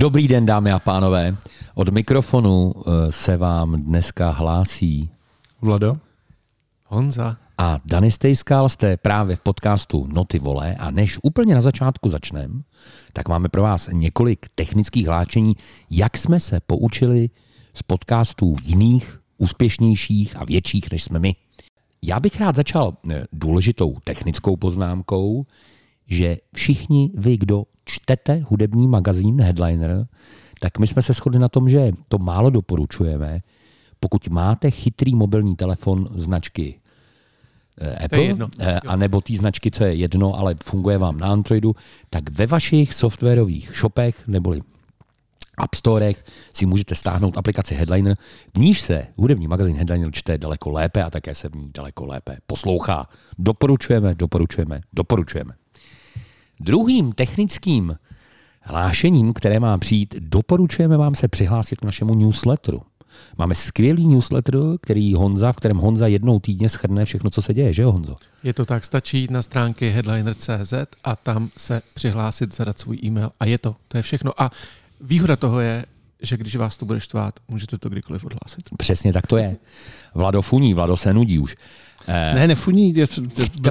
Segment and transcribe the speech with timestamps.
[0.00, 1.36] Dobrý den, dámy a pánové.
[1.74, 5.10] Od mikrofonu eh, se vám dneska hlásí
[5.60, 5.96] Vlado?
[6.84, 7.36] Honza.
[7.58, 12.54] a Dany Stejskal jste právě v podcastu Noty vole a než úplně na začátku začneme,
[13.12, 15.56] tak máme pro vás několik technických hláčení,
[15.90, 17.30] jak jsme se poučili
[17.74, 21.36] z podcastů jiných, úspěšnějších a větších, než jsme my.
[22.02, 25.46] Já bych rád začal eh, důležitou technickou poznámkou,
[26.08, 30.06] že všichni vy, kdo čtete hudební magazín Headliner,
[30.60, 33.40] tak my jsme se shodli na tom, že to málo doporučujeme.
[34.00, 36.80] Pokud máte chytrý mobilní telefon značky
[37.80, 38.48] eh, Apple, jedno.
[38.58, 41.76] eh, a nebo té značky, co je jedno, ale funguje vám na Androidu,
[42.10, 44.60] tak ve vašich softwarových shopech neboli
[45.58, 48.16] App Storech si můžete stáhnout aplikaci Headliner,
[48.56, 52.06] v níž se hudební magazín Headliner čte daleko lépe a také se v ní daleko
[52.06, 53.08] lépe poslouchá.
[53.38, 55.54] Doporučujeme, doporučujeme, doporučujeme.
[56.60, 57.96] Druhým technickým
[58.60, 62.82] hlášením, které má přijít, doporučujeme vám se přihlásit k našemu newsletteru.
[63.38, 67.72] Máme skvělý newsletter, který Honza, v kterém Honza jednou týdně schrne všechno, co se děje,
[67.72, 68.16] že jo Honzo?
[68.42, 70.74] Je to tak, stačí jít na stránky headliner.cz
[71.04, 73.76] a tam se přihlásit, zadat svůj e-mail a je to.
[73.88, 74.42] To je všechno.
[74.42, 74.50] A
[75.00, 75.84] výhoda toho je,
[76.22, 78.64] že když vás to bude štvát, můžete to kdykoliv odhlásit.
[78.78, 79.56] Přesně tak to je.
[80.14, 81.56] Vlado funí, Vlado se nudí už.
[82.10, 82.94] Eh, Ne, nefuní.
[82.96, 83.06] Já,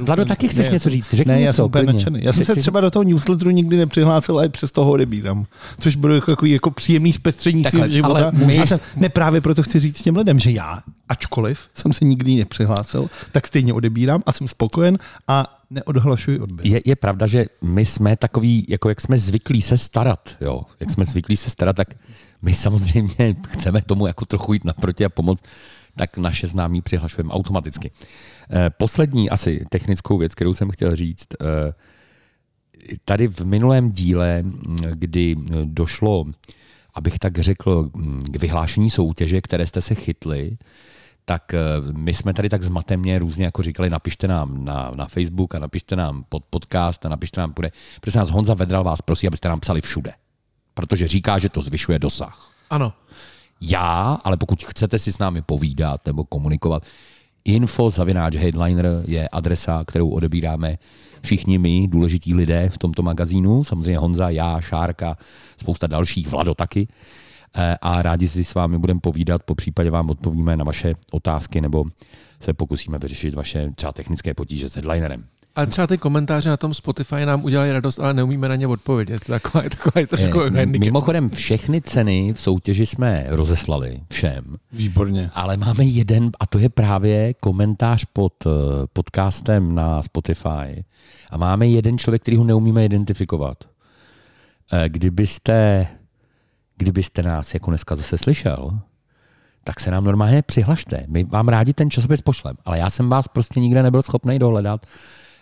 [0.01, 1.13] Vlado, taky chceš ne, něco já říct?
[1.13, 2.19] Řekni ne, já něco, jsem úplně nadšený.
[2.23, 5.45] Já jsem se třeba do toho newsletteru nikdy nepřihlásil, ale přes toho odebírám.
[5.79, 8.13] Což bude jako, takový jako příjemný zpestření svého života.
[8.19, 12.05] ale my- jsem- ne, právě proto chci říct těm lidem, že já, ačkoliv jsem se
[12.05, 16.67] nikdy nepřihlásil, tak stejně odebírám a jsem spokojen a neodhlašuji odběr.
[16.67, 20.91] je, je pravda, že my jsme takový, jako jak jsme zvyklí se starat, jo, jak
[20.91, 21.87] jsme zvyklí se starat, tak
[22.41, 25.43] my samozřejmě chceme tomu jako trochu jít naproti a pomoct,
[25.97, 27.91] tak naše známí přihlašujeme automaticky.
[28.51, 31.73] Eh, Poslední asi technickou věc, kterou jsem chtěl říct, eh,
[33.05, 34.43] tady v minulém díle,
[34.93, 36.25] kdy došlo,
[36.93, 37.89] abych tak řekl,
[38.31, 40.57] k vyhlášení soutěže, které jste se chytli,
[41.25, 41.59] tak eh,
[41.91, 45.95] my jsme tady tak zmatemně různě jako říkali, napište nám na, na Facebook a napište
[45.95, 47.71] nám pod podcast a napište nám půjde.
[48.01, 50.13] Prosím nás, Honza Vedral vás prosí, abyste nám psali všude.
[50.73, 52.51] Protože říká, že to zvyšuje dosah.
[52.69, 52.93] Ano.
[53.61, 56.83] Já, ale pokud chcete si s námi povídat nebo komunikovat,
[57.45, 60.77] info zavináč headliner je adresa, kterou odebíráme
[61.21, 65.17] všichni my, důležití lidé v tomto magazínu, samozřejmě Honza, já, Šárka,
[65.57, 66.87] spousta dalších, Vlado taky.
[67.55, 71.61] Eh, A rádi si s vámi budeme povídat, po případě vám odpovíme na vaše otázky
[71.61, 71.85] nebo
[72.41, 75.25] se pokusíme vyřešit vaše třeba technické potíže s headlinerem.
[75.57, 79.25] Ale třeba ty komentáře na tom Spotify nám udělají radost, ale neumíme na ně odpovědět.
[79.25, 80.79] Taková je taková je trošku Eh, handicap.
[80.85, 84.55] Mimochodem, všechny ceny v soutěži jsme rozeslali všem.
[84.71, 85.29] Výborně.
[85.33, 88.49] Ale máme jeden, a to je právě komentář pod eh,
[88.93, 90.83] podcastem na Spotify.
[91.31, 93.57] A máme jeden člověk, který ho neumíme identifikovat.
[94.73, 95.87] Eh, Kdybyste,
[96.77, 98.79] kdybyste nás jako dneska zase slyšel,
[99.63, 101.05] tak se nám normálně přihlašte.
[101.07, 104.85] My vám rádi ten časopis pošlem, ale já jsem vás prostě nikde nebyl schopný dohledat.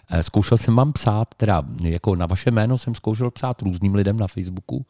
[0.09, 4.17] Eh, Zkoušel jsem vám psát, teda jako na vaše jméno jsem zkoušel psát různým lidem
[4.17, 4.85] na Facebooku.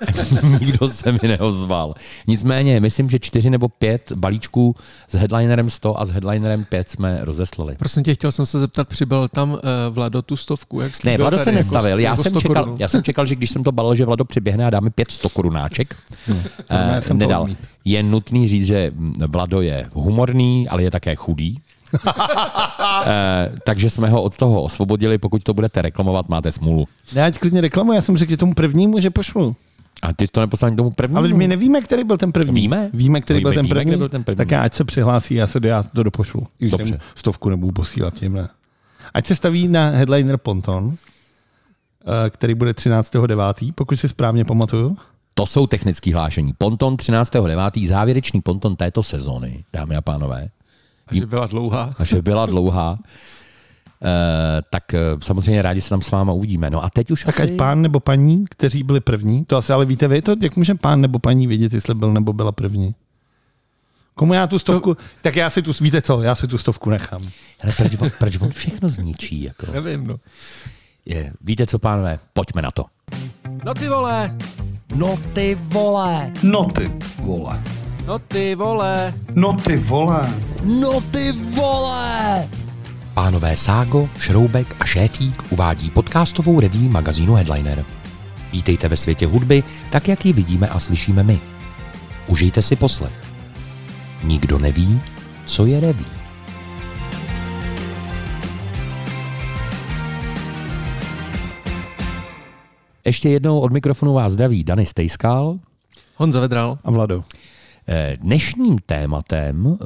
[0.60, 1.94] Nikdo se mi neozval.
[2.26, 4.76] Nicméně, myslím, že čtyři nebo pět balíčků
[5.08, 7.76] s headlinerem 100 a s headlinerem 5 jsme rozeslali.
[7.78, 9.58] Prosím tě, chtěl jsem se zeptat, přibyl tam uh,
[9.90, 10.80] Vlado tu stovku?
[10.80, 11.98] Jak Ne, Vlado se nestavil.
[11.98, 12.76] Jako, Já jako jsem, 100 čekal, korun.
[12.78, 15.28] já jsem čekal, že když jsem to balil, že Vlado přiběhne a dáme pět 100
[15.28, 15.96] korunáček.
[17.00, 17.46] jsem to nedal.
[17.84, 18.92] Je nutný říct, že
[19.26, 21.58] Vlado je humorný, ale je také chudý.
[23.06, 25.18] Eh, takže jsme ho od toho osvobodili.
[25.18, 26.88] Pokud to budete reklamovat, máte smůlu.
[27.14, 29.56] Ne, ať klidně reklamu, já jsem řekl že tomu prvnímu, že pošlu.
[30.02, 31.18] A ty to neposlal tomu prvnímu?
[31.18, 32.60] Ale my nevíme, který byl ten první.
[32.60, 32.90] Víme?
[32.92, 33.84] Víme, který Víme, byl ten první.
[33.84, 34.36] který byl ten první.
[34.36, 36.46] Tak já ať se přihlásí, já se já to dopošlu.
[36.58, 36.88] Když Dobře.
[36.88, 38.48] jsem stovku nebudu posílat tímhle.
[39.14, 40.94] Ať se staví na headliner Ponton,
[42.26, 44.96] eh, který bude 13.9., pokud si správně pamatuju.
[45.34, 46.52] To jsou technické hlášení.
[46.58, 47.86] Ponton 13.9.
[47.88, 50.48] závěrečný ponton této sezóny, dámy a pánové.
[51.06, 51.94] A že byla dlouhá.
[51.98, 52.90] A že byla dlouhá.
[52.92, 52.98] Uh,
[54.70, 56.70] tak uh, samozřejmě rádi se tam s váma uvidíme.
[56.70, 57.52] No a teď už Tak asi...
[57.52, 60.74] ať pán nebo paní, kteří byli první, to asi ale víte vy, to, jak může
[60.74, 62.94] pán nebo paní vědět, jestli byl nebo byla první?
[64.14, 65.02] Komu já tu stovku, to...
[65.22, 67.28] tak já si tu, víte co, já si tu stovku nechám.
[67.62, 69.42] Ale proč, on, proč on všechno zničí?
[69.42, 69.66] Jako?
[69.72, 70.16] Nevím, no.
[71.06, 72.84] Je, víte co, pánové, pojďme na to.
[73.64, 74.36] No ty vole,
[74.94, 76.32] No ty vole!
[76.42, 77.83] No ty vole.
[78.06, 79.14] No ty vole.
[79.34, 80.34] No ty vole.
[80.64, 82.48] No ty vole!
[83.14, 87.84] Pánové Ságo, Šroubek a Šéfík uvádí podcastovou review magazínu Headliner.
[88.52, 91.40] Vítejte ve světě hudby, tak jak ji vidíme a slyšíme my.
[92.26, 93.24] Užijte si poslech.
[94.22, 95.00] Nikdo neví,
[95.46, 96.24] co je review.
[103.04, 105.58] Ještě jednou od mikrofonu vás zdraví Dany Stejskal.
[106.16, 106.78] Honza Vedral.
[106.84, 107.24] A Vlado.
[107.88, 109.84] Eh, Dnešním tématem eh,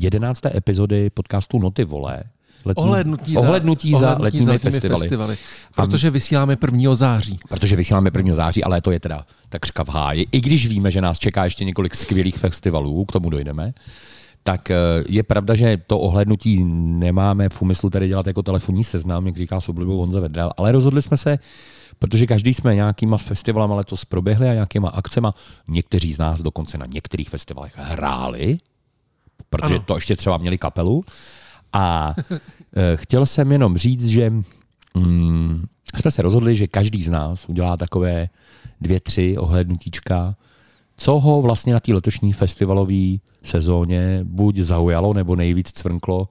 [0.00, 2.24] jedenácté epizody podcastu Noty vole
[2.64, 5.00] letní, Ohlednutí za, ohlednutí za letními festivaly.
[5.00, 5.36] festivaly.
[5.74, 6.94] Protože vysíláme 1.
[6.94, 7.38] září.
[7.48, 8.34] Protože vysíláme 1.
[8.34, 10.26] září, ale to je teda takřka v háji.
[10.32, 13.74] I když víme, že nás čeká ještě několik skvělých festivalů, k tomu dojdeme,
[14.42, 14.76] tak eh,
[15.08, 19.60] je pravda, že to ohlednutí nemáme v úmyslu tady dělat jako telefonní seznam, jak říká
[19.60, 21.38] s oblibou Honza Vedral, ale rozhodli jsme se,
[21.98, 25.34] protože každý jsme nějakýma festivalama letos proběhli a nějakýma akcema.
[25.68, 28.58] Někteří z nás dokonce na některých festivalech hráli,
[29.50, 29.84] protože Ano.
[29.86, 31.04] to ještě třeba měli kapelu.
[31.72, 34.32] A eh, chtěl jsem jenom říct, že
[34.94, 35.64] mm,
[35.96, 38.28] jsme se rozhodli, že každý z nás udělá takové
[38.80, 40.36] dvě, tři ohlednutíčka,
[40.96, 46.28] co ho vlastně na té letošní festivalové sezóně buď zaujalo, nebo nejvíc cvrnklo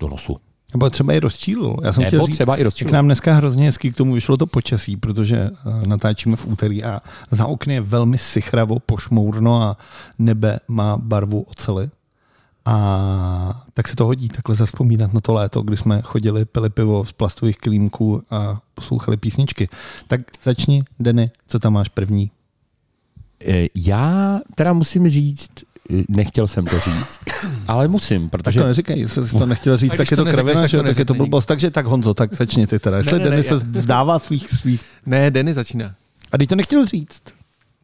[0.00, 0.36] do nosu.
[0.74, 1.76] Nebo třeba i rozčílil.
[1.82, 2.90] Já jsem Nebo chtěl říct, třeba i rozčílil.
[2.90, 5.50] k nám dneska hrozně hezky k tomu vyšlo to počasí, protože
[5.82, 7.00] eh, natáčíme v úterý a
[7.30, 9.76] za okny je velmi sichravo, pošmourno a
[10.18, 11.90] nebe má barvu ocely.
[12.66, 17.04] A tak se to hodí takhle zaspomínat na to léto, kdy jsme chodili, pili pivo
[17.04, 19.68] z plastových klímků a poslouchali písničky.
[20.08, 22.30] Tak začni, Denny, co tam máš první?
[23.46, 25.50] Eh, Já teda musím říct,
[26.08, 27.20] nechtěl jsem to říct,
[27.68, 30.60] ale musím, Tak protože to neříkej, jestli jsi to nechtěl říct, tak je to kravina,
[30.60, 31.46] tak že to jo, tak je to blbost.
[31.46, 32.96] Takže tak Honzo, tak začni ty teda.
[32.96, 34.84] Jestli Ne, ne, Denny ne, se já- vzdává svých, svých...
[35.06, 35.94] Ne, Denny začíná.
[36.32, 37.22] A teď to nechtěl říct.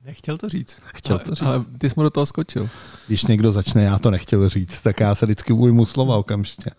[0.04, 0.76] Nechtěl to říct.
[0.94, 1.42] Chtěl ale, to říct.
[1.42, 2.68] Ale ty jsi mu do toho skočil.
[3.06, 6.70] Když někdo začne, já to nechtěl říct, tak já se vždycky ujmu slova okamžitě.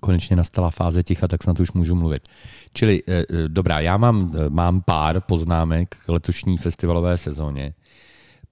[0.00, 2.28] konečně nastala fáze ticha, tak snad už můžu mluvit.
[2.74, 7.74] Čili, eh, eh, dobrá, já mám, eh, mám pár poznámek k letošní festivalové sezóně.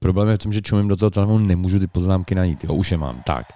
[0.01, 2.65] Problém je v tom, že čumím do toho telefonu, nemůžu ty poznámky najít.
[2.65, 3.23] Jo, už je mám.
[3.27, 3.47] Tak.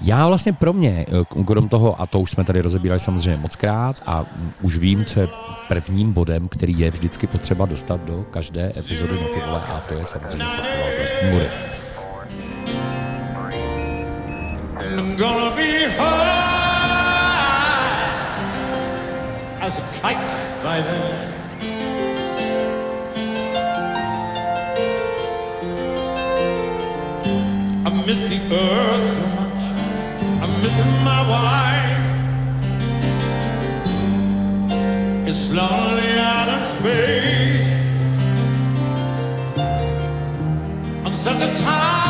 [0.00, 3.56] Já vlastně pro mě, eh, krom toho, a to už jsme tady rozebírali samozřejmě moc
[3.56, 4.24] krát, a
[4.62, 5.28] už vím, co je
[5.68, 9.94] prvním bodem, který je vždycky potřeba dostat do každé epizody na ty vole, a to
[9.94, 11.46] je samozřejmě festival high
[19.66, 21.35] as a kite by then.
[28.56, 29.64] Miss so much.
[30.42, 32.04] I'm missing my wife.
[35.28, 37.68] It's lonely out in space.
[41.06, 42.05] On such a timeless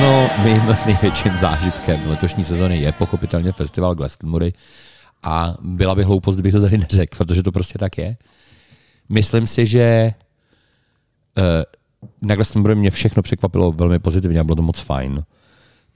[0.00, 4.52] Ano, mým největším zážitkem letošní sezóny je pochopitelně festival Glastonbury
[5.22, 8.16] a byla by hloupost, kdybych to tady neřekl, protože to prostě tak je.
[9.08, 10.14] Myslím si, že eh,
[12.22, 15.22] na Glastonbury mě všechno překvapilo velmi pozitivně a bylo to moc fajn.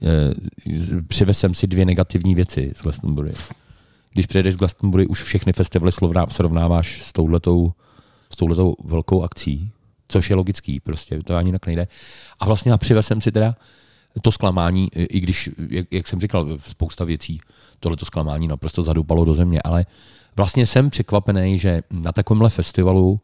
[0.01, 3.31] Eh, Přivez jsem si dvě negativní věci z Glastonbury.
[4.13, 5.91] Když přijedeš z Glastonbury, už všechny festivaly
[6.29, 7.73] srovnáváš s touhletou,
[8.33, 9.71] s touhletou velkou akcí,
[10.07, 11.87] což je logický, prostě to ani jinak nejde.
[12.39, 13.55] A vlastně a přivez jsem si teda
[14.21, 17.39] to zklamání, i když, jak, jak jsem říkal, spousta věcí,
[17.79, 19.85] tohle to zklamání naprosto zadoupalo do země, ale
[20.35, 23.19] vlastně jsem překvapený, že na takovémhle festivalu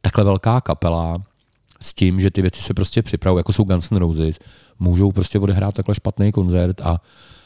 [0.00, 1.22] takhle velká kapela
[1.80, 4.38] s tím, že ty věci se prostě připravují, jako jsou Guns N' Roses,
[4.78, 7.00] můžou prostě odehrát takhle špatný koncert a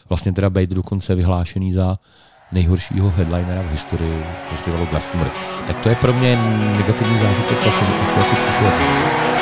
[0.09, 1.99] vlastně teda být dokonce vyhlášený za
[2.53, 5.31] nejhoršího headlinera v historii festivalu Glastonbury.
[5.67, 6.37] Tak to je pro mě
[6.77, 7.87] negativní zážitek, to jsem
[8.19, 9.36] asi číslo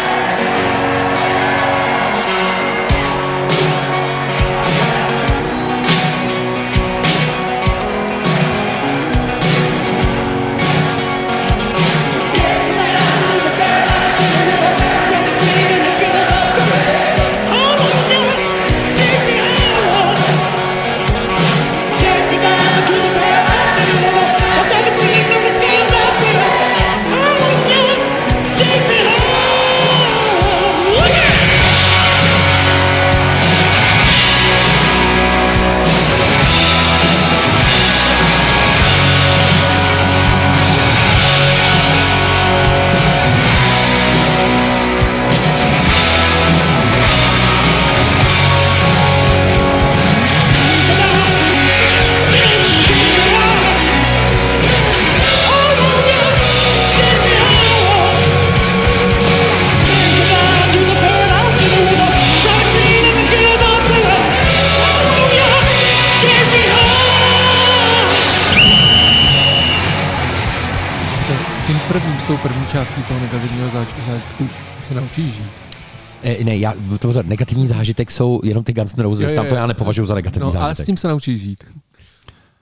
[78.14, 80.68] jsou jenom ty Guns N' Roses, jo, tam to já nepovažuji za negativní No, ale
[80.68, 80.84] zážitek.
[80.84, 81.64] s tím se naučíš žít.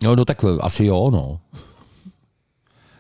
[0.03, 1.41] No, no tak asi jo, no.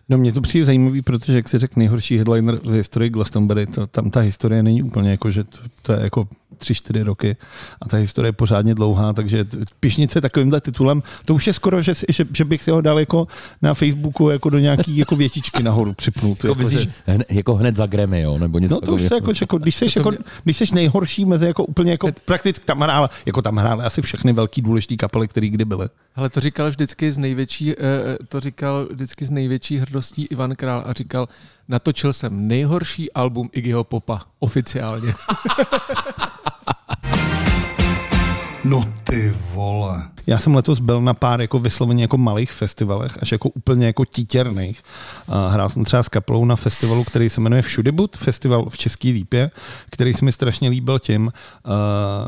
[0.09, 3.87] No mně to přijde zajímavý, protože jak si řekl nejhorší headliner v historii Glastonbury, to,
[3.87, 6.28] tam ta historie není úplně jako, že to, to je jako
[6.62, 7.37] tři, čtyři roky
[7.83, 9.45] a ta historie je pořádně dlouhá, takže
[9.81, 13.26] pišnice takovýmhle titulem, to už je skoro, že, že, že bych si ho dal jako
[13.62, 16.45] na Facebooku jako do nějaký jako větičky nahoru připnout.
[16.45, 19.02] Jako, Jako, myslíš, že, hned, jako hned za Grammy, jo, nebo něco no to už
[19.02, 22.09] se jako, že jako, když jsi, jako, mě- když jsi nejhorší mezi jako úplně jako
[22.25, 25.88] prakticky tam hrála, jako tam hrály asi všechny velký důležitý kapely, které kdy byly.
[26.16, 27.76] Ale to říkal vždycky z největší, eh,
[28.28, 31.28] to říkal vždycky z největší hrdostí Ivan Král a říkal,
[31.69, 35.14] natočil jsem nejhorší album Iggyho Popa, oficiálně.
[38.64, 40.02] No ty vole.
[40.26, 44.04] Já jsem letos byl na pár jako vysloveně jako malých festivalech, až jako úplně jako
[44.04, 44.83] títěrných.
[45.49, 49.50] Hrál jsem třeba s kapelou na festivalu, který se jmenuje Všudybud, festival v České Lípě,
[49.90, 51.33] který se mi strašně líbil tím,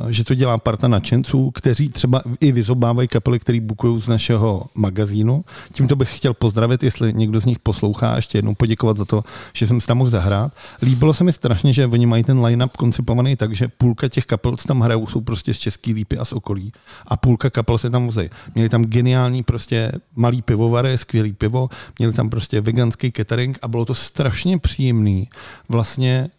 [0.09, 5.45] že to dělá parta nadšenců, kteří třeba i vyzobávají kapely, který bukují z našeho magazínu.
[5.73, 9.67] Tímto bych chtěl pozdravit, jestli někdo z nich poslouchá, ještě jednou poděkovat za to, že
[9.67, 10.53] jsem si tam mohl zahrát.
[10.83, 14.57] Líbilo se mi strašně, že oni mají ten line-up koncipovaný tak, že půlka těch kapel,
[14.57, 16.73] co tam hrajou, jsou prostě z České Lípy a z okolí.
[17.07, 18.31] A půlka kapel se tam vozí.
[18.55, 23.85] Měli tam geniální prostě malý pivovary, skvělý pivo, měli tam prostě veganský catering a bylo
[23.85, 25.29] to strašně příjemný
[25.69, 26.31] vlastně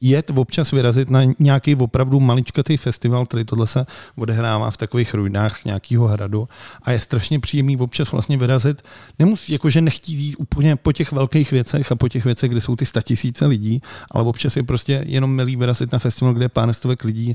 [0.00, 5.64] jet občas vyrazit na nějaký opravdu maličkatý festival, který tohle se odehrává v takových ruinách
[5.64, 6.48] nějakého hradu
[6.82, 8.82] a je strašně příjemný občas vlastně vyrazit.
[9.18, 12.76] Nemusí, jakože nechtít jít úplně po těch velkých věcech a po těch věcech, kde jsou
[12.76, 16.72] ty statisíce lidí, ale občas je prostě jenom milý vyrazit na festival, kde je pár
[16.72, 17.34] stovek lidí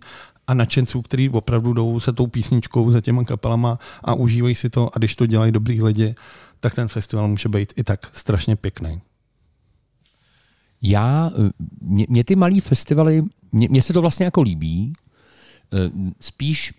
[0.51, 4.95] a nadšenců, který opravdu jdou se tou písničkou, za těma kapelama a užívají si to
[4.95, 6.15] a když to dělají dobrý lidi,
[6.59, 9.01] tak ten festival může být i tak strašně pěkný.
[10.81, 11.31] Já,
[11.81, 14.93] mě, mě ty malý festivaly, mě, mě se to vlastně jako líbí,
[15.73, 16.73] Eh, spíš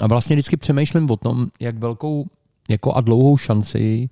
[0.00, 2.26] a vlastně vždycky přemýšlím o tom, jak velkou
[2.68, 4.10] jako a dlouhou šanci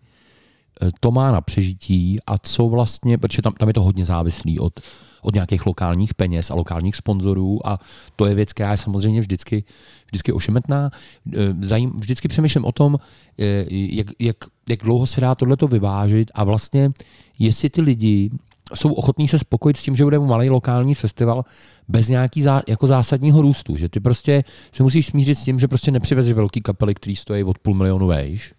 [1.00, 4.80] to má na přežití a co vlastně, protože tam, tam je to hodně závislý od,
[5.22, 7.80] od nějakých lokálních peněz a lokálních sponzorů a
[8.16, 9.64] to je věc, která je samozřejmě vždycky,
[10.06, 10.90] vždycky ošemetná.
[11.34, 12.98] Eh, Zajím, vždycky přemýšlím o tom,
[13.38, 14.36] eh, jak, jak,
[14.68, 16.90] jak dlouho se dá tohleto vyvážit a vlastně
[17.38, 18.30] jestli ty lidi
[18.74, 21.44] jsou ochotní se spokojit s tím, že bude malý lokální festival
[21.88, 23.76] bez nějaký zá, jako zásadního růstu.
[23.76, 27.44] Že ty prostě se musíš smířit s tím, že prostě nepřivezeš velký kapely, který stojí
[27.44, 28.54] od půl milionu vejš.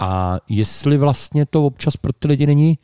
[0.00, 2.78] A jestli vlastně to občas pro ty lidi není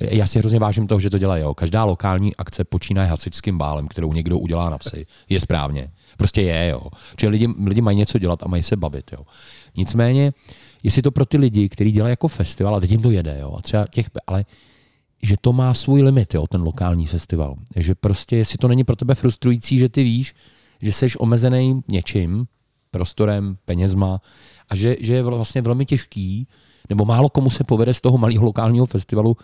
[0.00, 1.42] já si hrozně vážím toho, že to dělají.
[1.42, 1.54] Jo.
[1.54, 5.06] Každá lokální akce počínaje hasičským bálem, kterou někdo udělá na vsi.
[5.28, 5.90] Je správně.
[6.16, 6.68] Prostě je.
[6.68, 6.82] Jo.
[7.16, 9.10] Čili lidi, lidi mají něco dělat a mají se bavit.
[9.12, 9.24] Jo.
[9.76, 10.32] Nicméně,
[10.82, 13.54] jestli to pro ty lidi, kteří dělají jako festival, a teď jim to jede, jo,
[13.58, 14.44] a třeba těch, ale
[15.22, 17.56] že to má svůj limit, jo, ten lokální festival.
[17.76, 20.34] Že prostě, jestli to není pro tebe frustrující, že ty víš,
[20.82, 22.46] že jsi omezený něčím,
[22.90, 24.20] prostorem, penězma
[24.70, 26.46] a že, že je vlastně velmi těžký,
[26.88, 29.36] nebo málo komu se povede z toho malého lokálního festivalu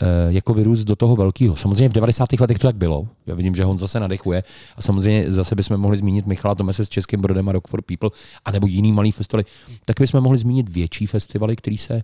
[0.00, 1.56] eh, jako vyrůst do toho velkého.
[1.56, 2.32] Samozřejmě v 90.
[2.40, 3.08] letech to tak bylo.
[3.26, 4.42] Já vidím, že Honza se nadechuje.
[4.76, 8.10] A samozřejmě zase bychom mohli zmínit Michala Tomese s Českým Brodem a Rock for People,
[8.44, 9.44] anebo jiný malý festivaly.
[9.84, 12.02] Tak bychom mohli zmínit větší festivaly, které se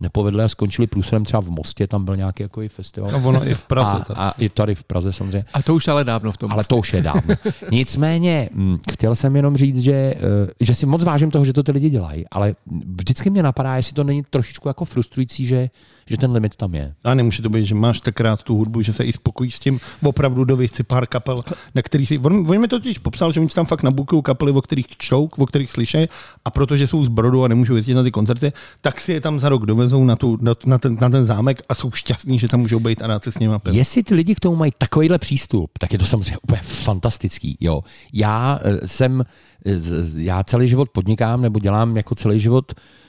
[0.00, 3.10] nepovedly a skončily průsledem třeba v Mostě, tam byl nějaký jako festival.
[3.14, 4.04] A ono i v Praze.
[4.14, 5.44] A, a i tady v Praze samozřejmě.
[5.54, 6.52] A to už ale dávno v tom.
[6.52, 7.34] Ale to už je dávno.
[7.70, 10.16] Nicméně, hm, chtěl jsem jenom říct, že, eh,
[10.60, 12.54] že si moc vážím toho, že to ty lidi dělají, ale
[12.96, 15.70] vždycky mě napadá, jestli to není trošičku jako frustrující, že,
[16.06, 16.94] že ten limit tam je.
[17.04, 19.60] A nemůže to být, že máš tak rád tu hudbu, že se i spokojíš s
[19.60, 21.40] tím opravdu do si pár kapel,
[21.74, 22.18] na který si...
[22.18, 24.86] On, on mi to totiž popsal, že oni si tam fakt nabukují kapely, o kterých
[24.86, 26.08] čtou, o kterých slyšejí
[26.44, 29.38] a protože jsou z Brodu a nemůžou jezdit na ty koncerty, tak si je tam
[29.38, 32.48] za rok dovezou na, tu, na, na, ten, na ten zámek a jsou šťastní, že
[32.48, 33.54] tam můžou být a rád se s nimi.
[33.70, 37.56] Jestli ty lidi k tomu mají takovýhle přístup, tak je to samozřejmě úplně fantastický.
[37.60, 37.82] Jo.
[38.12, 39.24] Já eh, jsem,
[39.66, 39.72] eh,
[40.16, 43.05] já celý život podnikám nebo dělám jako celý život v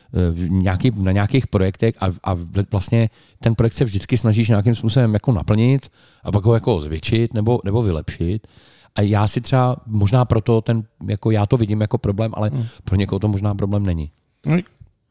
[0.48, 2.38] nějaký, na nějakých projektech a, a
[2.72, 3.10] vlastně
[3.40, 5.92] ten projekt se vždycky snažíš nějakým způsobem jako naplnit
[6.24, 8.48] a pak ho jako zvětšit nebo, nebo vylepšit.
[8.96, 12.52] A já si třeba, možná proto ten, jako já to vidím jako problém, ale
[12.84, 14.12] pro někoho to možná problém není.
[14.46, 14.58] No,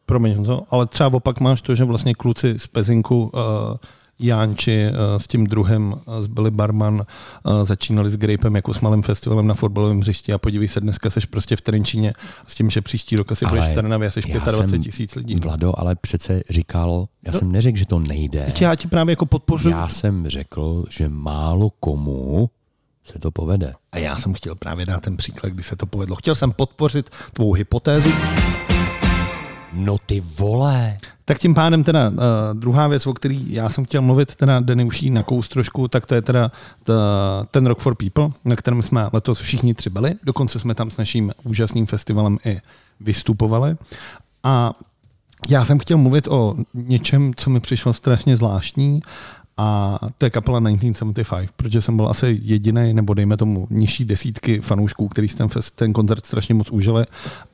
[0.06, 3.30] Promiň, Honzo, ale třeba opak máš to, že vlastně kluci z Pezinku, uh,
[4.18, 8.80] Jánči uh, s tím druhým, uh, s Billy Barman, uh, začínali s Grapem jako s
[8.80, 12.12] malým festivalem na fotbalovém hřišti a podívej se, dneska seš prostě v Trenčíně
[12.46, 15.14] s tím, že příští rok asi Ale budeš v Trnavě seš já 25 jsem- tisíc
[15.14, 15.34] lidí.
[15.34, 18.52] Vlado ale přece říkal, já jsem neřekl, že to nejde.
[18.60, 19.70] Já ti právě jako podpořu.
[19.70, 22.50] Já jsem řekl, že málo komu
[23.04, 23.74] se to povede.
[23.92, 26.16] A já jsem chtěl právě dát ten příklad, kdy se to povedlo.
[26.16, 28.10] Chtěl jsem podpořit tvou hypotézu.
[29.76, 30.98] No ty vole.
[31.24, 32.16] Tak tím pádem teda uh,
[32.52, 36.06] druhá věc, o který já jsem chtěl mluvit, teda Denny už jí nakous trošku, tak
[36.06, 36.52] to je teda
[36.84, 36.94] ta,
[37.50, 40.14] ten Rock for People, na kterém jsme letos všichni tři byli.
[40.22, 42.60] Dokonce jsme tam s naším úžasným festivalem i
[43.00, 43.76] vystupovali.
[44.42, 44.72] A
[45.48, 49.02] já jsem chtěl mluvit o něčem, co mi přišlo strašně zvláštní
[49.58, 54.60] a to je kapela 1975, protože jsem byl asi jediný, nebo dejme tomu nižší desítky
[54.60, 57.04] fanoušků, který ten, fest, ten koncert strašně moc užili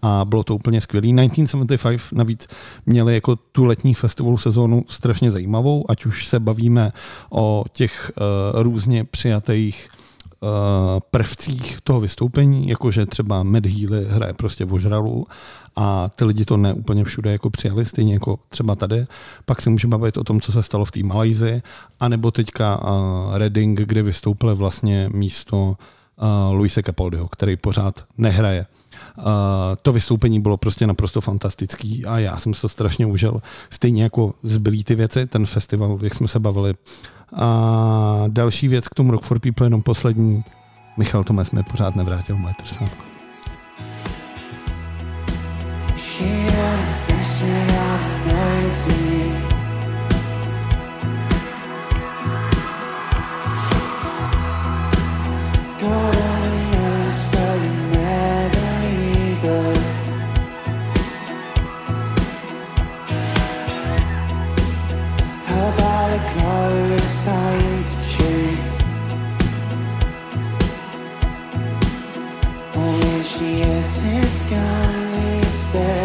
[0.02, 1.09] a bylo to úplně skvělý.
[1.09, 2.49] 1975 navíc
[2.87, 6.92] měli jako tu letní festivalu sezónu strašně zajímavou, ať už se bavíme
[7.30, 8.12] o těch
[8.54, 9.88] uh, různě přijatých
[11.11, 15.27] prvcích toho vystoupení, jakože třeba Mad Healy hraje prostě ožralu
[15.77, 19.07] a ty lidi to ne úplně všude jako přijali, stejně jako třeba tady.
[19.45, 21.63] Pak se můžeme bavit o tom, co se stalo v té Malajzi,
[22.01, 28.67] anebo teďka uh, Reading, kde vystoupili vlastně místo uh, Luise Capaldiho, který pořád nehraje.
[29.83, 33.42] To vystoupení bylo prostě naprosto fantastický a já jsem se to strašně užil.
[33.71, 36.75] Stejně jako zbylý ty věci, ten festival, jak jsme se bavili.
[37.37, 40.45] A další věc k tomu Rock for People, jenom poslední.
[40.97, 43.02] Michal Tomes mi pořád nevrátil moje trsátko.
[45.97, 46.52] She
[74.52, 76.01] is is gone,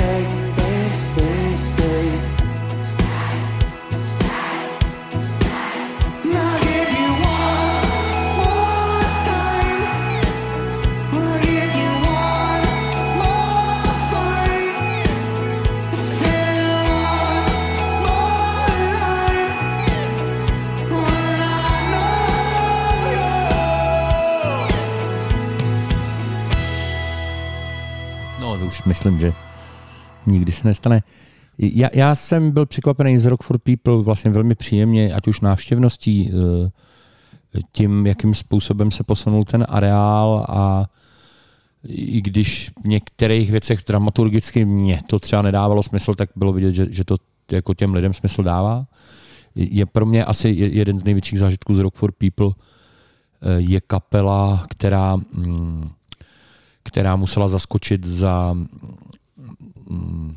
[28.77, 29.33] Už myslím, že
[30.25, 31.03] nikdy se nestane.
[31.57, 36.31] Já, já jsem byl překvapený z Rock for People vlastně velmi příjemně, ať už návštěvností,
[36.31, 40.85] eh, tím, jakým způsobem se posunul ten areál a
[41.83, 46.87] i když v některých věcech dramaturgicky mě to třeba nedávalo smysl, tak bylo vidět, že,
[46.89, 47.15] že to
[47.51, 48.85] jako těm lidem smysl dává.
[49.55, 52.49] Je pro mě asi je- jeden z největších zážitků z Rock for People
[53.41, 55.89] eh, je kapela, která mm,
[56.87, 58.53] která musela zaskočit za
[59.89, 60.35] mm,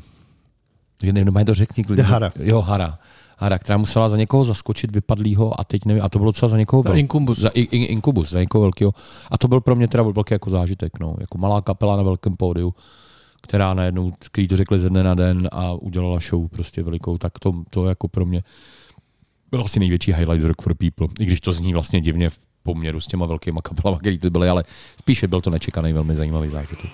[1.03, 2.03] jenom to řekni klidně.
[2.03, 2.31] Hara.
[2.39, 2.99] Jo, Hara.
[3.37, 6.57] Hara, která musela za někoho zaskočit vypadlýho a teď nevím, a to bylo třeba za
[6.57, 7.39] někoho Za vel- Incubus.
[7.39, 8.93] Za in, in, Incubus, za někoho velkého.
[9.31, 11.15] A to byl pro mě teda velký jako zážitek, no.
[11.19, 12.73] Jako malá kapela na velkém pódiu,
[13.41, 17.39] která najednou, který to řekli ze dne na den a udělala show prostě velikou, tak
[17.39, 18.43] to, to jako pro mě
[19.51, 21.07] byl asi největší highlight z Rock for People.
[21.19, 24.49] I když to zní vlastně divně v poměru s těma velkýma kapelama, který to byly,
[24.49, 24.63] ale
[24.99, 26.89] spíše byl to nečekaný, velmi zajímavý zážitek.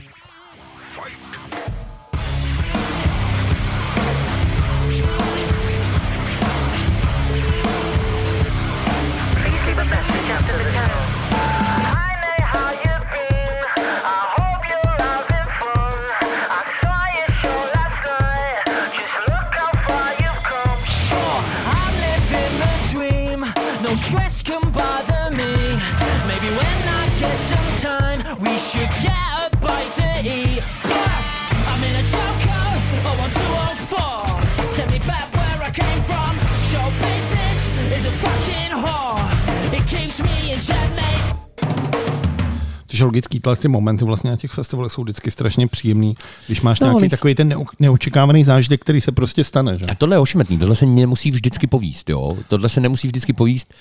[42.97, 46.15] Což je logický, tyhle ty momenty vlastně na těch festivalech jsou vždycky strašně příjemný,
[46.47, 49.77] když máš No, nějaký ale- takový ten neo- neočekávaný zážitek, který se prostě stane.
[49.77, 49.85] Že?
[49.85, 52.37] A tohle je ošemetný, tohle se nemusí vždycky povíst, jo.
[52.47, 53.73] Tohle se nemusí vždycky povíst.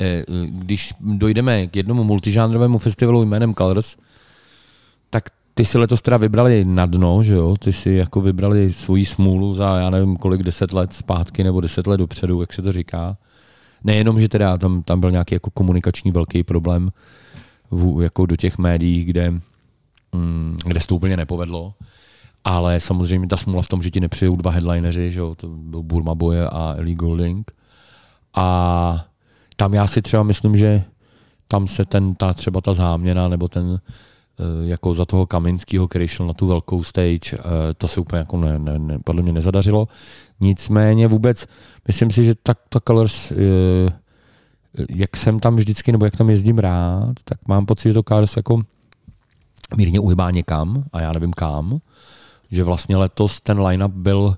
[0.00, 3.96] Eh, Když dojdeme k jednomu multižánrovému festivalu jménem Colors,
[5.10, 7.54] tak ty si letos teda vybrali na dno, že jo?
[7.58, 11.86] Ty si jako vybrali svoji smůlu za, já nevím, kolik, deset let zpátky nebo deset
[11.86, 13.16] let dopředu, jak se to říká.
[13.84, 16.90] Nejenom, že teda tam, tam byl nějaký jako komunikační velký problém
[17.70, 19.30] v, jako do těch médií, kde,
[20.12, 21.74] mm, kde se to úplně nepovedlo,
[22.44, 25.34] ale samozřejmě ta smůla v tom, že ti nepřijou dva headlineři, že jo?
[25.34, 27.50] to byl Burma Boye a Ellie Golding.
[28.34, 29.06] A
[29.56, 30.84] tam já si třeba myslím, že
[31.48, 36.08] tam se ten, ta, třeba ta záměna nebo ten eh, jako za toho Kaminského, který
[36.08, 37.38] šel na tu velkou stage, eh,
[37.76, 39.88] to se úplně jako ne, ne, ne, podle mě nezadařilo.
[40.40, 41.46] Nicméně vůbec,
[41.86, 43.36] myslím si, že ta, ta Colors, eh,
[44.90, 48.36] jak jsem tam vždycky, nebo jak tam jezdím rád, tak mám pocit, že to Colors
[48.36, 48.62] jako
[49.76, 51.80] mírně uhybá někam a já nevím kam,
[52.50, 54.36] že vlastně letos ten line-up byl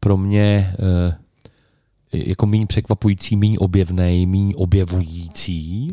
[0.00, 1.16] pro mě eh,
[2.12, 5.92] jako méně překvapující, méně objevný, méně objevující.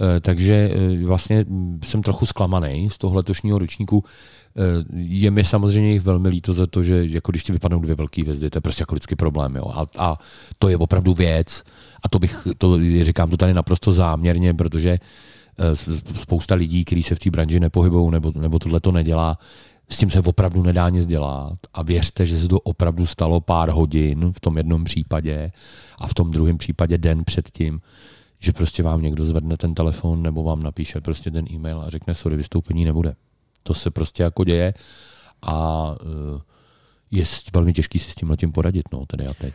[0.00, 1.44] Eh, Takže eh, vlastně
[1.84, 4.04] jsem trochu zklamaný z toho letošního ročníku.
[4.56, 7.94] Eh, Je mi samozřejmě jich velmi líto za to, že jako když ti vypadnou dvě
[7.94, 9.56] velké hvězdy, to je prostě jako vždycky problém.
[9.56, 9.64] Jo.
[9.74, 10.18] A, a,
[10.58, 11.62] to je opravdu věc.
[12.02, 14.98] A to bych, to říkám to tady naprosto záměrně, protože
[16.20, 19.38] spousta lidí, kteří se v té branži nepohybují nebo, nebo tohle to nedělá,
[19.90, 21.58] s tím se opravdu nedá nic dělat.
[21.74, 25.52] A věřte, že se to opravdu stalo pár hodin v tom jednom případě
[26.00, 27.80] a v tom druhém případě den předtím,
[28.38, 32.14] že prostě vám někdo zvedne ten telefon nebo vám napíše prostě ten e-mail a řekne,
[32.14, 33.16] sorry, vystoupení nebude.
[33.62, 34.74] To se prostě jako děje
[35.42, 36.40] a eh,
[37.10, 39.54] je velmi těžký si s tím tím poradit, no, tady a teď.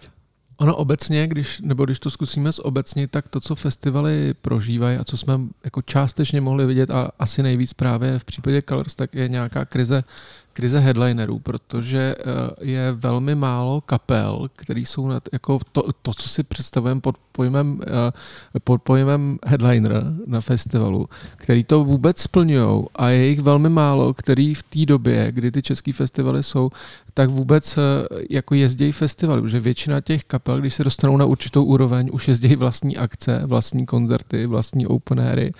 [0.57, 5.17] Ono obecně, když, nebo když to zkusíme obecně, tak to, co festivaly prožívají a co
[5.17, 9.65] jsme jako částečně mohli vidět a asi nejvíc právě v případě Colors, tak je nějaká
[9.65, 10.03] krize,
[10.53, 12.23] krize headlinerů, protože eh,
[12.61, 17.81] je velmi málo kapel, který jsou na, jako to, to, co si představujeme pod pojmem,
[17.87, 24.13] eh, pod pojmem headliner na festivalu, který to vůbec splňují a je jich velmi málo,
[24.13, 26.69] který v té době, kdy ty český festivaly jsou,
[27.13, 27.81] tak vůbec eh,
[28.29, 32.55] jako jezdí festivaly, protože většina těch kapel, když se dostanou na určitou úroveň, už jezdí
[32.55, 35.51] vlastní akce, vlastní koncerty, vlastní open airy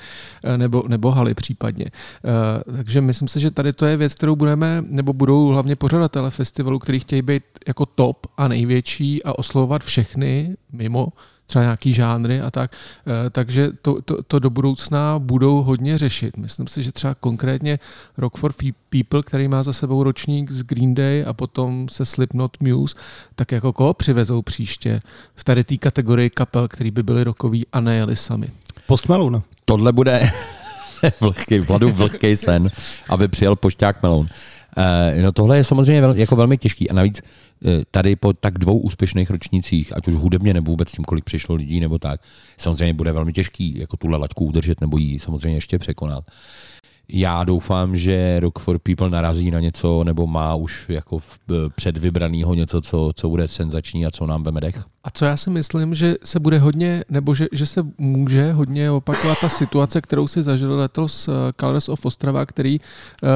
[0.44, 1.86] eh, nebo, nebo haly případně.
[1.86, 6.32] Eh, Takže myslím si, že tady to je věc, kterou budeme, nebo budou hlavně pořadatele
[6.32, 11.08] festivalu, který chtějí být jako top a největší a oslovovat všechny mimo
[11.46, 12.72] třeba nějaký žánry a tak.
[13.08, 16.38] Eh, Takže to, to, to do budoucna budou hodně řešit.
[16.38, 17.80] Myslím si, že třeba konkrétně
[18.18, 18.54] Rock for
[18.90, 22.96] People, který má za sebou ročník z Green Day a potom se Slipknot Muse,
[23.36, 25.00] tak jako koho přivezou příště
[25.36, 28.50] v tady té kategorii kapel, který by byly rokový a nejeli sami.
[28.88, 29.42] Post Malone.
[29.66, 30.30] Tohle bude
[31.22, 32.70] vlhký, Vladu vlhký sen,
[33.10, 34.28] aby přijel pošťák Melon.
[34.78, 38.58] Eh, No tohle je samozřejmě vel, jako velmi těžký a navíc eh, tady po tak
[38.60, 42.22] dvou úspěšných ročnících, ať už hudebně nebo vůbec tím, kolik přišlo lidí nebo tak,
[42.58, 46.24] samozřejmě bude velmi těžký jako tuhle laťku udržet nebo ji samozřejmě ještě překonat.
[47.10, 51.40] Já doufám, že Rock for People narazí na něco, nebo má už jako v-
[51.76, 54.84] předvybranýho něco, co, co bude senzační a co nám veme dech.
[55.06, 58.92] A co já si myslím, že se bude hodně, nebo že, že se může hodně
[58.92, 63.30] opakovat ta situace, kterou si zažil letos uh, Colors of Ostrava, který uh,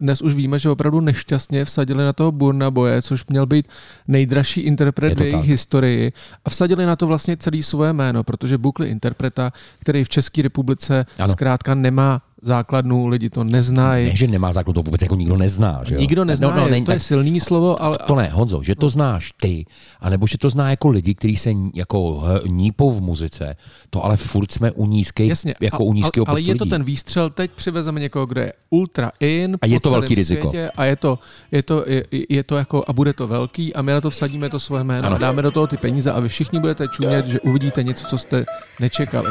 [0.00, 3.68] dnes už víme, že opravdu nešťastně vsadili na toho Burna Boje, což měl být
[4.08, 5.44] nejdražší interpret v jejich tak.
[5.44, 6.12] historii
[6.44, 11.06] a vsadili na to vlastně celý svoje jméno, protože bukli interpreta, který v České republice
[11.18, 11.32] Ano.
[11.32, 14.08] zkrátka nemá základnu, lidi to neznají.
[14.08, 15.80] Ne, že nemá základ, to vůbec jako nikdo nezná.
[15.84, 16.00] Že jo?
[16.00, 18.88] Nikdo nezná, no, no, není to je silný slovo, ale To ne, Honzo, že to
[18.88, 19.66] znáš ty,
[20.00, 23.56] anebo že to zná jako lidi, kteří se jako nípou v muzice,
[23.90, 26.64] to ale furt jsme u nízkých, Jasně, jako a- u nízkého ale, ale je to
[26.64, 26.70] lidí.
[26.70, 30.48] ten výstřel, teď přivezeme někoho, kdo je ultra in A je to velký riziko.
[30.50, 31.18] Světě a je to,
[31.52, 34.50] je, to, je, je to jako, a bude to velký a my na to vsadíme
[34.50, 35.16] to svoje jméno Ano.
[35.16, 38.18] a dáme do toho ty peníze a vy všichni budete čumět, že uvidíte něco, co
[38.18, 38.44] jste
[38.80, 39.28] nečekali.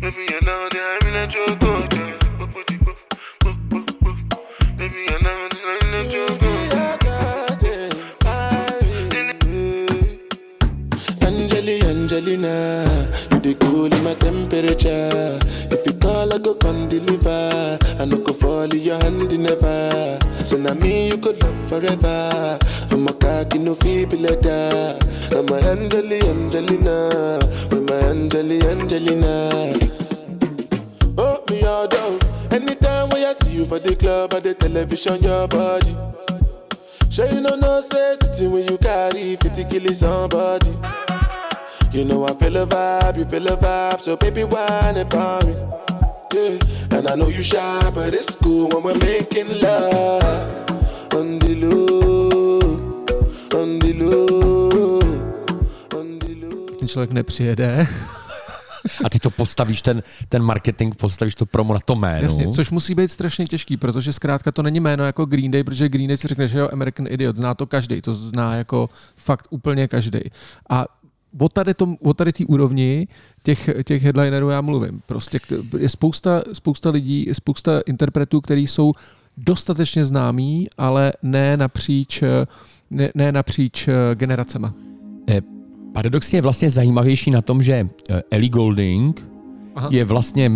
[0.00, 1.61] Baby, you know that I'm in a choco.
[13.30, 15.38] You the cool in my temperature.
[15.74, 17.78] If you call, I go come deliver.
[18.00, 20.18] I no go fall in your hand never.
[20.44, 22.58] So now me you could love forever.
[22.90, 24.98] I'm a cocky no feeble letter.
[25.34, 27.38] I'm a Angeli, Angelina,
[27.70, 29.50] with my Angeli, Angelina.
[31.18, 32.18] Oh, me all down.
[32.50, 35.94] Anytime when I see you for the club or the television, your body.
[37.12, 38.16] Sure you know no say
[38.48, 41.21] when you carry 50 kill somebody.
[41.92, 45.54] You know I feel a vibe, you feel a vibe, so baby whine about me.
[46.34, 51.54] Yeah, and I know you shy, but it's cool when we're making love on the
[51.54, 52.60] low,
[53.60, 55.00] on the low,
[56.00, 56.76] on the low.
[56.78, 57.86] Ten člověk nepřijede.
[59.04, 62.22] A ty to postavíš, ten, ten marketing, postavíš to promo na to jméno.
[62.22, 65.88] Jasně, což musí být strašně těžký, protože zkrátka to není jméno jako Green Day, protože
[65.88, 69.46] Green Day si řekne, že jo, American Idiot, zná to každý, to zná jako fakt
[69.50, 70.20] úplně každý.
[70.70, 70.86] A
[71.38, 73.08] o tady, tom, o tady té úrovni
[73.42, 75.02] těch, těch headlinerů já mluvím.
[75.06, 75.40] Prostě
[75.78, 78.92] je spousta, spousta lidí, spousta interpretů, který jsou
[79.36, 82.22] dostatečně známí, ale ne napříč,
[82.90, 84.74] ne, ne napříč eh, generacema.
[85.30, 85.40] Eh,
[85.92, 89.24] Paradoxně je vlastně zajímavější na tom, že eh, Ellie Golding
[89.74, 89.88] Aha.
[89.92, 90.52] je vlastně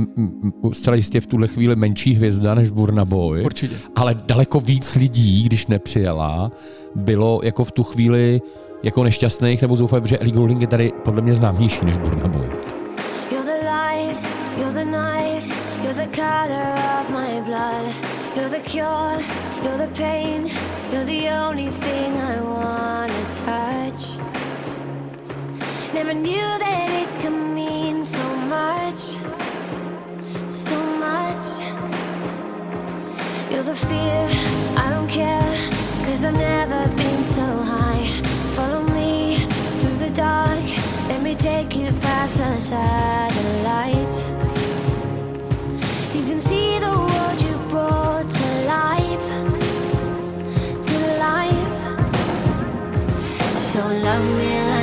[0.72, 3.44] zcela jistě v tuhle chvíli menší hvězda než Burna Boy.
[3.44, 3.76] Určitě.
[3.96, 6.52] Ale daleko víc lidí, když nepřijela,
[6.94, 8.40] bylo jako v tu chvíli
[8.82, 12.50] jako nešťastných nebo zoufalých, protože Ellie Goulding je tady podle mě známější než Burna Boy.
[25.94, 29.16] Never knew that it could mean so much,
[30.50, 31.62] so much.
[33.50, 34.28] You're the fear,
[34.76, 35.70] I don't care,
[36.04, 37.85] cause I've never been so high.
[40.16, 40.64] Dark,
[41.08, 44.24] let me take you past the satellites.
[46.14, 49.28] You can see the world you brought to life,
[50.88, 51.80] to life.
[53.58, 54.75] So love me like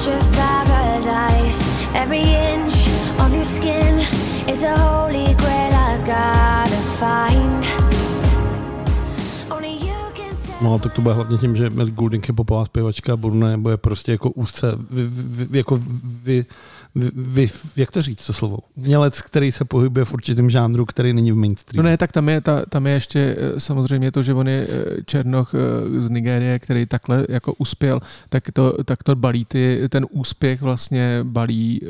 [0.00, 1.60] edge of paradise.
[1.94, 3.98] Every inch of your skin
[4.48, 7.64] is a holy grail I've gotta find.
[10.62, 13.76] No, tak to bude hlavně tím, že Melly Goulding je popová zpěvačka, Brune nebo je
[13.76, 15.80] prostě jako úzce, vy, vy, jako
[16.22, 16.44] vy,
[16.94, 18.58] vy, vy, jak to říct, to slovo?
[18.76, 21.88] Mělec, který se pohybuje v určitém žánru, který není v No mainstreamu.
[21.88, 25.02] ne, tak tam je, ta, tam je ještě eh, samozřejmě to, že on je eh,
[25.06, 30.06] Černoch eh, z Nigérie, který takhle jako uspěl, tak to, tak to balí ty, ten
[30.10, 31.80] úspěch vlastně balí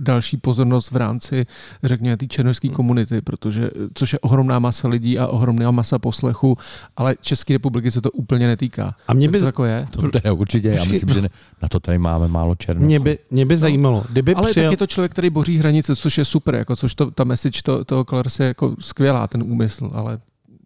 [0.00, 1.46] další pozornost v rámci,
[1.82, 6.58] řekněme, té černožské komunity, protože, což je ohromná masa lidí a ohromná masa poslechu,
[6.96, 8.94] ale České republiky se to úplně netýká.
[9.08, 9.86] A mě by, Tak to jako je.
[9.90, 11.28] To teda určitě, já myslím, že ne,
[11.62, 12.86] na to tady máme málo černochů.
[12.86, 14.66] mě by, mě by zajímalo, kdyby Ale přijel...
[14.66, 17.60] tak je to člověk, který boří hranice, což je super, jako, což to, ta message
[17.64, 20.18] to, toho Colors je jako skvělá, ten úmysl, ale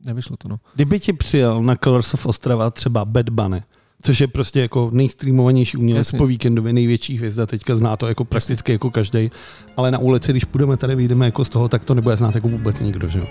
[0.06, 0.48] nevyšlo to.
[0.48, 0.60] No.
[0.74, 3.62] Kdyby ti přijel na Colors of Ostrava třeba Bad Bunny,
[4.02, 6.18] což je prostě jako nejstreamovanější umělec Jasně.
[6.18, 9.30] po víkendově, největší hvězda, teďka zná to jako prakticky jako každý,
[9.76, 12.48] ale na ulici, když půjdeme tady, vyjdeme jako z toho, tak to nebude znát jako
[12.48, 13.26] vůbec nikdo, že jo?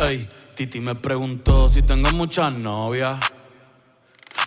[0.00, 3.39] Ey, Titi me preguntó si tengo muchas novias.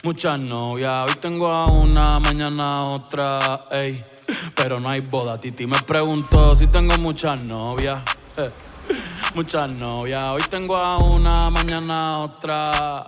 [0.04, 1.10] Muchas novias.
[1.10, 3.62] Hoy tengo a una, mañana otra.
[3.72, 4.04] Ey,
[4.54, 5.39] pero no hay boda.
[5.39, 8.02] Titi me preguntó si tengo muchas novias.
[8.36, 8.52] Eh,
[9.34, 10.24] Muchas novias.
[10.32, 13.06] Hoy tengo a una, mañana otra.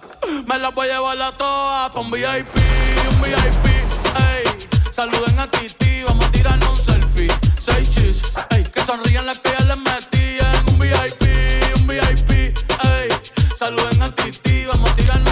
[0.47, 2.55] Me las voy a llevar a todas pa' un VIP,
[3.11, 3.65] un VIP.
[4.15, 7.27] Ey, saluden a Titi, vamos a tirarnos un selfie.
[7.59, 11.23] Seis chis, ey, que sonrían las que ya les metí en un VIP,
[11.75, 12.31] un VIP.
[12.31, 13.09] Ey,
[13.59, 15.24] saluden a Titi, vamos a tirarnos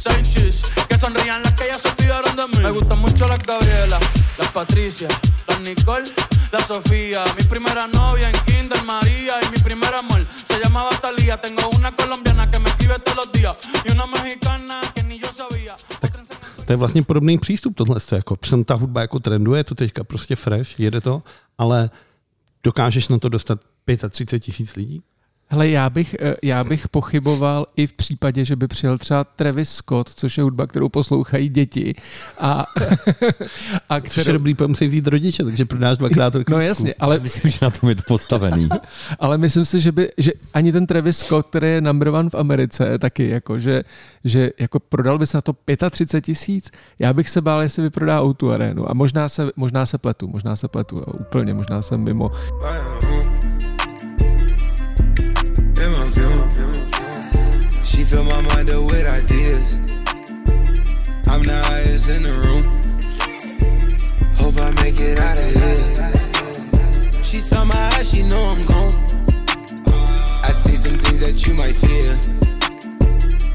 [0.00, 0.20] un selfie.
[0.22, 2.62] Seis chis, que sonrían las que ya se olvidaron de mí.
[2.62, 3.98] Me gustan mucho las Gabriela,
[4.38, 5.08] las Patricia,
[5.46, 6.08] las Nicole,
[6.52, 7.24] la Sofía.
[7.36, 11.36] Mi primera novia en Kinder María y mi primer amor se llamaba Talía.
[11.36, 15.28] Tengo una colombiana que me escribe todos los días y una mexicana que ni yo
[15.32, 15.76] sabía.
[16.66, 18.00] To je vlastně podobný přístup tohle.
[18.12, 21.22] Jako, přitom ta hudba jako trenduje, je to teďka prostě fresh, jede to,
[21.58, 21.90] ale
[22.62, 25.02] dokážeš na to dostat 35 tisíc lidí?
[25.52, 29.70] Hele, já bych, eh, já bych pochyboval i v případě, že by přijel třeba Travis
[29.70, 31.94] Scott, což je hudba, kterou poslouchají děti.
[32.40, 32.66] A,
[33.88, 37.50] a Což je dobrý, musí vzít rodiče, takže prodáš dvakrát tolik No jasně, ale, Myslím,
[37.50, 38.68] že na tom je to postavený.
[39.18, 42.34] ale myslím si, že, by, že ani ten Travis Scott, který je number one v
[42.34, 43.82] Americe, taky jako, že,
[44.24, 45.52] že jako prodal bys na to
[45.90, 48.90] 35 tisíc, já bych se bál, jestli vyprodá o tu arénu.
[48.90, 52.30] A možná se, možná se pletu, možná se pletu, jo, úplně, možná jsem mimo.
[53.00, 53.29] She
[58.10, 59.76] fill my mind up with ideas.
[61.28, 62.64] I'm the highest in the room.
[64.34, 67.22] Hope I make it out of here.
[67.22, 68.94] She saw my eyes, she know I'm gone.
[70.42, 72.18] I see some things that you might fear.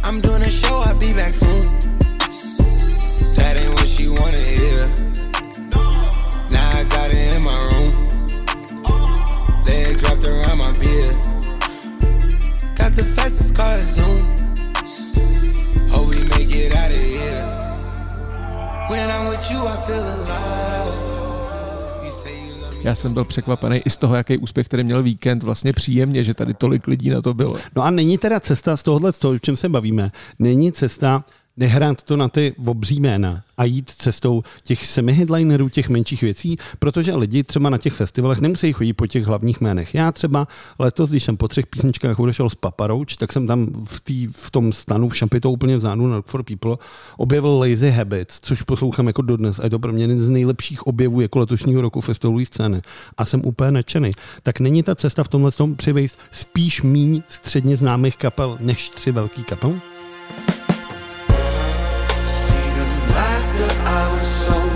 [0.05, 1.63] I'm doing a show, I'll be back soon.
[3.35, 4.87] That ain't what she wanna hear.
[6.49, 7.91] Now I got it in my room.
[9.65, 11.15] Legs wrapped around my beard.
[12.75, 14.44] Got the fastest car Zoom.
[15.89, 17.45] Hope we make it out of here.
[18.89, 21.05] When I'm with you, I feel alive.
[22.85, 25.43] Já jsem byl překvapený i z toho, jaký úspěch tady měl víkend.
[25.43, 27.55] Vlastně příjemně, že tady tolik lidí na to bylo.
[27.75, 31.23] No a není teda cesta z tohohle, z toho, o čem se bavíme, není cesta
[31.57, 37.15] nehrát to na ty obří jména a jít cestou těch semi-headlinerů, těch menších věcí, protože
[37.15, 39.95] lidi třeba na těch festivalech nemusí chodit po těch hlavních jménech.
[39.95, 40.47] Já třeba
[40.79, 44.51] letos, když jsem po třech písničkách odešel z Paparouč, tak jsem tam v, tý, v
[44.51, 46.77] tom stanu v šampitou úplně vzadu na Rock for People
[47.17, 50.87] objevil Lazy Habits, což poslouchám jako dodnes a je to pro mě jeden z nejlepších
[50.87, 52.81] objevů jako letošního roku festivalové scény.
[53.17, 54.11] A jsem úplně nadšený.
[54.43, 59.11] Tak není ta cesta v tomhle tom přivejst spíš míň středně známých kapel než tři
[59.11, 59.79] velký kapel?
[63.95, 64.71] Our soul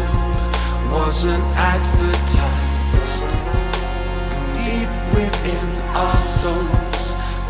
[0.95, 3.19] wasn't advertised.
[4.55, 5.69] Deep within
[6.03, 7.03] our souls,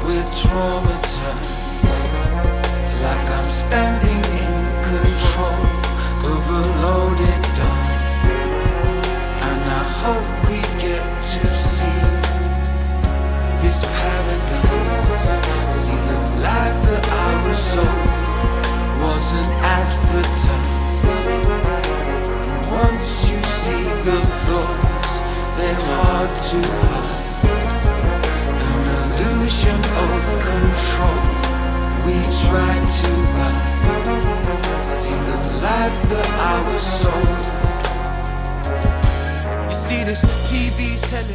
[0.04, 1.84] we're traumatized.
[3.06, 4.56] Like I'm standing in
[4.90, 5.66] control
[6.34, 7.86] of a loaded gun.
[9.48, 11.42] And I hope we get to
[11.74, 12.00] see
[13.62, 15.30] this paradise.
[15.82, 18.00] See the life that our soul
[19.06, 20.79] wasn't advertised.
[25.74, 27.20] Hard to hide.
[28.70, 31.22] An illusion of control
[32.06, 33.12] we try to.
[34.84, 37.30] See the life that our soul.
[37.54, 37.59] You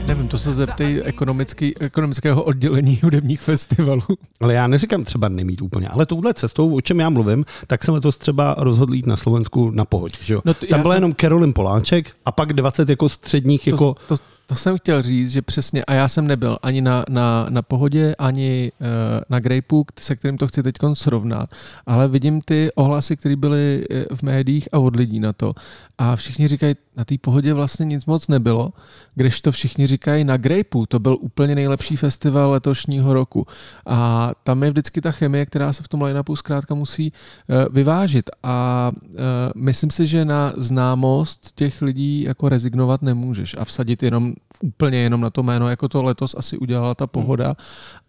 [0.06, 4.02] Nevím, to se zeptej ekonomický, ekonomického oddělení hudebních festivalů.
[4.40, 7.94] Ale já neříkám třeba nemít úplně, ale touhle cestou, o čem já mluvím, tak jsem
[7.94, 10.14] letos třeba rozhodl jít na Slovensku na pohodě.
[10.22, 10.40] Že jo?
[10.44, 13.96] No to- Tam já byla jsem- jenom Karolin Poláček a pak 20 jako středních jako...
[14.08, 17.62] To, to, jsem chtěl říct, že přesně, a já jsem nebyl ani na, na, na
[17.62, 18.86] pohodě, ani uh,
[19.28, 21.50] na Grapeu, se kterým to chci teď srovnat,
[21.86, 25.54] ale vidím ty ohlasy, které byly eh, v médiích a od lidí na to.
[25.98, 28.72] A všichni říkají, na té pohodě vlastně nic moc nebylo,
[29.14, 33.46] když to všichni říkají na Grapeu, to byl úplně nejlepší festival letošního roku.
[33.86, 38.30] A tam je vždycky ta chemie, která se v tom line-upu zkrátka musí eh, vyvážit.
[38.42, 39.18] A eh,
[39.56, 45.20] myslím si, že na známost těch lidí jako rezignovat nemůžeš a vsadit jenom úplně jenom
[45.20, 47.56] na to jméno, jako to letos asi udělala ta pohoda.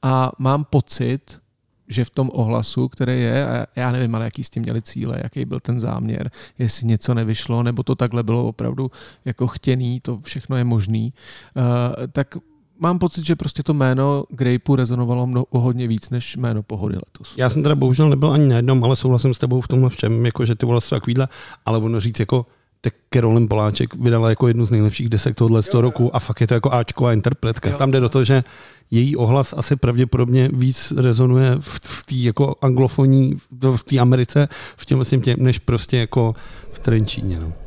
[0.02, 1.40] A mám pocit,
[1.88, 5.20] že v tom ohlasu, který je, a já nevím, ale jaký s tím měli cíle,
[5.24, 8.92] jaký byl ten záměr, jestli něco nevyšlo, nebo to takhle bylo opravdu
[9.26, 11.14] jako chtěný, to všechno je možný,
[11.56, 11.64] uh,
[12.12, 12.38] tak
[12.80, 16.96] mám pocit, že prostě to jméno Grapeu rezonovalo mno, o hodně víc než jméno pohody
[16.96, 17.34] letos.
[17.38, 20.26] Já jsem teda bohužel nebyl ani na jednom, ale souhlasím s tebou v tomhle všem,
[20.26, 21.28] jako že ty vole jsou takovýhle,
[21.66, 22.46] ale ono říct jako
[22.86, 26.42] tak Karolin Poláček vydala jako jednu z nejlepších desek tohohle z toho roku a fakt
[26.42, 27.70] je to jako Ačková interpretka.
[27.70, 27.78] Jo.
[27.78, 28.44] Tam jde do toho, že
[28.92, 33.38] její ohlas asi pravděpodobně víc rezonuje v, v té jako anglofonní,
[33.76, 36.36] v té Americe, v těm, vlastně těm, než prostě jako
[36.72, 37.40] v Trenčíně.
[37.40, 37.65] No.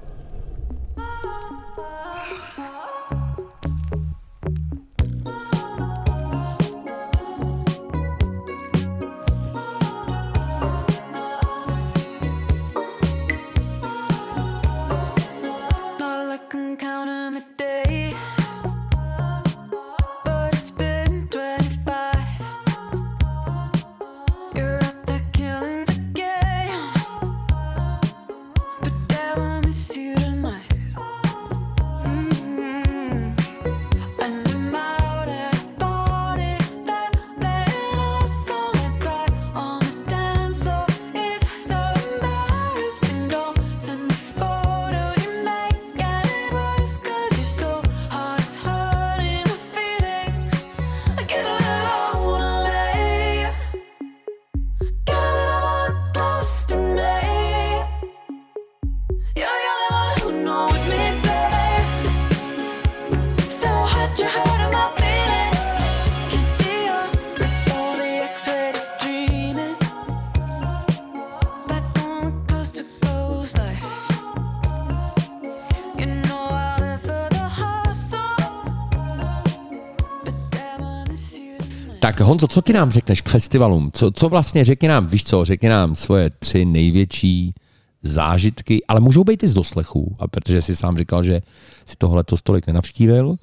[82.09, 83.90] Tak Honzo, co ty nám řekneš k festivalům?
[83.92, 87.55] Co, co vlastně, řekni nám, víš co, řekni nám svoje tři největší
[88.03, 91.40] zážitky, ale můžou být i z doslechů, a protože jsi sám říkal, že
[91.85, 93.37] si tohle to stolik nenavštívil.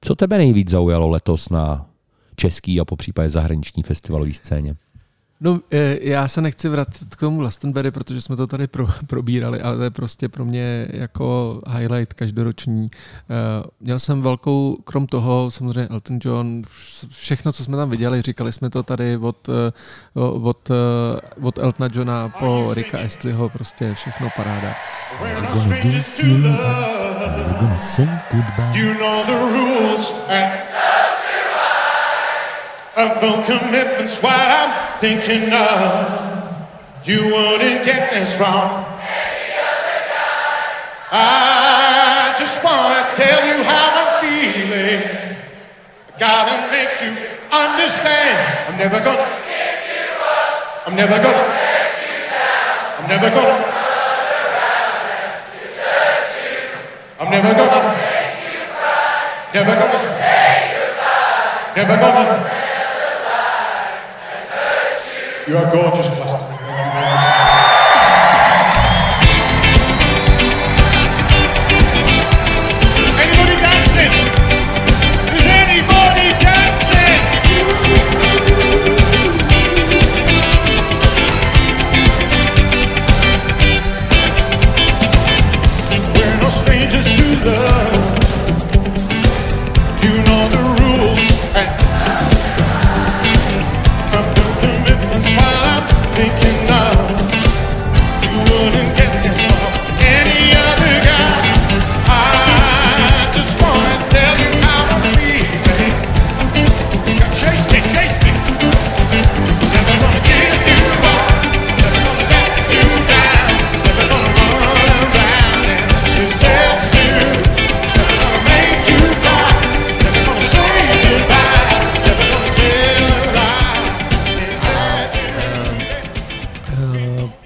[0.00, 1.86] Co tebe nejvíc zaujalo letos na
[2.36, 4.74] český a po případě zahraniční festivalové scéně?
[5.42, 9.60] No, eh, já se nechci vrátit k tomu Glastonbury, protože jsme to tady pro, probírali,
[9.60, 12.90] ale to je prostě pro mě jako highlight každoroční.
[13.30, 16.62] Eh, Měl jsem velkou, krom toho, samozřejmě Elton John,
[17.10, 19.72] všechno, co jsme tam viděli, říkali jsme to tady od, eh,
[20.20, 20.70] od,
[21.42, 24.74] od Eltona Johna po Ricka Astleyho, prostě všechno paráda.
[25.22, 27.60] We're not strangers to love.
[28.74, 30.30] You know the rules.
[33.00, 36.68] Of full commitment's what I'm thinking of.
[37.02, 38.84] You wouldn't get this from
[41.10, 45.00] I just wanna tell you how I'm feeling.
[45.00, 47.16] I gotta make you
[47.48, 48.68] understand.
[48.68, 49.16] I'm never gonna
[49.48, 50.86] give you up.
[50.86, 53.00] I'm never gonna let you down.
[53.00, 54.04] I'm never gonna run
[54.44, 56.68] around and desert you.
[57.18, 59.48] I'm never gonna make you cry.
[59.54, 61.72] Never gonna say goodbye.
[61.76, 62.60] Never gonna
[65.50, 66.58] You are gorgeous, Plastic.
[66.60, 67.49] Thank you very much.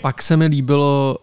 [0.05, 1.19] Pak se mi líbilo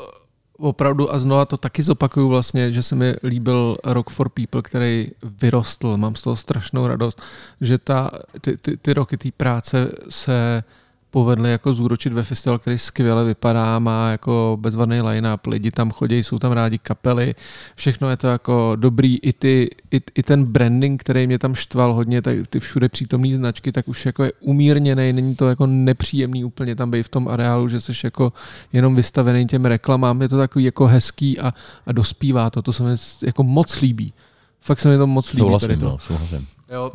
[0.57, 5.11] opravdu, a znova to taky zopakuju vlastně, že se mi líbil Rock for People, který
[5.23, 5.97] vyrostl.
[5.97, 7.21] Mám z toho strašnou radost,
[7.61, 8.11] že ta,
[8.41, 10.63] ty, ty, ty roky té práce se
[11.12, 16.24] povedly jako zúročit ve festival, který skvěle vypadá, má jako bezvadný line-up, lidi tam chodí,
[16.24, 17.36] jsou tam rádi kapely,
[17.76, 21.93] všechno je to jako dobrý, i, ty, i, i ten branding, který mě tam štval
[21.93, 26.43] hodně, tak ty všude přítomné značky, tak už jako je umírněný, není to jako nepříjemný
[26.43, 28.34] úplně tam být v tom areálu, že jsi jako
[28.74, 31.53] jenom vystavený těm reklamám, je to takový jako hezký a,
[31.86, 34.14] a dospívá to, to se mi jako moc líbí.
[34.62, 35.41] Fakt se mi to moc líbí.
[35.41, 35.86] Souhlasím, tady to.
[35.86, 36.47] no, souhlasím.
[36.72, 36.91] Jo.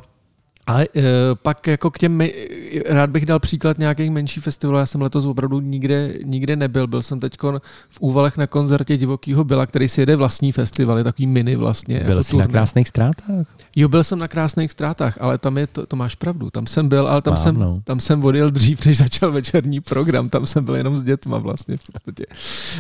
[0.66, 0.86] A e,
[1.42, 2.22] pak jako k těm,
[2.86, 7.02] rád bych dal příklad nějakých menších festivalů, já jsem letos opravdu nikde, nikde nebyl, byl
[7.02, 7.36] jsem teď
[7.90, 12.00] v Úvalech na koncertě Divokýho Byla, který si jede vlastní festival, je takový mini vlastně.
[12.00, 12.52] Byl jako jsi na turné.
[12.52, 13.46] krásných ztrátách?
[13.76, 16.88] Jo, byl jsem na krásných ztrátách, ale tam je to, to máš pravdu, tam jsem
[16.88, 17.80] byl, ale tam, Mám, jsem, no.
[17.84, 21.76] tam jsem odjel dřív, než začal večerní program, tam jsem byl jenom s dětma vlastně
[21.76, 22.26] v podstatě.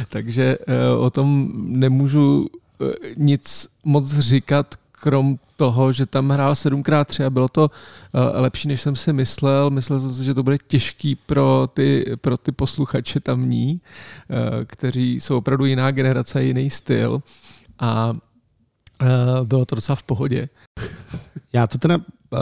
[0.08, 0.58] Takže
[0.98, 2.46] uh, o tom nemůžu
[2.78, 8.68] uh, nic moc říkat, krom toho, že tam hrál 7x3 a bylo to uh, lepší,
[8.68, 9.70] než jsem si myslel.
[9.70, 13.80] Myslel jsem si, že to bude těžký pro ty, pro ty posluchače tamní,
[14.28, 17.22] uh, kteří jsou opravdu jiná generace, jiný styl.
[17.78, 20.48] A uh, bylo to docela v pohodě.
[21.52, 21.98] Já to teda...
[22.32, 22.38] Uh,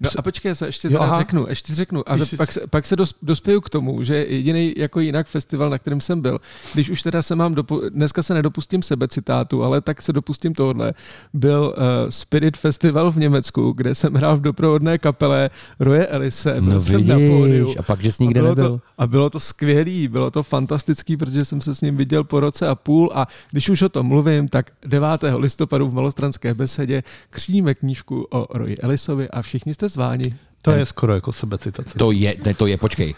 [0.00, 1.18] No a počkej, já se ještě Jo, teda aha.
[1.18, 2.02] řeknu, ještě řeknu.
[2.08, 5.70] A jsi- pak, se, pak se dos, dospěju k tomu, že jediný jako jinak festival,
[5.70, 6.38] na kterém jsem byl,
[6.74, 10.92] když už teda se mám, dopu, dneska se nedopustím sebecitátu, ale tak se dopustím tohle,
[11.34, 16.72] byl uh, Spirit Festival v Německu, kde jsem hrál v doprovodné kapele Roje Elise, byl
[16.72, 17.74] No jsem na vidíš, pódiu.
[17.78, 18.68] a pak, že jsi nikde bylo nebyl.
[18.68, 22.40] To, a bylo to skvělý, bylo to fantastický, protože jsem se s ním viděl po
[22.40, 25.06] roce a půl a když už o tom mluvím, tak 9.
[25.36, 30.34] listopadu v Malostranské besedě kříme knížku o Roji Elisovi a všichni jste zváni.
[30.62, 31.98] to je skoro jako sebecitace.
[31.98, 33.14] To je, ne, to je, počkej,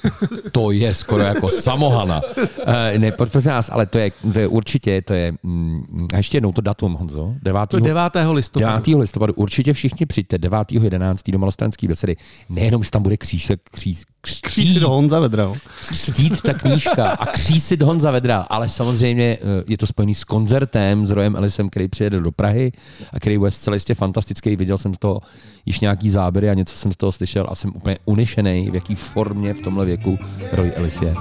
[0.52, 2.20] to je skoro jako samohana.
[2.36, 6.36] Uh, ne, prosím nás, ale to je, to je určitě, to je, mm, a ještě
[6.36, 7.66] jednou to datum, Honzo, 9.
[7.68, 8.00] To 9.
[8.32, 8.82] listopadu.
[8.84, 9.00] 9.
[9.00, 10.72] listopadu určitě všichni přijďte 9.
[10.72, 11.30] 11.
[11.30, 12.16] do Malostranské besedy.
[12.48, 15.42] Nejenom, že tam bude křísek, kříz, kř, Křísi do Honza Vedra.
[15.42, 15.56] jo.
[15.88, 21.06] křtít ta knížka a křísit Honza Vedra, ale samozřejmě eh, je to spojený s koncertem
[21.06, 22.72] s Rojem Ellisem, který přijede do Prahy
[23.12, 24.56] a který bude zcela jistě fantastický.
[24.56, 25.20] Viděl jsem z toho
[25.66, 28.94] již nějaký záběry a něco jsem z toho slyšel a jsem úplně unešený, v jaký
[28.94, 30.18] formě v tomhle věku
[30.52, 31.14] Roy Ellis je.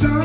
[0.00, 0.17] She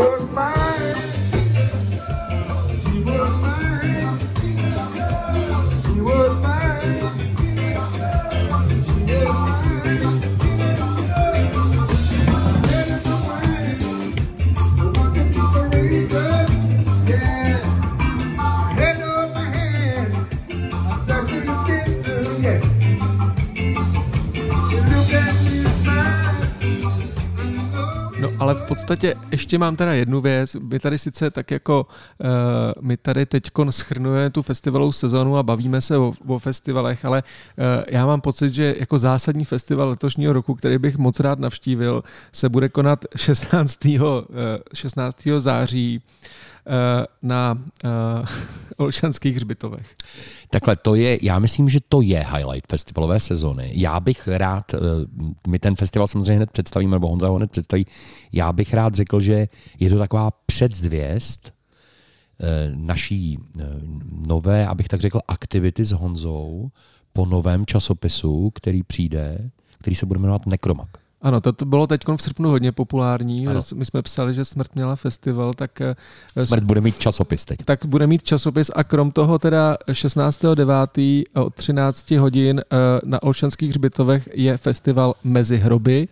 [0.00, 0.59] work my
[28.40, 30.56] ale v podstatě ještě mám teda jednu věc.
[30.62, 31.86] My tady sice tak jako,
[32.18, 32.26] uh,
[32.80, 37.64] my tady teď schrnujeme tu festivalovou sezonu a bavíme se o, o festivalech, ale uh,
[37.88, 42.48] já mám pocit, že jako zásadní festival letošního roku, který bych moc rád navštívil, se
[42.48, 43.84] bude konat 16.
[43.84, 43.98] Uh,
[44.74, 45.16] 16.
[45.38, 46.59] září uh,
[47.22, 47.90] na uh,
[48.76, 49.96] Olšanských hřbitovech.
[50.50, 53.72] Takhle, to je, já myslím, že to je highlight festivalové sezony.
[53.74, 54.78] Já bych rád, eh,
[55.48, 57.86] my ten festival samozřejmě hned představíme, nebo Honza ho hned představí,
[58.32, 59.48] já bych rád řekl, že
[59.80, 61.52] je to taková předzvěst
[62.40, 63.64] eh, naší eh,
[64.28, 66.70] nové, abych tak řekl, aktivity s Honzou
[67.12, 70.99] po novém časopisu, který přijde, který se bude jmenovat Nekromak.
[71.22, 73.46] Ano, to, to bylo teď v srpnu hodně populární.
[73.46, 73.60] Ano.
[73.74, 75.94] My jsme psali, že Smrt měla festival, tak eh,
[76.46, 77.58] Smrt bude mít časopis teď.
[77.64, 81.24] tak bude mít časopis a krom toho teda 16.9.
[81.34, 86.08] od 13 hodin eh, na Olšanských hřbitovech je festival Mezi hroby,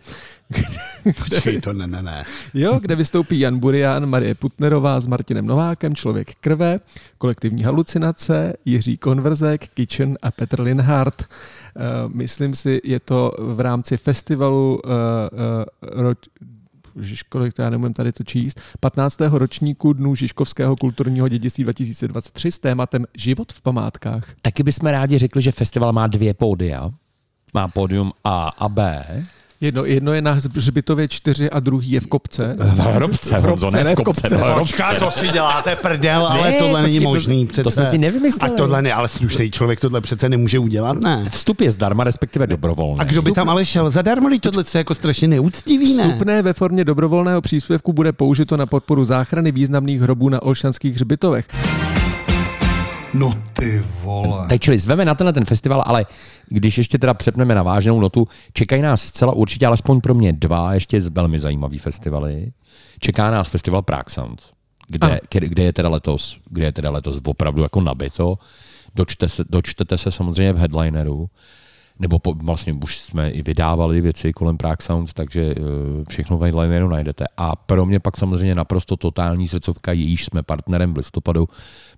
[1.17, 2.25] Počkej, to ne, ne, ne.
[2.53, 6.79] Jo, kde vystoupí Jan Burian, Marie Putnerová s Martinem Novákem, Člověk krve,
[7.17, 11.25] kolektivní halucinace, Jiří Konverzek, Kitchen a Petr Linhardt.
[11.75, 16.17] Eh, Myslím si, je to v rámci festivalu uh, uh, roč,
[17.29, 19.21] kolik to já nemůžu tady to číst, 15.
[19.21, 24.33] ročníku Dnů Žižkovského kulturního dědictví 2023 s tématem Život v památkách.
[24.41, 26.89] Taky bychom rádi řekli, že festival má dvě pódia.
[27.53, 29.05] Má pódium A a B.
[29.61, 32.55] Jedno, jedno je na Hřbitově 4 a druhý je v Kopce.
[32.59, 34.29] V Hrobce, v Hrobce, ne v Kopce.
[34.29, 34.59] v Hrobce.
[34.59, 37.45] Počká, to si děláte prdel, ale Ne, tohle není počkej, to- možný.
[37.47, 37.71] to Přece.
[37.71, 38.53] jsme si nevymysleli.
[38.53, 41.25] A tohle ne, ale slušný člověk tohle přece nemůže udělat, ne?
[41.31, 42.99] Vstup je zdarma, respektive dobrovolný.
[42.99, 46.03] A kdo by tam ale šel zadarmo, když tohle je jako strašně neúctivý, ne?
[46.03, 51.45] Vstupné ve formě dobrovolného příspěvku bude použito na podporu záchrany významných hrobů na Olšanských hřbitovech.
[53.13, 54.47] No ty vole.
[54.49, 56.05] Tak čili zveme na tenhle ten festival, ale
[56.47, 60.73] když ještě teda přepneme na vážnou notu, čekají nás zcela určitě, alespoň pro mě dva
[60.73, 62.51] ještě velmi zajímavý festivaly.
[62.99, 64.51] Čeká nás festival Prague Sounds,
[64.87, 68.37] kde, kde, kde, je teda letos, kde je teda letos opravdu jako nabito.
[68.95, 71.29] Dočte se, dočtete se samozřejmě v headlineru,
[71.99, 75.61] nebo po, vlastně už jsme i vydávali věci kolem Prague Sounds, takže eh,
[76.09, 77.25] všechno v headlineru najdete.
[77.37, 81.49] A pro mě pak samozřejmě naprosto totální srdcovka, jejíž jsme partnerem v listopadu,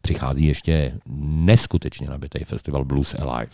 [0.02, 0.99] přichází ještě
[1.45, 3.52] neskutečně nabitý festival Blues Alive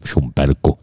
[0.00, 0.78] v Šumperku.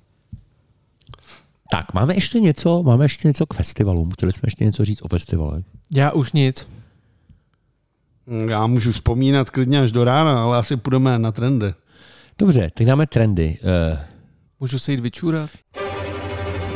[1.71, 4.11] Tak, máme ještě něco, máme ještě něco k festivalům.
[4.11, 5.63] Chtěli jsme ještě něco říct o festivale.
[5.91, 6.67] Já už nic.
[8.49, 11.73] Já můžu vzpomínat klidně až do rána, ale asi půjdeme na trendy.
[12.39, 13.57] Dobře, teď dáme trendy.
[13.91, 13.97] Uh,
[14.59, 15.49] Můžu se jít vyčůrat?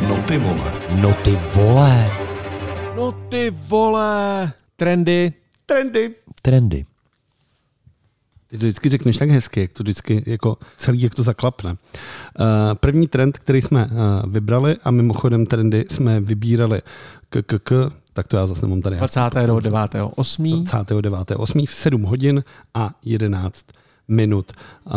[0.08, 0.74] No ty vole.
[1.02, 2.12] no ty vole.
[2.96, 4.52] No ty vole!
[4.76, 5.34] Trendy.
[5.66, 6.16] Trendy.
[6.42, 6.86] Trendy.
[8.48, 11.72] Ty to vždycky řekneš tak hezky, jak to vždycky jako celý, jak to zaklapne.
[11.72, 11.78] Uh,
[12.74, 13.92] první trend, který jsme uh,
[14.32, 16.82] vybrali a mimochodem trendy jsme vybírali
[17.30, 18.96] k, k, k tak to já zase nemám tady.
[18.96, 20.64] 29.8.
[20.64, 21.66] 29.8.
[21.68, 22.44] v 7 hodin
[22.74, 23.66] a 11
[24.08, 24.52] minut.
[24.86, 24.94] Uh,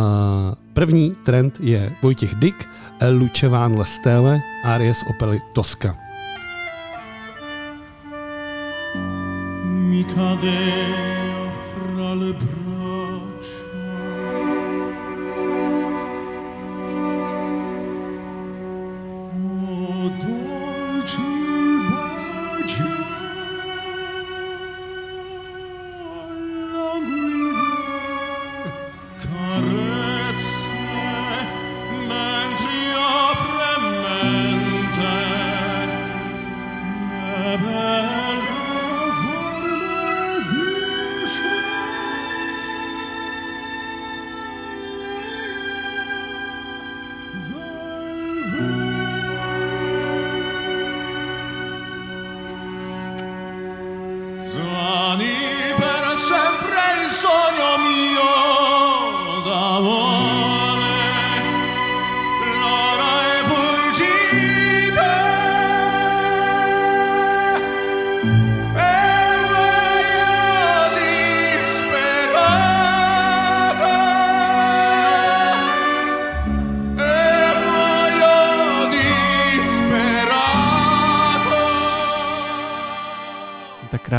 [0.72, 2.68] první trend je Vojtěch Dick,
[3.00, 5.96] El Lučeván Lestele, Aries Opely Tosca.
[9.88, 12.66] Mi cadea fra le braccia.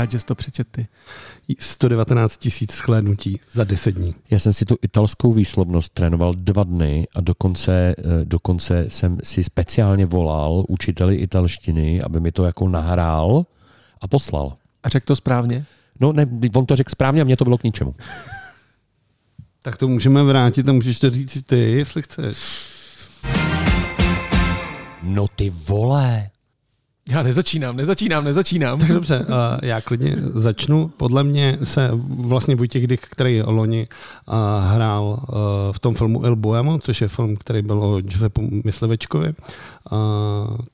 [0.08, 0.86] Rád, že jsi to přečet ty.
[1.58, 4.14] 119 tisíc shlédnutí za 10 dní.
[4.30, 9.44] Já jsem si tu italskou výslovnost trénoval dva dny a dokonce, eh, dokonce jsem si
[9.44, 13.46] speciálně volal učiteli italštiny, aby mi to jako nahrál
[14.00, 14.56] a poslal.
[14.82, 15.64] A řekl to správně?
[16.00, 17.94] No ne, on to řekl správně a mně to bylo k ničemu.
[19.62, 22.38] Tak to můžeme vrátit a můžeš to říct ty, jestli chceš.
[25.02, 26.30] No ty vole.
[27.10, 28.78] Já nezačínám, nezačínám, nezačínám.
[28.78, 29.24] Tak dobře, uh,
[29.62, 30.88] já klidně začnu.
[30.88, 33.88] Podle mě se vlastně Vojtěch Dyk, který loni
[34.28, 34.34] uh,
[34.74, 35.36] hrál uh,
[35.72, 39.98] v tom filmu Il Boemo, což je film, který byl o Giuseppe Myslivečkovi, uh,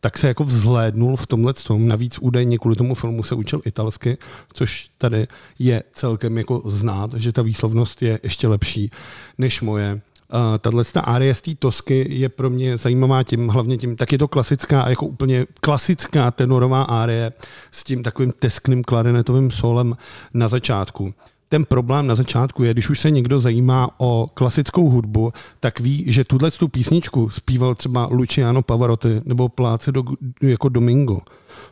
[0.00, 1.88] tak se jako vzhlédnul v tomhle tom.
[1.88, 4.18] Navíc údajně kvůli tomu filmu se učil italsky,
[4.52, 5.26] což tady
[5.58, 8.90] je celkem jako znát, že ta výslovnost je ještě lepší
[9.38, 10.00] než moje.
[10.32, 14.18] Uh, tahle ta z té Tosky je pro mě zajímavá tím, hlavně tím, tak je
[14.18, 17.32] to klasická, jako úplně klasická tenorová árie
[17.70, 19.96] s tím takovým teskným klarinetovým solem
[20.34, 21.14] na začátku.
[21.48, 26.04] Ten problém na začátku je, když už se někdo zajímá o klasickou hudbu, tak ví,
[26.06, 30.04] že tuhle tu písničku zpíval třeba Luciano Pavarotti nebo Pláce do,
[30.42, 31.18] jako Domingo,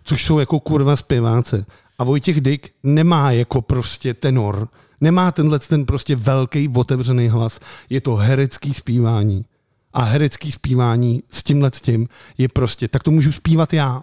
[0.05, 1.65] což jsou jako kurva zpěváci.
[1.99, 4.69] A Vojtěch Dyk nemá jako prostě tenor,
[5.03, 7.61] nemá tenhle ten prostě velký otevřený hlas.
[7.91, 9.45] Je to herecký zpívání.
[9.93, 14.03] A herecký zpívání s tímhle s tím je prostě, tak to můžu zpívat já.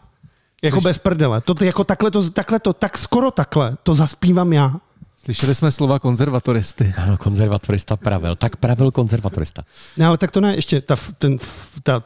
[0.64, 1.42] Jako bez prdele.
[1.42, 4.76] To, jako takhle to, takhle to, tak skoro takhle, to zaspívám já.
[5.24, 6.94] Slyšeli jsme slova konzervatoristy.
[6.98, 8.36] Ano, konzervatorista pravil.
[8.36, 9.64] Tak pravil konzervatorista.
[9.98, 11.38] Ne, ale tak to ne, ještě ta, ten,
[11.84, 12.04] ta,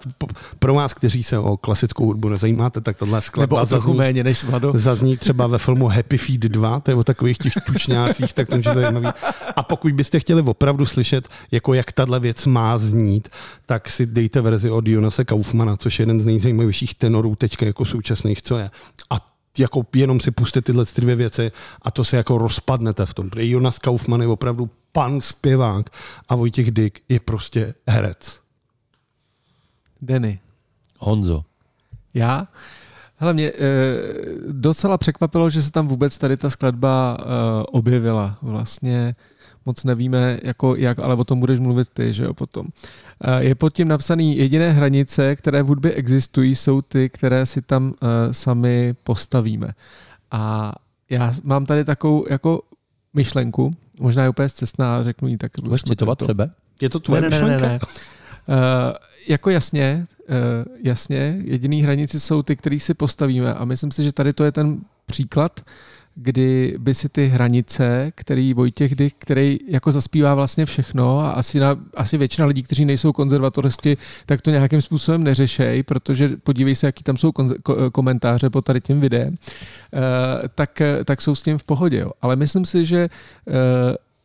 [0.60, 3.98] pro vás, kteří se o klasickou hudbu nezajímáte, tak tohle Nebo skladba o trochu zazní,
[3.98, 4.74] méně než Vlado.
[4.76, 8.56] zazní třeba ve filmu Happy Feet 2, to je o takových těch tučňácích, tak to
[8.56, 9.08] je zajímavý.
[9.56, 13.30] A pokud byste chtěli opravdu slyšet, jako jak tahle věc má znít,
[13.66, 17.86] tak si dejte verzi od Jonase Kaufmana, což je jeden z nejzajímavějších tenorů teďka jako
[17.86, 18.72] současných, co je.
[19.10, 21.52] A jako jenom si puste tyhle ty dvě věci
[21.82, 23.30] a to se jako rozpadnete v tom.
[23.30, 25.86] Protože Jonas Kaufman je opravdu pan zpěvák
[26.30, 28.40] a Vojtěch Dyk je prostě herec.
[30.02, 30.40] Denny.
[31.00, 31.44] Honzo.
[32.14, 32.48] Já?
[33.16, 33.54] Hele, mě e,
[34.48, 37.24] docela překvapilo, že se tam vůbec tady ta skladba e,
[37.64, 38.38] objevila.
[38.42, 39.16] Vlastně
[39.66, 42.68] moc nevíme, jako jak, ale o tom budeš mluvit ty, že jo, potom.
[43.22, 47.62] E, je pod tím napsaný jediné hranice, které v hudbě existují, jsou ty, které si
[47.62, 49.68] tam e, sami postavíme.
[50.32, 50.74] A
[51.10, 52.62] já mám tady takovou jako
[53.14, 55.52] myšlenku, možná je úplně zcestná, řeknu ji tak.
[55.64, 56.50] Budeš citovat sebe?
[56.82, 57.68] Je to tvoje ne, ne, ne, myšlenka?
[57.68, 57.80] ne, ne.
[58.48, 58.94] Uh,
[59.28, 60.36] jako jasně, uh,
[60.84, 64.52] jasně, jediný hranici jsou ty, který si postavíme a myslím si, že tady to je
[64.52, 65.62] ten příklad,
[66.16, 71.60] kdy by si ty hranice, který Vojtěch Dych, který jako zaspívá vlastně všechno a asi,
[71.60, 76.86] na, asi většina lidí, kteří nejsou konzervatoristi, tak to nějakým způsobem neřešej, protože podívej se,
[76.86, 77.32] jaký tam jsou
[77.92, 80.00] komentáře pod tady tím videem, uh,
[80.56, 82.00] tak, tak jsou s tím v pohodě.
[82.00, 82.12] Jo.
[82.22, 83.10] Ale myslím si, že,
[83.48, 83.54] uh,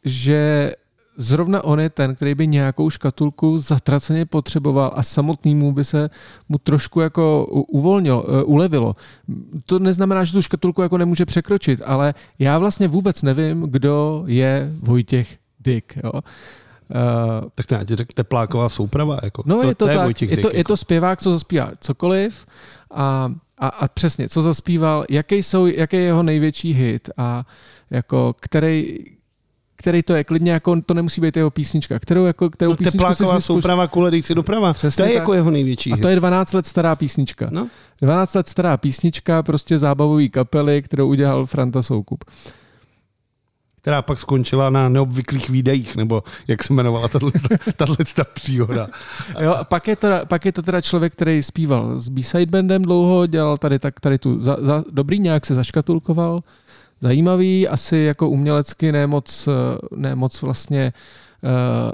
[0.05, 0.73] že
[1.19, 6.11] zrovna on je ten, který by nějakou škatulku zatraceně potřeboval a samotnému by se
[6.49, 8.97] mu trošku jako uvolnilo, eh, ulevilo.
[9.67, 14.73] To neznamená, že tu škatulku jako nemůže překročit, ale já vlastně vůbec nevím, kdo je
[14.83, 15.99] Vojtěch Dyk.
[16.05, 16.13] Jo.
[16.13, 16.21] Uh,
[17.55, 19.19] Tak to já ti řeknu, tepláková souprava.
[19.23, 19.43] Jako.
[19.47, 22.47] No je to, je tak, Vojtěch je to, Dyk, je to zpěvák, co zaspívá cokoliv
[22.91, 27.47] a, a, a přesně, co zaspíval, jaký, jsou, jaký je jeho největší hit a
[27.91, 28.99] jako který,
[29.81, 32.99] který to je, klidně jako to nemusí být jeho písnička, kterou, jako, kterou No, písničku
[32.99, 34.73] si tepláková zkus- souprava kvůli dej si doprava.
[34.73, 35.21] Přesně to je tak.
[35.21, 35.93] jako jeho největší.
[35.93, 37.49] A to je 12 let stará písnička.
[37.51, 37.69] No.
[38.03, 42.25] 12 let stará písnička, prostě zábavový kapely, kterou udělal Franta Soukup.
[43.81, 47.31] která pak skončila na neobvyklých výdejích, nebo jak se jmenovala tato
[48.17, 48.89] ta příhoda.
[49.41, 52.83] Jo, a pak je, teda, pak je to teda člověk, který zpíval s B-side bandem
[52.83, 56.41] dlouho, dělal tady, tak, tady tu za, za, dobrý, nějak se zaškatulkoval,
[57.01, 60.93] zajímavý, asi jako umělecky ne moc, eh, ne moc vlastně
[61.43, 61.93] uh,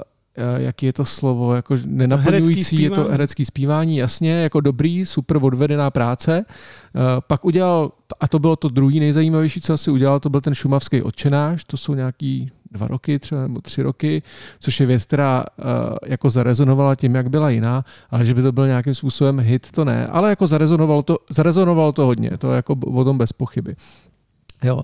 [0.57, 5.91] jaký je to slovo, jako nenaplňující, je to herecký zpívání, jasně, jako dobrý, super odvedená
[5.91, 6.45] práce.
[6.47, 10.53] Eh, Pak udělal, a to bylo to druhý nejzajímavější, co asi udělal, to byl ten
[10.53, 14.23] šumavský odčenáš, to jsou nějaký dva roky třeba nebo tři roky,
[14.59, 15.65] což je věc, která uh,
[16.05, 19.85] jako zarezonovala tím, jak byla jiná, ale že by to byl nějakým způsobem hit, to
[19.85, 23.75] ne, ale jako zarezonovalo to, zarezonovalo to hodně, to jako o tom bez pochyby.
[24.63, 24.81] Jo.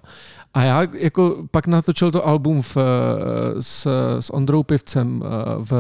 [0.54, 3.88] A já jako pak natočil to album v, eh, s,
[4.20, 5.72] s Ondrou Pivcem eh, v,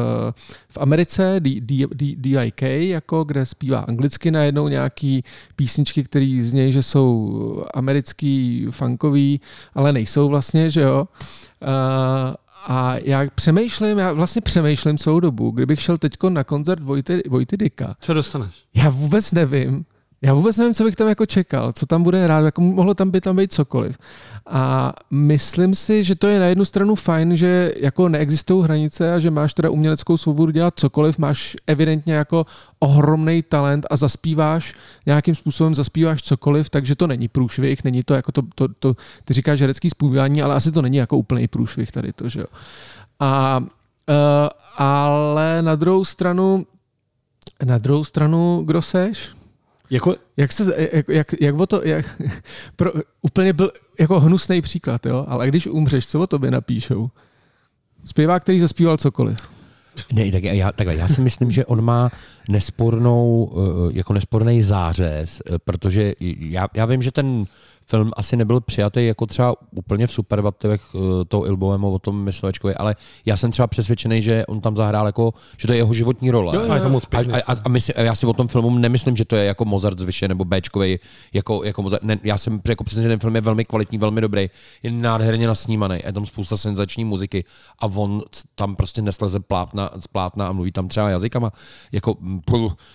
[0.69, 5.23] v Americe, D, D, D, DIK, jako, kde zpívá anglicky najednou nějaký
[5.55, 9.41] písničky, které z něj, že jsou americký, funkový,
[9.75, 11.07] ale nejsou vlastně, že jo.
[11.61, 12.35] Uh,
[12.67, 17.57] a já přemýšlím, já vlastně přemýšlím celou dobu, kdybych šel teď na koncert Vojty, Vojty
[17.57, 17.95] Dika.
[17.99, 18.65] Co dostaneš?
[18.75, 19.85] Já vůbec nevím.
[20.23, 23.11] Já vůbec nevím, co bych tam jako čekal, co tam bude hrát, jako mohlo tam
[23.11, 23.97] být tam být cokoliv.
[24.45, 29.19] A myslím si, že to je na jednu stranu fajn, že jako neexistují hranice a
[29.19, 32.45] že máš teda uměleckou svobodu dělat cokoliv, máš evidentně jako
[32.79, 34.73] ohromný talent a zaspíváš,
[35.05, 38.95] nějakým způsobem zaspíváš cokoliv, takže to není průšvih, není to jako to, to, to
[39.25, 42.47] ty říkáš herecký zpívání, ale asi to není jako úplný průšvih tady to, že jo.
[43.19, 43.65] A, uh,
[44.77, 46.65] ale na druhou stranu,
[47.65, 49.40] na druhou stranu, kdo seš?
[49.91, 52.21] Jako, Jak se, jak, jak, jak o to, jak,
[52.75, 57.09] pro, úplně byl jako hnusný příklad, jo, ale když umřeš, co o tobě napíšou?
[58.05, 59.39] Zpěvák, který zaspíval cokoliv.
[60.13, 62.11] Ne, tak já, takhle, já si myslím, že on má
[62.49, 67.45] nespornou, eh, jako nesporný zářez, eh, protože já, já vím, že ten
[67.91, 72.75] film asi nebyl přijatý jako třeba úplně v superlativech eh, toho Ilbovemu o tom myslečkovi,
[72.75, 76.31] ale já jsem třeba přesvědčený, že on tam zahrál jako, že to je jeho životní
[76.31, 76.55] role.
[76.55, 76.73] Jo, jo, jo.
[77.11, 79.45] A a, a, a my si, já si o tom filmu nemyslím, že to je
[79.45, 80.99] jako Mozart z Vyše nebo Bčkovej,
[81.33, 82.03] jako, jako Mozart.
[82.03, 84.49] Ne, já jsem jako přesně, že ten film je velmi kvalitní, velmi dobrý,
[84.83, 87.43] je nádherně nasnímaný, je tam spousta senzační muziky
[87.79, 88.21] a on
[88.55, 91.51] tam prostě nesleze plátna, z plátna a mluví tam třeba jazykama.
[91.91, 92.17] Jako,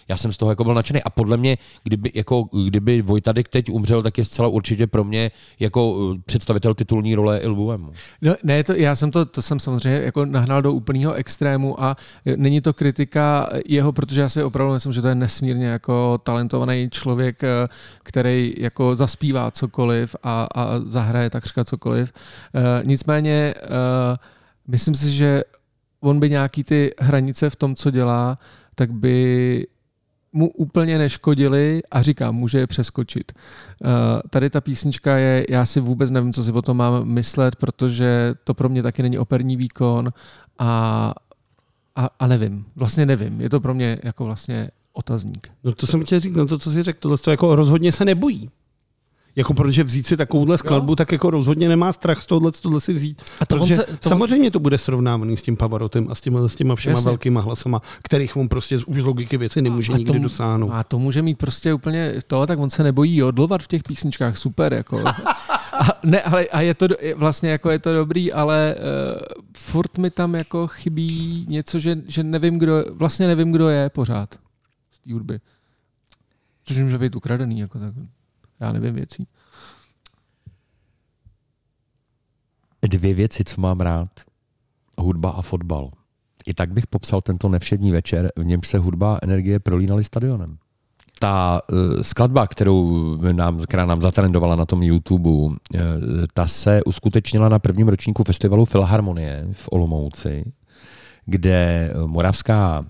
[0.08, 3.70] já jsem z toho jako byl nadšený a podle mě, kdyby, jako, kdyby Vojtadek teď
[3.70, 5.30] umřel, tak je zcela určitě protože pro mě
[5.60, 7.92] jako eh, představitel titulní role Ilbuemu.
[8.22, 11.96] No, ne, to, já jsem to, to jsem samozřejmě jako nahnal do úplného extrému a
[12.36, 16.88] není to kritika jeho, protože já si opravdu myslím, že to je nesmírně jako talentovaný
[16.90, 17.68] člověk, eh,
[18.02, 22.12] který jako zaspívá cokoliv a, a zahraje takřka cokoliv.
[22.54, 24.16] Eh, Nicméně eh,
[24.68, 25.44] myslím si, že
[26.00, 28.38] on by nějaký ty hranice v tom, co dělá,
[28.74, 29.66] tak by
[30.36, 33.32] mu úplně neškodili a říkám, může je přeskočit.
[33.32, 33.90] Uh,
[34.30, 38.34] tady ta písnička je, já si vůbec nevím, co si o tom mám myslet, protože
[38.44, 40.12] to pro mě taky není operní výkon
[40.58, 41.12] a,
[41.96, 43.40] a, a nevím, vlastně nevím.
[43.40, 45.48] Je to pro mě jako vlastně otazník.
[45.64, 48.04] No to jsem chtěl říct, no to, co jsi řekl, tohle to jako rozhodně se
[48.04, 48.50] nebojí.
[49.36, 52.92] Jako protože vzít si takovouhle skladbu, tak jako rozhodně nemá strach z tohle, tohle si
[52.92, 53.22] vzít.
[53.40, 56.20] A to protože se- to on- samozřejmě to bude srovnávaný s tím Pavarotem a s
[56.20, 57.08] těma, s těma všema Jasně.
[57.08, 60.70] velkýma hlasama, kterých on prostě z už logiky věci nemůže A nikdy to- dosáhnout.
[60.72, 64.36] A to může mít prostě úplně to, tak on se nebojí jodlovat v těch písničkách,
[64.36, 64.72] super.
[64.72, 65.04] Jako.
[65.78, 69.20] A, ne, ale a je to vlastně jako je to dobrý, ale uh,
[69.56, 74.34] furt mi tam jako chybí něco, že, že nevím, kdo, vlastně nevím, kdo je pořád
[74.92, 75.38] z té hudby.
[76.64, 77.94] Což může být ukradený, jako tak.
[78.60, 79.26] Já nevím věcí.
[82.82, 84.08] Dvě věci, co mám rád.
[84.98, 85.90] Hudba a fotbal.
[86.46, 90.58] I tak bych popsal tento nevšední večer, v němž se hudba a energie prolínaly stadionem.
[91.18, 95.54] Ta uh, skladba, kterou nám, která nám zatrendovala na tom YouTube, uh,
[96.34, 100.52] ta se uskutečnila na prvním ročníku festivalu Filharmonie v Olomouci,
[101.26, 102.84] kde Moravská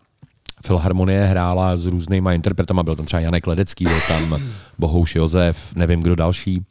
[0.65, 4.43] Filharmonie hrála s různýma interpretama, byl tam třeba Janek Ledecký, byl tam
[4.79, 6.65] Bohouš Josef, nevím kdo další.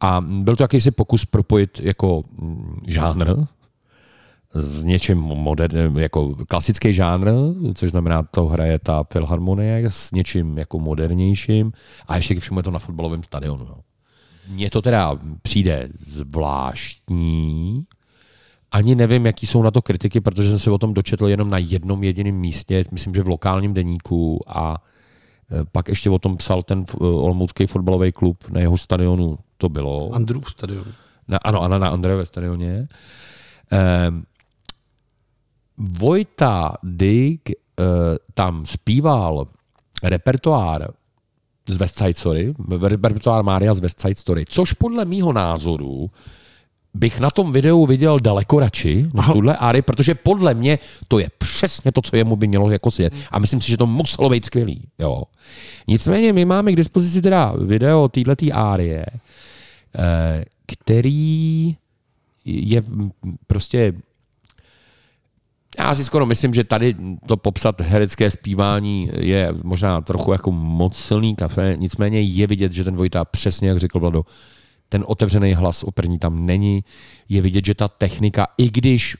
[0.00, 2.22] A byl to jakýsi pokus propojit jako
[2.86, 3.46] žánr
[4.54, 7.28] s něčím moderním, jako klasický žánr,
[7.74, 11.72] což znamená, to hraje ta filharmonie s něčím jako modernějším
[12.08, 13.64] a ještě ke všemu je to na fotbalovém stadionu.
[13.64, 13.76] No.
[14.48, 17.84] Mně to teda přijde zvláštní,
[18.76, 21.58] ani nevím, jaký jsou na to kritiky, protože jsem se o tom dočetl jenom na
[21.58, 24.82] jednom jediném místě, myslím, že v lokálním deníku a
[25.52, 29.68] e, pak ještě o tom psal ten f- olomoucký fotbalový klub, na jeho stadionu to
[29.68, 30.10] bylo.
[30.14, 30.84] Andrův stadion.
[31.28, 32.88] Na, ano, ano, na Andrejové stadioně.
[33.70, 34.24] Ehm,
[35.78, 37.84] Vojta Dyk eh,
[38.34, 39.46] tam zpíval
[40.02, 40.88] repertoár
[41.68, 46.10] z West Side Story, repertoár Mária z West Side Story, což podle mýho názoru
[46.96, 50.78] bych na tom videu viděl daleko radši než tuhle áry, protože podle mě
[51.08, 53.12] to je přesně to, co jemu by mělo jako svět.
[53.30, 54.82] A myslím si, že to muselo být skvělý.
[54.98, 55.22] Jo.
[55.88, 61.76] Nicméně my máme k dispozici teda video této árie, eh, který
[62.44, 62.82] je
[63.46, 63.92] prostě
[65.78, 70.96] já si skoro myslím, že tady to popsat herecké zpívání je možná trochu jako moc
[70.96, 74.22] silný kafe, nicméně je vidět, že ten Vojta přesně, jak řekl Vlado,
[74.88, 76.84] ten otevřený hlas operní tam není.
[77.28, 79.16] Je vidět, že ta technika, i když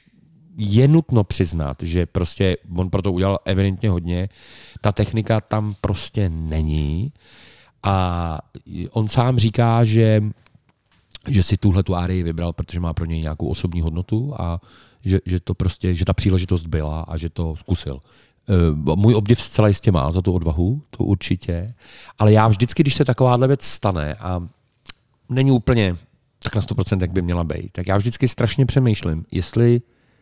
[0.56, 4.28] je nutno přiznat, že prostě on proto udělal evidentně hodně,
[4.80, 7.12] ta technika tam prostě není.
[7.82, 8.38] A
[8.90, 10.22] on sám říká, že
[11.30, 14.60] že si tuhle tu árii vybral, protože má pro něj nějakou osobní hodnotu a
[15.04, 18.00] že, že to prostě, že ta příležitost byla a že to zkusil.
[18.48, 21.74] Eh, Můj obdiv zcela jistě má za tu odvahu, to určitě,
[22.18, 24.40] ale já vždycky, když se takováhle věc stane a
[25.28, 25.96] není úplně
[26.42, 29.80] tak na 100%, jak by měla být, tak já vždycky strašně přemýšlím, jestli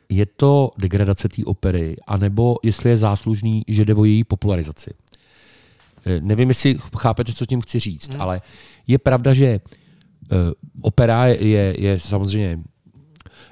[0.08, 4.90] je to degradace té opery, anebo jestli je záslužný, že jde o její popularizaci.
[6.06, 8.20] Eh, Nevím, jestli chápete, co tím chci říct, hmm.
[8.20, 8.40] ale
[8.86, 9.60] je pravda, že eh,
[10.80, 12.58] opera je, je samozřejmě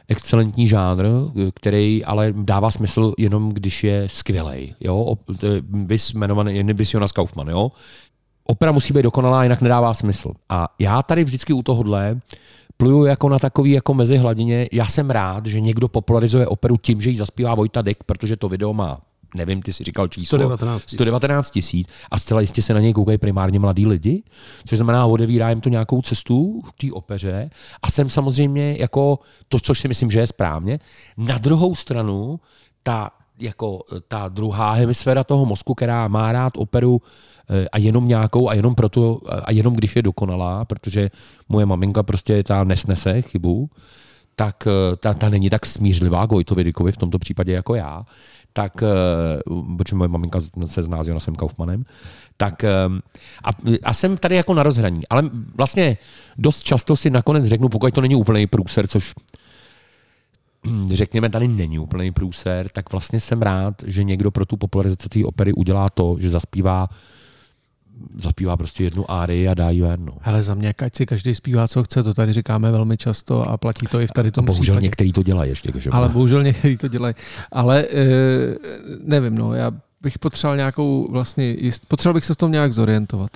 [0.09, 1.05] excelentní žánr,
[1.55, 4.75] který ale dává smysl jenom, když je skvělej.
[4.81, 5.15] Jo?
[5.69, 7.49] Vys jmenovaný, Jonas Kaufmann.
[7.49, 7.73] Jo?
[8.53, 10.33] Opera musí být dokonalá, jinak nedává smysl.
[10.49, 12.21] A já tady vždycky u tohohle
[12.77, 14.69] pluju jako na takový jako mezi hladině.
[14.73, 18.49] Já jsem rád, že někdo popularizuje operu tím, že ji zaspívá Vojta Dek, protože to
[18.49, 19.01] video má
[19.35, 20.39] nevím, ty si říkal číslo.
[20.39, 20.97] 119 tisíc.
[20.97, 24.23] 119 tisíc a zcela jistě se na něj koukají primárně mladí lidi,
[24.67, 27.51] což znamená, odevírá jim to nějakou cestu v té opeře
[27.83, 30.79] a jsem samozřejmě jako to, což si myslím, že je správně.
[31.17, 32.41] Na druhou stranu,
[32.83, 33.11] ta,
[33.43, 37.03] jako, ta druhá hemisféra toho mozku, která má rád operu
[37.51, 41.11] eh, a jenom nějakou a jenom proto, a jenom když je dokonalá, protože
[41.49, 43.71] moje maminka prostě ta nesnese chybu,
[44.37, 48.05] tak eh, ta, ta není tak smířlivá k Vojtovi Dykovi v tomto případě jako já,
[48.53, 48.87] tak, eh,
[49.77, 51.85] protože moje maminka se zná s Jonasem Kaufmanem,
[52.37, 52.71] tak eh,
[53.45, 53.51] a,
[53.85, 55.99] a jsem tady jako na rozhraní, ale vlastně
[56.39, 59.13] dost často si nakonec řeknu, pokud to není úplný průser, což
[60.93, 65.25] řekněme, tady není úplný průser, tak vlastně jsem rád, že někdo pro tu popularizaci té
[65.25, 66.89] opery udělá to, že zaspívá
[68.19, 70.05] zaspívá prostě jednu árii a dá ji ven.
[70.05, 70.13] No.
[70.21, 73.57] Hele, za mě, ať si každý zpívá, co chce, to tady říkáme velmi často a
[73.57, 74.85] platí to i v tady tom Bohužel případě.
[74.85, 75.73] některý to dělají ještě.
[75.75, 75.91] Že?
[75.91, 77.15] Ale bohužel někteří to dělají.
[77.53, 78.07] Ale e,
[79.05, 83.31] nevím, no, já bych potřeboval nějakou vlastně, jist, potřeboval bych se v tom nějak zorientovat.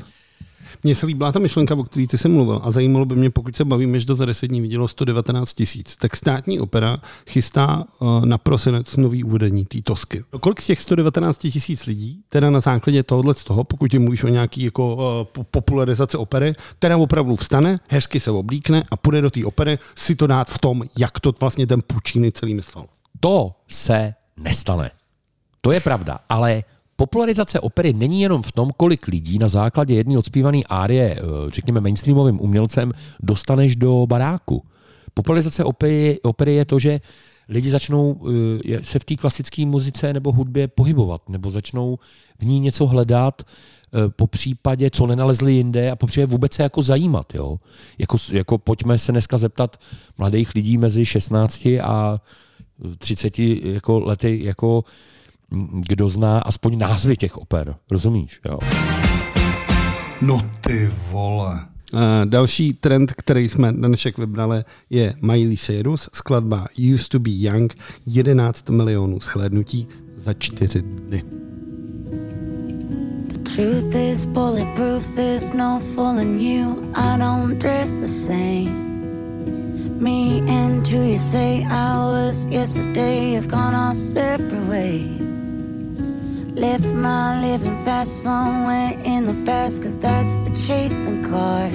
[0.82, 3.56] Mně se líbila ta myšlenka, o které ty jsi mluvil a zajímalo by mě, pokud
[3.56, 6.98] se bavíme, že to za 10 dní vidělo 119 tisíc, tak státní opera
[7.28, 10.24] chystá eh, na prosinec nový uvedení té Tosky.
[10.40, 14.24] Kolik z těch 119 tisíc lidí, teda na základě tohohle z toho, pokud ti mluvíš
[14.24, 19.30] o nějaký jako uh, popularizaci opery, teda opravdu vstane, hezky se oblíkne a půjde do
[19.30, 22.84] té opery si to dát v tom, jak to vlastně ten Puccini celý myslel.
[23.20, 24.90] To se nestane.
[25.60, 26.64] To je pravda, ale
[26.96, 31.80] popularizace opery není jenom v tom, kolik lidí na základě jedné odspívané árie, eh, řekněme
[31.80, 34.62] mainstreamovým umělcem, dostaneš do baráku.
[35.14, 37.00] Popularizace opery, opery je to, že
[37.48, 38.20] lidi začnou
[38.68, 41.98] eh, se v té klasické muzice nebo hudbě pohybovat, nebo začnou
[42.38, 46.62] v ní něco hledat, eh, po případě, co nenalezli jinde a po případě vůbec se
[46.62, 47.34] jako zajímat.
[47.34, 47.58] Jo?
[47.98, 49.76] Jako, jako pojďme se dneska zeptat
[50.18, 52.20] mladých lidí mezi 16 a
[52.98, 54.84] 30 jako lety, jako
[55.88, 57.74] kdo zná aspoň názvy těch oper.
[57.90, 58.40] Rozumíš?
[58.44, 58.58] Jo?
[60.22, 61.66] No ty vole.
[61.92, 67.30] Uh, další trend, který jsme na dnešek vybrali, je Miley Cyrus, skladba Used to be
[67.30, 67.74] Young,
[68.06, 71.24] 11 milionů shlédnutí za čtyři dny.
[73.56, 76.92] Truth is bulletproof, there's no fooling you.
[76.94, 78.85] I don't dress the same.
[79.46, 81.64] Me and you say
[82.26, 85.20] was yesterday have gone our separate ways.
[86.52, 91.72] Left my living fast somewhere in the past, cause that's for chasing cars.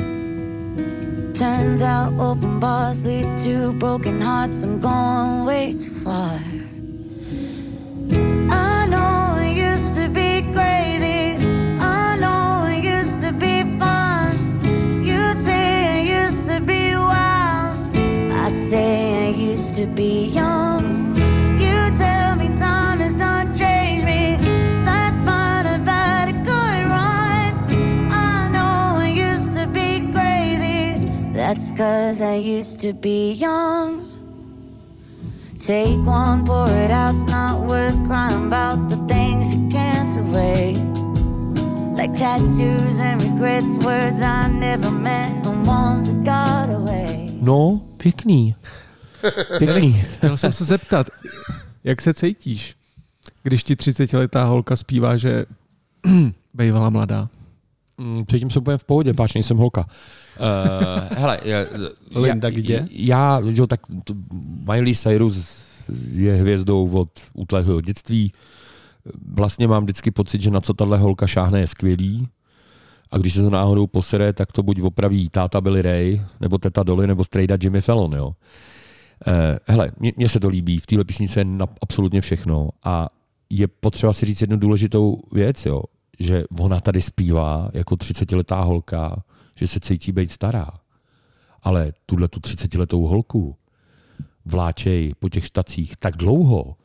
[1.40, 6.40] Turns out open bars lead to broken hearts and going way too far.
[8.50, 9.21] I know
[31.62, 34.02] That's cause I used to be young.
[35.60, 40.80] Take one, pour it out, it's not worth crying about the things you can't erase.
[41.96, 47.30] Like tattoos and regrets, words I never meant, and ones that got away.
[47.42, 48.56] No, pěkný.
[49.58, 49.94] Pěkný.
[50.18, 51.08] Chtěl jsem se zeptat,
[51.84, 52.76] jak se cítíš,
[53.44, 55.46] když ti 30-letá holka zpívá, že
[56.54, 57.30] bývala mladá?
[57.98, 59.86] Mm, Cítím se úplně v pohodě, páč nejsem holka.
[60.42, 61.66] Uh, hele, já,
[62.16, 62.88] Linda já, kde?
[62.92, 64.14] Já, jo, tak to,
[64.64, 65.66] Miley Cyrus
[66.12, 68.32] je hvězdou od útlého dětství.
[69.34, 72.28] Vlastně mám vždycky pocit, že na co tahle holka šáhne je skvělý.
[73.12, 76.84] A když se to náhodou posere, tak to buď opraví táta Billy Ray, nebo teta
[76.84, 78.14] Dolly, nebo strejda Jimmy Fallon.
[78.14, 78.34] Jo.
[79.28, 83.10] Eh, hele, mně, mně se to líbí, v téhle písnice je na, absolutně všechno a
[83.50, 85.84] je potřeba si říct jednu důležitou věc, jo,
[86.20, 89.24] že ona tady zpívá jako 30-letá holka,
[89.62, 90.70] že se cítí být stará.
[91.64, 93.56] Ale tuhle tu 30-letou holku
[94.46, 96.76] vláčej po těch štacích tak dlouho,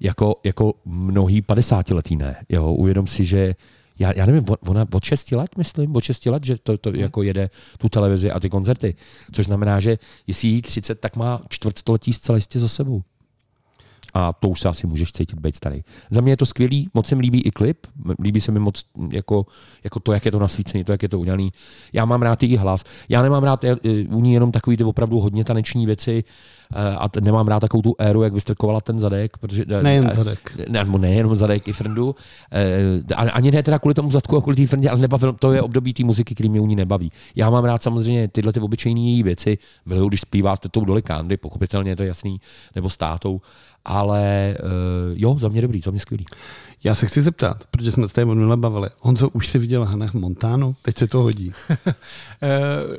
[0.00, 2.46] jako, jako mnohý 50-letý ne.
[2.48, 3.54] Jo, uvědom si, že
[3.98, 7.22] já, já nevím, ona od 6 let, myslím, od 6 let, že to, to jako
[7.22, 8.94] jede tu televizi a ty koncerty.
[9.32, 13.02] Což znamená, že jestli jí 30, tak má čtvrtstoletí zcela jistě za sebou.
[14.14, 15.82] A to už se asi můžeš cítit být starý.
[16.10, 17.86] Za mě je to skvělý, moc se mi líbí i klip,
[18.22, 19.46] líbí se mi moc jako,
[19.84, 21.52] jako to, jak je to nasvícený, to, jak je to udělaný.
[21.92, 22.84] Já mám rád její hlas.
[23.08, 23.76] Já nemám rád eh,
[24.08, 26.24] u ní jenom takový ty opravdu hodně taneční věci
[26.98, 29.36] a t- nemám rád takovou tu éru, jak vystrkovala ten zadek.
[29.38, 30.56] Protože, eh, Nejen eh, zadek.
[30.68, 32.14] Ne, nejenom zadek i frndu.
[32.52, 35.52] Eh, a- Ani ne teda kvůli tomu zadku a kvůli té frndě, ale nebavil, to
[35.52, 37.12] je období té muziky, který mě u ní nebaví.
[37.36, 39.58] Já mám rád samozřejmě tyhle ty obyčejné její věci,
[40.08, 42.40] když zpívá s tetou Dolly Candy, pochopitelně je to jasný,
[42.74, 43.40] nebo s tátou,
[43.84, 44.56] ale eh,
[45.14, 46.24] jo, za mě dobrý, za mě skvělý.
[46.84, 48.88] Já se chci zeptat, protože jsme se tady minule bavili.
[49.00, 50.76] Honzo, už si viděl Hannah Montanu?
[50.82, 51.52] Teď se to hodí.
[51.70, 51.86] Uh,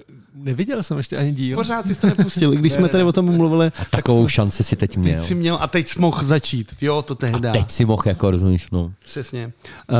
[0.35, 1.57] neviděl jsem ještě ani díl.
[1.57, 3.67] Pořád jsi to nepustil, i když jsme tady o tom mluvili.
[3.67, 5.15] A takovou šanci si teď měl.
[5.15, 6.75] Teď jsi měl a teď jsi mohl začít.
[6.81, 7.49] Jo, to tehdy.
[7.51, 8.91] Teď si mohl, jako rozumíš, no.
[9.05, 9.45] Přesně.
[9.89, 9.97] Uh,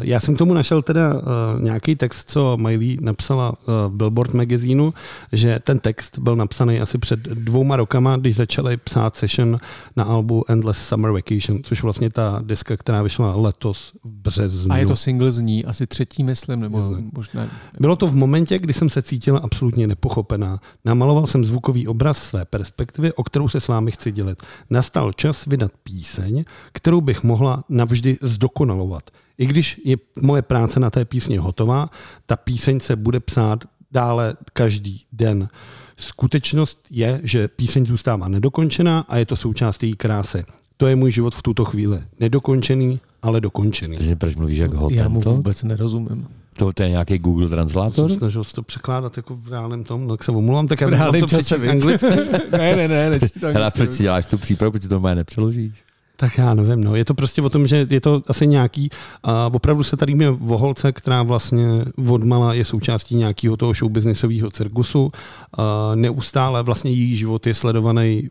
[0.00, 1.20] já jsem k tomu našel teda uh,
[1.60, 3.56] nějaký text, co Miley napsala uh,
[3.86, 4.94] v Billboard magazínu,
[5.32, 9.58] že ten text byl napsaný asi před dvouma rokama, když začali psát session
[9.96, 14.72] na albu Endless Summer Vacation, což vlastně ta deska, která vyšla letos v březnu.
[14.72, 17.50] A je to single z ní, asi třetí, myslím, nebo možná...
[17.80, 20.60] Bylo to v momentě, kdy jsem se cítila absolutně nepochopená.
[20.84, 24.42] Namaloval jsem zvukový obraz své perspektivy, o kterou se s vámi chci dělit.
[24.70, 29.10] Nastal čas vydat píseň, kterou bych mohla navždy zdokonalovat.
[29.38, 31.90] I když je moje práce na té písni hotová,
[32.26, 35.48] ta píseň se bude psát dále každý den.
[35.96, 40.44] Skutečnost je, že píseň zůstává nedokončená a je to součást její krásy.
[40.76, 42.02] To je můj život v tuto chvíli.
[42.20, 43.96] Nedokončený, ale dokončený.
[43.96, 46.26] Ty si proč mluvíš jak Já mu vůbec nerozumím.
[46.56, 48.10] To, to je nějaký Google translator?
[48.10, 51.12] Jsem snažil se to překládat jako v reálném tom, tak se omluvám, tak já V
[51.12, 52.06] bych to přečíst anglicky.
[52.50, 53.78] ne, ne, ne, nečti to anglicky.
[53.78, 55.72] proč si děláš tu přípravu, proč si to normálně nepřeložíš?
[56.16, 56.96] Tak já nevím, no.
[56.96, 58.90] Je to prostě o tom, že je to asi nějaký,
[59.22, 61.66] a opravdu se tady mě o holce, která vlastně
[62.08, 65.12] odmala je součástí nějakého toho showbiznisového cirkusu.
[65.58, 68.28] A neustále vlastně její život je sledovaný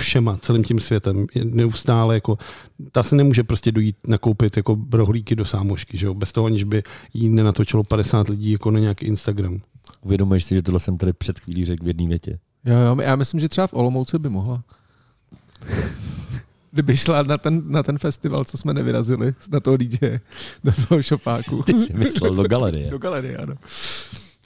[0.00, 1.26] všema, celým tím světem.
[1.34, 2.38] Je neustále jako,
[2.92, 6.14] ta se nemůže prostě dojít nakoupit jako rohlíky do sámošky, že jo?
[6.14, 6.82] bez toho, aniž by
[7.14, 9.60] jí nenatočilo 50 lidí jako na nějaký Instagram.
[10.02, 12.38] Uvědomuješ si, že tohle jsem tady před chvílí řekl v jedné větě.
[12.64, 14.64] Jo, jo, já myslím, že třeba v Olomouci by mohla.
[16.70, 20.18] Kdyby šla na ten, na ten festival, co jsme nevyrazili, na toho DJ,
[20.64, 21.62] do toho šopáku.
[21.62, 22.90] Ty jsi myslel do galerie.
[22.90, 23.54] do galerie, ano.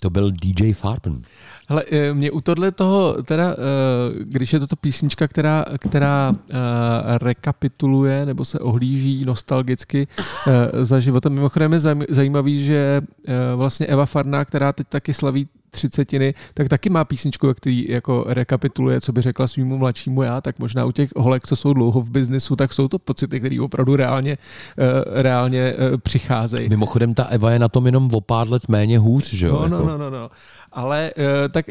[0.01, 1.23] To byl DJ Farben.
[1.71, 3.57] Hele, eh, mě u tohle toho, teda, eh,
[4.25, 6.57] když je toto písnička, která, která eh,
[7.19, 10.09] rekapituluje nebo se ohlíží nostalgicky
[10.83, 11.33] za životem.
[11.33, 13.01] Mimochodem je zajímavý, že
[13.57, 19.01] vlastně Eva Farná, která teď taky slaví třicetiny, tak taky má písničku, který jako rekapituluje,
[19.01, 22.11] co by řekla svýmu mladšímu já, tak možná u těch holek, co jsou dlouho v
[22.11, 24.33] biznisu, tak jsou to pocity, které opravdu reálně,
[24.79, 26.69] eh, reálně eh, přicházejí.
[26.69, 29.53] Mimochodem ta Eva je na tom jenom o pár let méně hůř, že jo?
[29.53, 29.89] No, no, jako.
[29.89, 30.31] no, no, no.
[30.73, 31.67] Ale uh, tak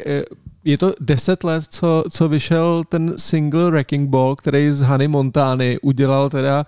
[0.64, 5.78] je to deset let, co, co vyšel ten single Wrecking Ball, který z Hany Montány
[5.82, 6.66] udělal teda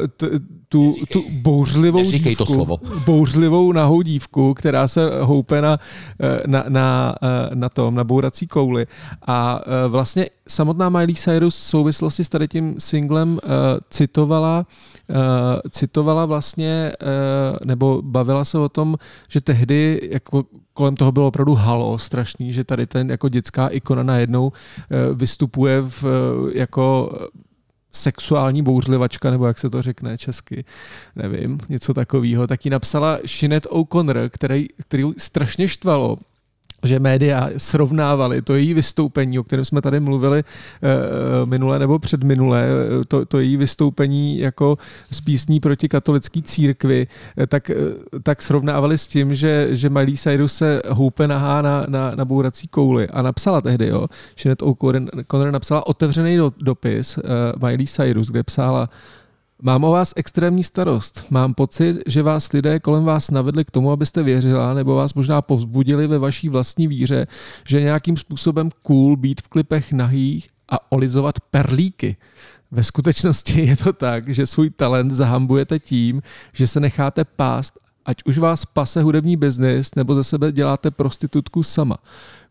[0.00, 0.26] uh, t,
[0.68, 2.78] tu, tu bouřlivou neříkej to dívku, slovo.
[3.06, 5.78] bouřlivou nahou dívku, která se houpe na,
[6.20, 8.86] eh, na, na, eh, na tom, na bourací kouli.
[9.26, 13.38] A eh, vlastně samotná Miley Cyrus v souvislosti s tady tím singlem uh,
[13.90, 14.66] citovala,
[15.08, 15.16] uh,
[15.70, 18.96] citovala vlastně, uh, nebo bavila se o tom,
[19.28, 20.44] že tehdy jako
[20.80, 24.52] kolem toho bylo opravdu halo strašný, že tady ten jako dětská ikona najednou uh,
[25.18, 26.10] vystupuje v, uh,
[26.54, 27.12] jako
[27.92, 30.64] sexuální bouřlivačka, nebo jak se to řekne česky,
[31.16, 36.16] nevím, něco takového, tak ji napsala Sinead O'Connor, který, který strašně štvalo,
[36.82, 40.44] že média srovnávali to její vystoupení, o kterém jsme tady mluvili e,
[41.46, 44.78] minule nebo předminule, eh, to, to její vystoupení jako
[45.10, 47.06] z písní proti katolické církvi,
[47.46, 47.70] tak,
[48.22, 52.68] tak srovnávali s tím, že, že Miley Cyrus se houpe nahá na, na, na bourací
[52.68, 53.08] kouli.
[53.08, 54.06] A napsala tehdy, jo,
[54.36, 57.18] Sinead O'Connor napsala otevřený do, dopis
[57.62, 58.88] Miley Cyrus, kde psala
[59.62, 61.26] Mám o vás extrémní starost.
[61.30, 65.42] Mám pocit, že vás lidé kolem vás navedli k tomu, abyste věřila, nebo vás možná
[65.42, 67.26] povzbudili ve vaší vlastní víře,
[67.64, 72.16] že nějakým způsobem cool být v klipech nahých a olizovat perlíky.
[72.70, 78.16] Ve skutečnosti je to tak, že svůj talent zahambujete tím, že se necháte pást, ať
[78.24, 81.98] už vás pase hudební biznis, nebo ze sebe děláte prostitutku sama.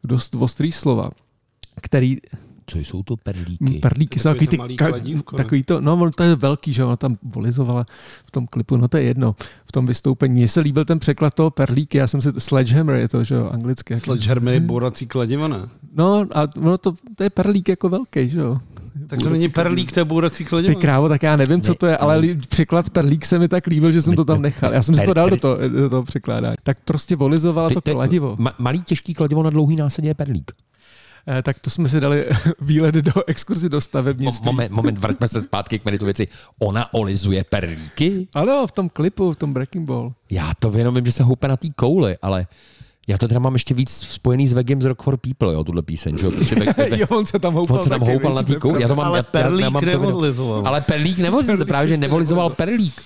[0.04, 1.10] Dost ostrý slova,
[1.82, 2.18] který
[2.70, 3.80] Co jsou to perlíky?
[3.80, 6.96] Perlíky jsou takový ty, malý ka- kladívko, takový to, no to je velký, že ona
[6.96, 7.86] tam volizovala
[8.26, 10.34] v tom klipu, no to je jedno, v tom vystoupení.
[10.36, 13.50] Mně se líbil ten překlad toho perlíky, já jsem si, sledgehammer je to, že jo,
[13.54, 13.94] anglicky.
[13.94, 15.58] jak- Sledgehammer je bourací kladivo, ne?
[15.96, 18.60] No a ono to, to je perlík jako velký, že jo.
[19.08, 20.74] Tak to není perlík, to je bourací kladivo.
[20.74, 23.68] Ty krávo, tak já nevím, co to je, ale překlad z perlík se mi tak
[23.68, 24.74] líbil, že jsem to tam nechal.
[24.74, 26.56] Já jsem si to dal do toho, do toho překládání.
[26.64, 28.36] Tak prostě volizovala to kladivo.
[28.40, 30.52] Ma, malý těžký kladivo na dlouhý násadě je perlík.
[31.38, 32.26] Eh, Tak to jsme si dali
[32.62, 34.46] výlet do exkurzi do stavebnictví.
[34.46, 36.28] Moment, moment, vraťme se zpátky k meritu věci.
[36.60, 38.28] Ona olizuje perlíky?
[38.34, 40.14] Ano, v tom klipu, v tom Breaking Ball.
[40.30, 42.48] Já to jenom vím, že se houpe na té kouli, ale
[43.08, 45.82] já to teda mám ještě víc spojený s Vegem z Rock for People, jo, tuhle
[45.82, 46.18] píseň.
[46.18, 46.28] Že?
[46.96, 48.82] jo, on se tam houpal on se tam houpal na kouli.
[48.82, 50.68] Já to mám, Ale já, perlík já, já mám to jenom- nevolizoval.
[50.68, 51.18] Ale perlík
[51.58, 53.02] to právě, že nevolizoval perlík.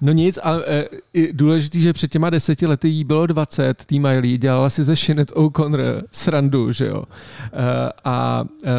[0.00, 0.84] No nic, ale e,
[1.14, 4.96] i důležitý, že před těma deseti lety jí bylo 20, tý Miley dělala si ze
[4.96, 5.80] Sinead O'Connor
[6.12, 7.04] srandu, že jo.
[7.04, 8.70] E, a, e,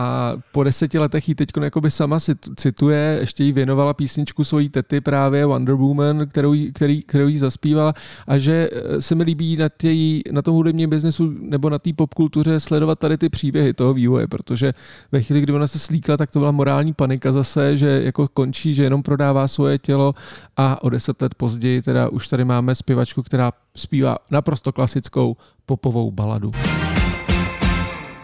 [0.00, 4.68] a po deseti letech jí teď jakoby sama cit- cituje, ještě jí věnovala písničku svojí
[4.68, 7.94] tety právě Wonder Woman, kterou jí, který, kterou jí zaspívala
[8.26, 11.90] a že e, se mi líbí na, těj, na tom hudebním biznesu nebo na té
[11.92, 14.72] popkultuře sledovat tady ty příběhy toho vývoje, protože
[15.12, 18.74] ve chvíli, kdy ona se slíkla, tak to byla morální panika zase, že jako končí,
[18.74, 20.14] že jenom prodává svoje tělo
[20.56, 25.36] a o deset let později teda už tady máme zpěvačku, která zpívá naprosto klasickou
[25.66, 26.52] popovou baladu.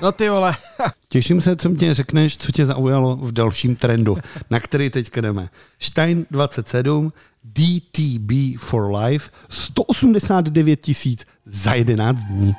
[0.04, 0.56] No ty vole.
[1.08, 4.16] Těším se, co mě řekneš, co tě zaujalo v dalším trendu,
[4.50, 5.48] na který teďka jdeme.
[5.78, 7.12] Stein 27,
[7.44, 12.54] DTB for Life, 189 tisíc za 11 dní.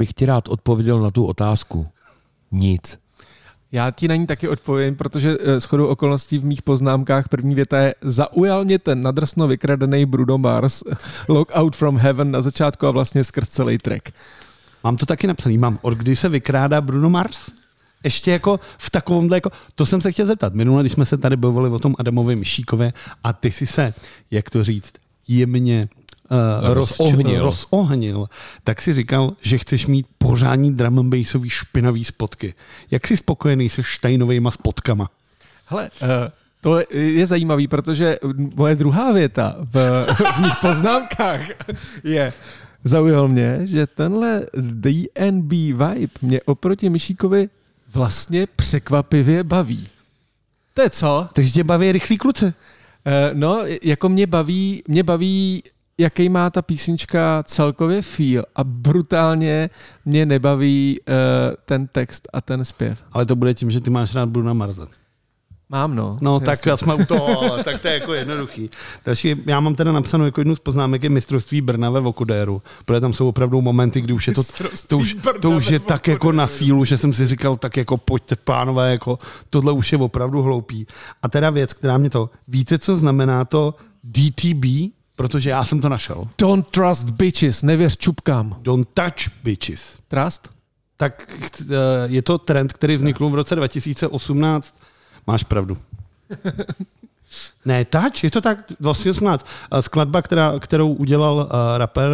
[0.00, 1.86] Bych ti rád odpověděl na tu otázku.
[2.52, 2.98] Nic.
[3.72, 7.78] Já ti na ní taky odpovím, protože eh, shodou okolností v mých poznámkách první věta
[7.78, 10.82] je zaujal mě ten nadrsno vykradený Bruno Mars
[11.28, 14.10] Look Out from Heaven na začátku a vlastně skrz celý track.
[14.84, 17.50] Mám to taky napsaný, mám, od kdy se vykrádá Bruno Mars?
[18.04, 20.54] Ještě jako v takovomhle, jako, to jsem se chtěl zeptat.
[20.54, 22.92] Minule, když jsme se tady bavili o tom Adamovi Myšíkové
[23.24, 23.94] a ty si se,
[24.30, 24.92] jak to říct,
[25.28, 25.88] jemně
[26.30, 27.44] uh, Rozohnil.
[27.44, 28.26] rozohnil,
[28.64, 32.54] tak si říkal, že chceš mít pořádní drum and bassový špinavý spotky.
[32.90, 35.10] Jak jsi spokojený se Steinovejma spotkama?
[35.66, 36.08] Hele, uh,
[36.60, 38.18] to je, je zajímavý, protože
[38.54, 40.06] moje druhá věta v,
[40.36, 41.40] v mých poznámkách
[42.04, 42.32] je
[42.84, 47.48] zaujal mě, že tenhle DNB vibe mě oproti Myšíkovi
[47.92, 49.88] vlastně překvapivě baví.
[50.74, 51.28] To je co?
[51.32, 52.52] Takže tě baví rychlý kluci.
[53.04, 55.62] Eh, No, jako mě baví, mě baví,
[56.00, 59.70] jaký má ta písnička celkově feel a brutálně
[60.04, 61.14] mě nebaví uh,
[61.64, 63.04] ten text a ten zpěv.
[63.12, 64.86] Ale to bude tím, že ty máš rád Bruna Marza.
[65.72, 66.18] Mám, no.
[66.20, 66.76] No, tak Jasně.
[66.76, 68.70] jsme u toho, ale tak to je jako jednoduchý.
[69.06, 73.00] Další, já mám teda napsanou jako jednu z poznámek je mistrovství Brna ve Vokodéru, protože
[73.00, 74.42] tam jsou opravdu momenty, kdy už je to,
[74.88, 77.96] to, už, to už je tak jako na sílu, že jsem si říkal, tak jako
[77.96, 79.18] pojďte pánové, jako
[79.50, 80.86] tohle už je opravdu hloupý.
[81.22, 83.74] A teda věc, která mě to, víte, co znamená to
[84.04, 84.99] DTB?
[85.20, 86.28] Protože já jsem to našel.
[86.38, 88.56] Don't trust bitches, nevěř čupkám.
[88.62, 89.98] Don't touch bitches.
[90.08, 90.48] Trust?
[90.96, 94.76] Tak eh, je to trend, který vznikl v roce 2018.
[95.26, 95.78] Máš pravdu.
[97.64, 99.46] Ne, touch, je to tak, 2018.
[99.72, 102.12] Eh, Skladba, která, kterou udělal uh, rapper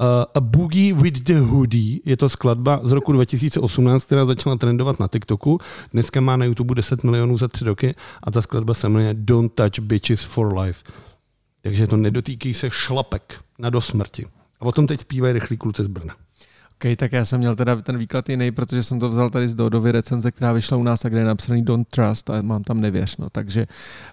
[0.00, 5.00] uh, A Boogie with the Hoodie, je to skladba z roku 2018, která začala trendovat
[5.00, 5.58] na TikToku.
[5.92, 9.52] Dneska má na YouTube 10 milionů za tři roky a ta skladba se jmenuje Don't
[9.54, 10.84] Touch Bitches for Life.
[11.64, 14.26] Takže to nedotýkej se šlapek na dosmrti.
[14.60, 16.14] A o tom teď zpívají rychlí kluci z Brna.
[16.74, 19.54] OK, tak já jsem měl teda ten výklad jiný, protože jsem to vzal tady z
[19.54, 22.80] Dodovy recenze, která vyšla u nás a kde je napsaný Don't Trust a mám tam
[22.80, 23.66] nevěř, no, takže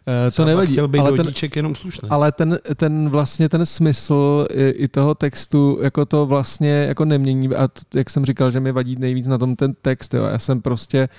[0.07, 0.71] uh, to nevadí.
[0.71, 2.09] chtěl být ale ten, jenom slušný.
[2.09, 7.47] ale ten, ten vlastně ten smysl i, i toho textu, jako to vlastně jako nemění
[7.55, 10.23] a to, jak jsem říkal, že mi vadí nejvíc na tom ten text, jo.
[10.23, 11.09] Já jsem prostě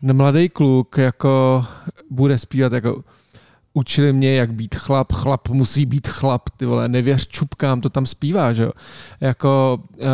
[0.00, 1.64] mladý kluk, jako
[2.10, 3.04] bude zpívat jako
[3.76, 8.06] učili mě, jak být chlap, chlap musí být chlap, ty vole, nevěř čupkám, to tam
[8.06, 8.72] zpívá, že jo.
[9.20, 10.06] Jako, uh,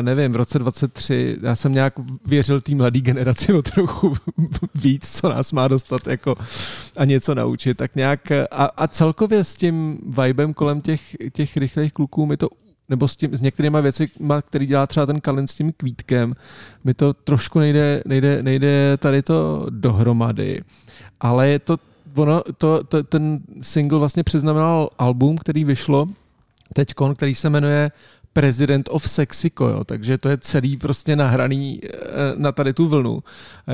[0.00, 1.94] nevím, v roce 23 já jsem nějak
[2.26, 4.14] věřil té mladé generaci o trochu
[4.74, 6.34] víc, co nás má dostat jako
[6.96, 11.92] a něco naučit, tak nějak a, a celkově s tím vibem kolem těch, těch rychlých
[11.92, 12.48] kluků mi to
[12.88, 14.10] nebo s, tím, s některýma věci,
[14.42, 16.34] který dělá třeba ten Kalin s tím kvítkem,
[16.84, 20.60] mi to trošku nejde, nejde, nejde tady to dohromady.
[21.20, 21.78] Ale je to,
[22.16, 26.06] ono, to, to, ten single vlastně přiznamenal album, který vyšlo
[26.74, 27.90] teďkon, který se jmenuje
[28.34, 31.88] President of Sexico, jo, takže to je celý prostě nahraný eh,
[32.36, 33.22] na tady tu vlnu.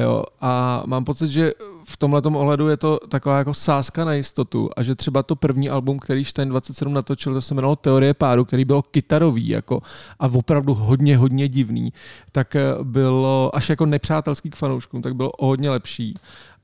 [0.01, 1.53] Jo, a mám pocit, že
[1.85, 5.71] v tomhle ohledu je to taková jako sázka na jistotu a že třeba to první
[5.71, 9.81] album, který Stein 27 natočil, to se jmenovalo Teorie páru, který byl kytarový jako
[10.21, 11.93] a opravdu hodně, hodně divný,
[12.33, 16.15] tak eh, bylo až jako nepřátelský k fanouškům, tak bylo o hodně lepší.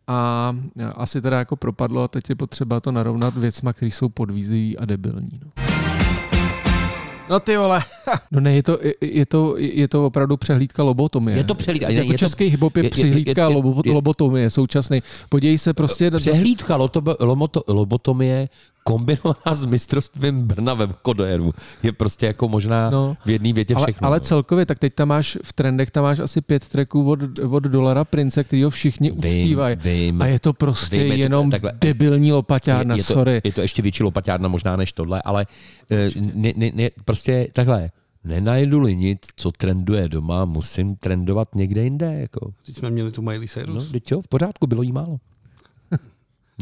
[0.08, 0.52] A
[0.94, 4.84] asi teda jako propadlo a teď je potřeba to narovnat věcma, které jsou podvízivý a
[4.84, 5.40] debilní.
[5.44, 5.50] No.
[7.30, 7.80] No ty vole.
[8.30, 11.36] no ne, je to, je, je to, je to opravdu přehlídka lobotomie.
[11.36, 13.92] Je to přehlídka, Jako je to- český hip-hop je, je- přehlídka je- je- lobo- je-
[13.92, 15.02] lobotomie současný.
[15.28, 16.10] Podívej se prostě...
[16.10, 16.76] Přehlídka
[17.68, 18.48] lobotomie
[18.86, 23.86] kombinovaná s mistrovstvím Brna ve Kodéru je prostě jako možná no, v jedné větě ale,
[23.86, 24.06] všechno.
[24.06, 24.20] ale no.
[24.20, 28.04] celkově, tak teď tam máš v trendech, tam máš asi pět tracků od, od Dolara
[28.04, 29.76] Prince, který ho všichni uctívají.
[29.76, 30.22] vím.
[30.22, 33.40] A je to prostě Vím, je to jenom takhle- debilní lopaťárna, je, je, to, sorry.
[33.44, 35.46] je to ještě větší lopaťárna možná než tohle, ale
[35.90, 37.90] eh, ne, ne, ne, prostě takhle.
[38.24, 42.14] Nenajdu-li nic, co trenduje doma, musím trendovat někde jinde.
[42.20, 42.52] Jako.
[42.66, 43.90] Teď jsme měli tu Miley No, Cyrus.
[43.90, 45.16] teď jo, v pořádku, bylo jí málo.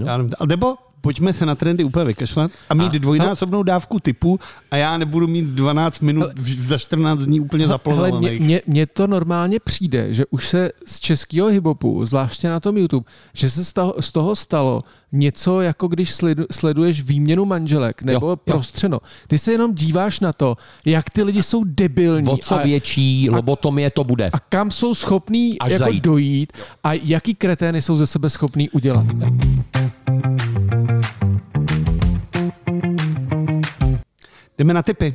[0.01, 0.07] No.
[0.07, 4.01] Já nevím, a nebo pojďme se na trendy úplně vykašlat a mít A- dvojnásobnou dávku
[4.01, 4.41] typu
[4.71, 8.17] a já nebudu mít 12 minut v- za 14 dní úplně Hele, zaplovaný.
[8.19, 12.77] mně, mně, mně to normálně přijde, že už se z českého hibopu, zvláště na tom
[12.77, 13.07] YouTube,
[13.37, 14.83] že se z toho, z toho stalo
[15.13, 18.37] něco, jako když sledu, sleduješ výměnu manželek nebo Jo, jo, jo.
[18.37, 18.99] prostřeno.
[19.29, 20.57] Ty se jenom díváš na to,
[20.87, 22.29] jak ty lidi jsou debilní.
[22.29, 24.31] O co a, větší lobotomie to bude.
[24.33, 26.05] a kam jsou schopní Až jako zajít.
[26.05, 26.53] dojít
[26.85, 29.07] a jaký kretény jsou ze sebe schopní udělat.
[34.59, 35.15] Jdeme na typy.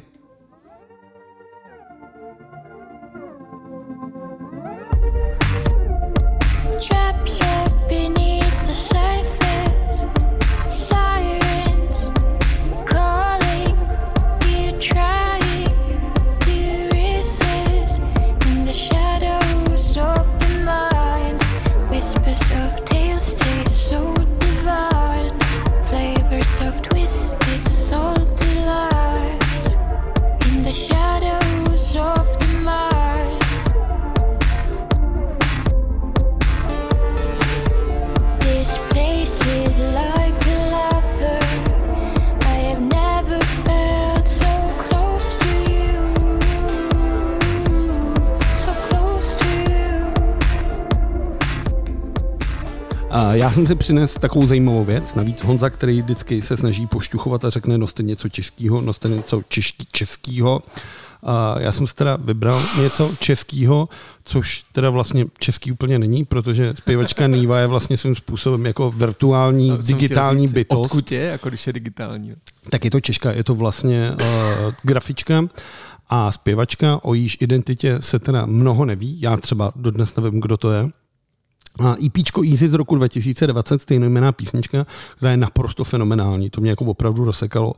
[53.20, 55.16] A já jsem si přinesl takovou zajímavou věc.
[55.16, 59.88] Navíc Honza, který vždycky se snaží pošťuchovat a řekne, noste něco českého, noste něco češký,
[59.92, 60.62] českého.
[61.24, 63.90] A já jsem si teda vybral něco českého,
[64.24, 69.70] což teda vlastně český úplně není, protože zpěvačka Nýva je vlastně svým způsobem jako virtuální,
[69.70, 70.86] chtěl digitální říct, bytost.
[70.86, 72.34] Odkud je, jako když je digitální.
[72.70, 75.44] Tak je to Češka, je to vlastně uh, grafička
[76.10, 79.22] a zpěvačka, o jejíž identitě se teda mnoho neví.
[79.22, 80.90] Já třeba dodnes nevím, kdo to je.
[82.06, 84.86] EPčko Easy z roku 2020, stejnojmená písnička,
[85.16, 86.50] která je naprosto fenomenální.
[86.50, 87.74] To mě jako opravdu rozsekalo.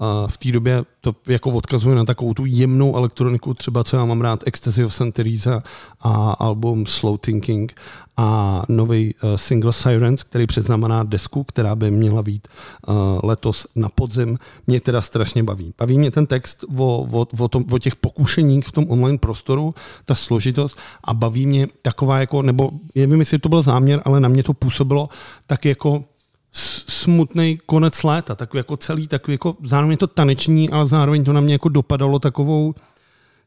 [0.00, 4.04] A v té době to jako odkazuje na takovou tu jemnou elektroniku, třeba co já
[4.04, 5.12] mám rád, Ecstasy of St.
[5.12, 5.62] Teresa
[6.00, 7.74] a album Slow Thinking
[8.16, 12.48] a nový uh, single Sirens, který předznamená desku, která by měla být
[12.88, 14.38] uh, letos na podzim.
[14.66, 15.74] Mě teda strašně baví.
[15.78, 19.74] Baví mě ten text o, o, o, tom, o těch pokušeních v tom online prostoru,
[20.04, 24.28] ta složitost a baví mě taková jako, nebo nevím, jestli to byl záměr, ale na
[24.28, 25.08] mě to působilo
[25.46, 26.04] tak jako
[26.52, 31.40] smutný konec léta, takový jako celý, takový jako zároveň to taneční, ale zároveň to na
[31.40, 32.74] mě jako dopadalo takovou,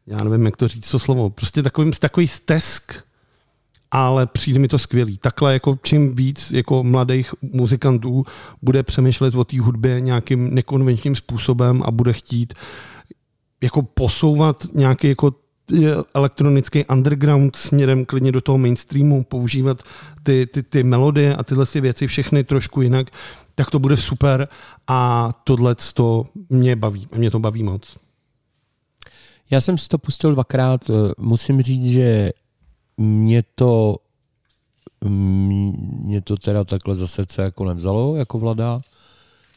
[0.07, 2.93] já nevím, jak to říct, to slovo, prostě takový, takový stesk,
[3.95, 5.17] ale přijde mi to skvělý.
[5.17, 8.23] Takhle jako čím víc jako mladých muzikantů
[8.61, 12.53] bude přemýšlet o té hudbě nějakým nekonvenčním způsobem a bude chtít
[13.63, 15.35] jako posouvat nějaký jako
[15.73, 15.77] eh,
[16.13, 19.83] elektronický underground směrem klidně do toho mainstreamu, používat
[20.23, 23.07] ty, ty, ty melodie a tyhle si věci všechny trošku jinak,
[23.55, 24.47] tak to bude super
[24.87, 27.07] a tohle to mě baví.
[27.15, 27.97] Mě to baví moc.
[29.51, 30.89] Já jsem si to pustil dvakrát.
[30.89, 32.31] eh, Musím říct, že
[32.97, 33.97] mě to
[36.03, 38.81] mě to teda takhle za srdce jako nevzalo, jako vlada.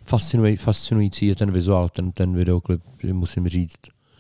[0.05, 2.83] Fascinuj, fascinující je ten vizuál, ten, ten videoklip,
[3.13, 3.79] musím říct.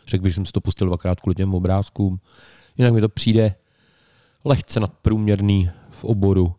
[0.08, 2.20] Řekl bych, že jsem si to pustil dvakrát kvůli těm obrázkům.
[2.78, 3.54] Jinak mi to přijde
[4.44, 6.54] lehce nadprůměrný v oboru.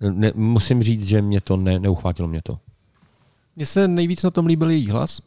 [0.00, 2.58] Ne, musím říct, že mě to ne, neuchvátilo mě to.
[3.56, 5.20] Mně se nejvíc na tom líbil její hlas.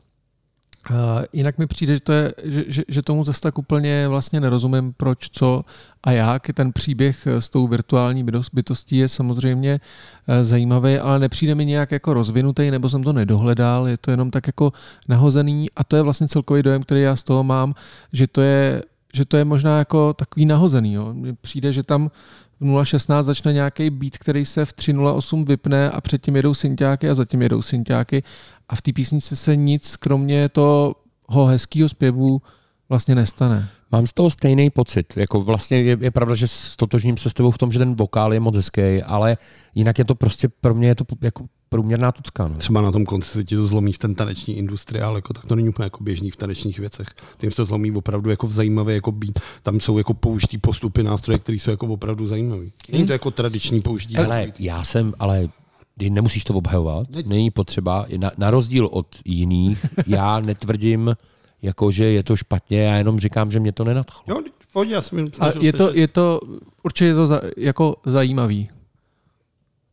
[1.34, 4.93] Jinak mi přijde, že, to je, že, že, že tomu zase tak úplně vlastně nerozumím,
[4.97, 5.64] proč, co
[6.03, 6.47] a jak.
[6.53, 9.80] Ten příběh s tou virtuální bytos- bytostí je samozřejmě
[10.27, 14.31] uh, zajímavý, ale nepřijde mi nějak jako rozvinutý, nebo jsem to nedohledal, je to jenom
[14.31, 14.73] tak jako
[15.07, 17.76] nahozený a to je vlastně celkový dojem, který já z toho mám,
[18.14, 18.84] že to je,
[19.14, 20.93] že to je možná jako takový nahozený.
[20.93, 21.14] Jo.
[21.14, 22.11] Mně přijde, že tam
[22.59, 27.15] v 0.16 začne nějaký beat, který se v 3.08 vypne a předtím jedou synťáky a
[27.15, 28.23] zatím jedou synťáky
[28.69, 32.41] a v té písničce se nic kromě toho hezkého zpěvu
[32.89, 33.69] vlastně nestane.
[33.91, 35.18] Mám z toho stejný pocit.
[35.18, 38.34] Jako vlastně je, je pravda, že stotožním se s tebou v tom, že ten vokál
[38.34, 39.38] je moc hezký, ale
[39.76, 42.48] jinak je to prostě pro mě je to jako průměrná tucka.
[42.48, 42.56] No.
[42.56, 45.56] Třeba na tom konci se ti to zlomí v ten taneční industriál, jako, tak to
[45.56, 47.07] není úplně jako běžný v tanečních věcech.
[47.38, 49.39] Tím se to zlomí opravdu jako v zajímavé jako být.
[49.64, 52.65] Tam jsou jako použití postupy, nástroje, které jsou jako opravdu zajímavé.
[52.91, 54.18] Není to jako tradiční použití.
[54.18, 55.49] Ale já jsem, ale
[55.98, 58.06] ty nemusíš to obhajovat, není potřeba.
[58.18, 61.15] Na, na rozdíl od jiných, já netvrdím,
[61.61, 64.24] jako, že je to špatně, já jenom říkám, že mě to nenadchlo.
[64.28, 64.41] Jo,
[64.74, 66.41] pojď, já jsem Ale je to, je to,
[66.84, 68.68] určitě je to za, jako zajímavý.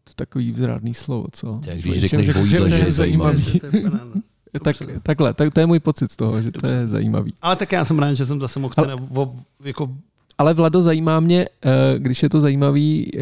[0.05, 1.60] To je takový vzrádný slovo, co?
[1.64, 3.60] Jak když řekneš o jídle, že je zajímavý.
[4.64, 7.35] tak, takhle, tak to je můj pocit z toho, že to je zajímavý.
[7.43, 9.90] Ale tak já jsem rád, že jsem zase mohl ten, o, jako
[10.39, 13.20] Ale Vlado, zajímá mě, eh, když je to zajímavý, eh,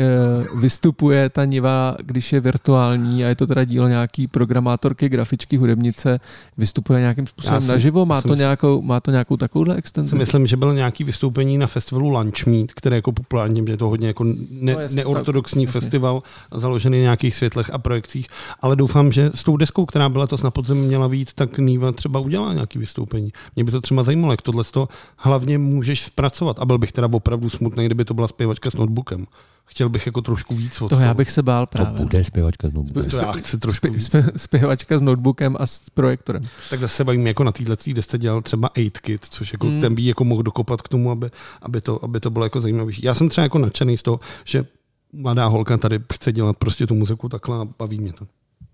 [0.61, 6.21] vystupuje ta niva, když je virtuální a je to teda dílo nějaký programátorky, grafičky, hudebnice,
[6.59, 8.07] vystupuje nějakým způsobem jsem- naživo?
[8.07, 10.17] Má jsem to, si- nějakou, má to nějakou takovouhle si extenzi?
[10.17, 13.77] myslím, že bylo nějaký vystoupení na festivalu Lunch Meet, které je jako populární, že je
[13.77, 16.23] to hodně jako ne, No, neortodoxní tak, festival,
[16.55, 18.27] založený na nějakých světlech a projekcích,
[18.61, 21.93] ale doufám, že s tou deskou, která byla to na podzim měla být, tak Nýva
[21.93, 23.33] třeba udělá nějaký vystoupení.
[23.57, 26.59] Mě by to třeba zajímalo, jak tohle to hlavně můžeš zpracovat.
[26.59, 29.27] A byl bych teda opravdu smutný, kdyby to byla zpěvačka s notebookem.
[29.65, 31.03] Chtěl bych jako trošku víc od To toho.
[31.03, 32.03] já bych se bál To právě.
[32.03, 32.89] bude zpěvačka znovu.
[33.11, 34.17] To já chci trošku víc.
[34.37, 36.43] Zpěvačka s notebookem a s projektorem.
[36.71, 39.81] Tak zase se bavím jako na této desce dělal třeba 8-Kit, což jako mm.
[39.81, 41.31] ten by jako mohl dokopat k tomu, aby,
[41.63, 43.03] aby, to, aby to bylo jako zajímavější.
[43.07, 44.67] Já jsem třeba jako nadšený z toho, že
[45.13, 48.27] mladá holka tady chce dělat prostě tu muziku takhle a baví mě to.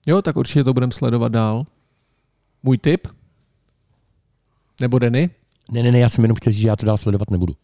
[0.06, 1.66] Jo, tak určitě to budeme sledovat dál.
[2.62, 3.09] Můj tip?
[4.80, 5.30] Nebo Denny?
[5.70, 7.54] Ne, ne, ne, já jsem jenom chtěl říct, že já to dál sledovat nebudu.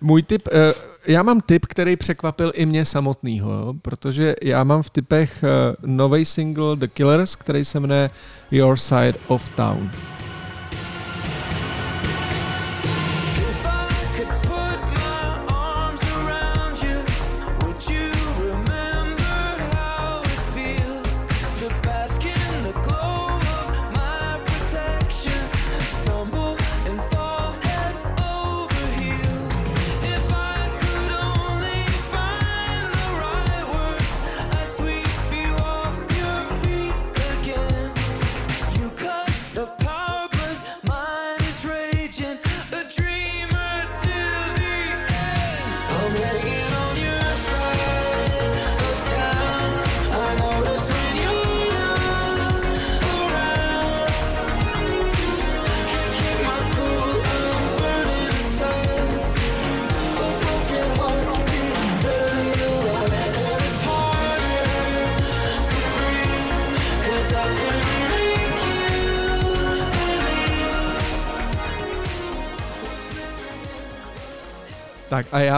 [0.00, 0.74] Můj tip, eh,
[1.06, 5.44] já mám tip, který překvapil i mě samotného, protože já mám v tipech
[5.86, 8.10] nový single The Killers, který se jmenuje
[8.50, 9.90] Your Side of Town.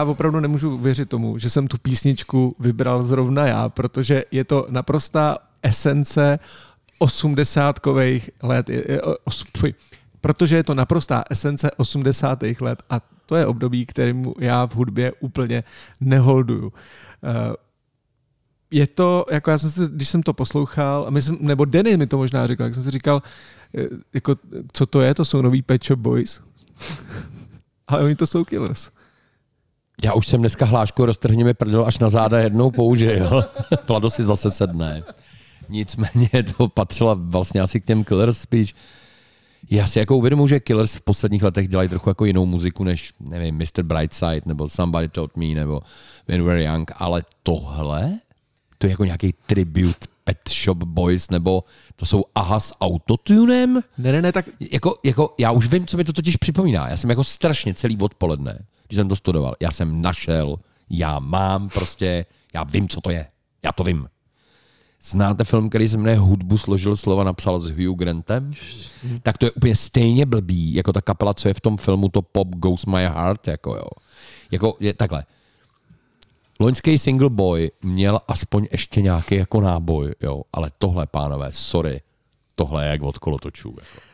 [0.05, 5.37] Opravdu nemůžu věřit tomu, že jsem tu písničku vybral zrovna já, protože je to naprostá
[5.63, 6.39] esence
[6.99, 8.69] osmdesátkových let.
[9.25, 9.73] os-.
[10.21, 12.43] Protože je to naprostá esence 80.
[12.59, 15.63] let a to je období, kterému já v hudbě úplně
[15.99, 16.73] neholduju.
[17.23, 17.55] Eh,
[18.71, 22.17] je to, jako já jsem si, když jsem to poslouchal, myslím, nebo Denny mi to
[22.17, 23.21] možná říkal, jak jsem si říkal,
[23.77, 24.35] eh, jako,
[24.73, 26.41] co to je, to jsou nový Pet Shop Boys.
[27.87, 28.89] Ale oni to jsou Killers.
[30.03, 33.45] Já už jsem dneska hlášku roztrhněme prdel až na záda jednou použil.
[33.87, 35.03] Vlado si zase sedne.
[35.69, 38.75] Nicméně to patřilo vlastně asi k těm Killers spíš.
[39.69, 43.13] Já si jako uvědomuji, že Killers v posledních letech dělají trochu jako jinou muziku než,
[43.19, 43.83] nevím, Mr.
[43.83, 45.81] Brightside nebo Somebody Taught Me nebo
[46.27, 48.19] When We Were Young, ale tohle,
[48.77, 51.63] to je jako nějaký tribute Pet Shop Boys nebo
[51.95, 53.83] to jsou Aha s autotunem?
[53.97, 56.89] Ne, ne, ne, tak jako, jako, já už vím, co mi to totiž připomíná.
[56.89, 58.59] Já jsem jako strašně celý odpoledne,
[58.93, 60.55] když jsem to studoval, já jsem našel,
[60.89, 63.27] já mám prostě, já vím, co to je.
[63.63, 64.07] Já to vím.
[65.01, 68.53] Znáte film, který se jmenuje Hudbu složil slova, napsal s Hugh Grantem?
[69.23, 72.21] Tak to je úplně stejně blbý, jako ta kapela, co je v tom filmu, to
[72.21, 73.87] Pop Goes My Heart, jako jo.
[74.51, 75.25] Jako je takhle.
[76.59, 82.01] Loňský single boy měl aspoň ještě nějaký jako náboj, jo, ale tohle, pánové, sorry,
[82.55, 83.69] tohle je jak od kolotočů.
[83.69, 84.12] Jako.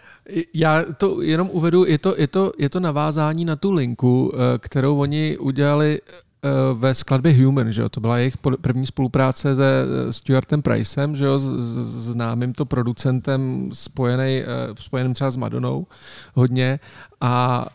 [0.54, 4.58] Já to jenom uvedu, je to, je to, je to navázání na tu linku, eh,
[4.58, 7.90] kterou oni udělali eh, ve skladbě Human, že jo?
[7.90, 11.40] to byla jejich první spolupráce se eh, Stuartem Pricem, že jo?
[11.40, 14.44] známým to producentem spojený,
[14.80, 15.88] spojeným třeba s Madonou
[16.34, 16.80] hodně
[17.22, 17.66] a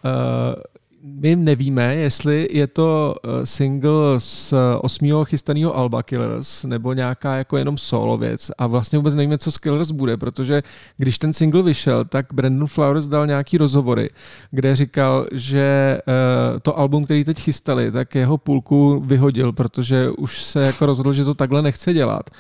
[1.07, 7.57] my nevíme, jestli je to eh, single z osmého chystaného Alba Killers nebo nějaká jako
[7.57, 10.63] jenom solo věc a vlastně vůbec nevíme, co z Killers bude, protože
[10.97, 14.11] když ten single vyšel, tak Brandon Flowers dal nějaký rozhovory,
[14.51, 20.43] kde říkal, že eh, to album, který teď chystali, tak jeho půlku vyhodil, protože už
[20.45, 22.31] se jako rozhodl, že to takhle nechce dělat.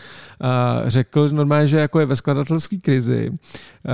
[0.45, 3.31] A řekl normálně, že jako je ve skladatelské krizi,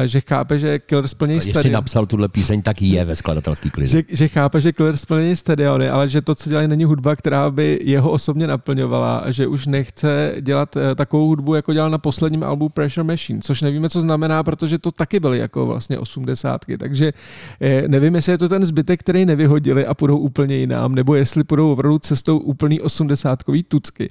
[0.04, 1.72] že chápe, že Killers plnějí Jestli stadion.
[1.72, 3.96] napsal tuhle píseň, tak je ve skladatelský klizi.
[3.96, 7.50] Že, že chápe, že Killers plnějí stadiony, ale že to, co dělají, není hudba, která
[7.50, 11.98] by jeho osobně naplňovala a že už nechce dělat eh, takovou hudbu, jako dělal na
[11.98, 16.78] posledním albu Pressure Machine, což nevíme, co znamená, protože to taky byly jako vlastně osmdesátky,
[16.78, 17.12] takže
[17.60, 21.44] eh, nevím, jestli je to ten zbytek, který nevyhodili a půjdou úplně jinam, nebo jestli
[21.44, 24.08] půjdou opravdu cestou úplný osmdesátkový tucky,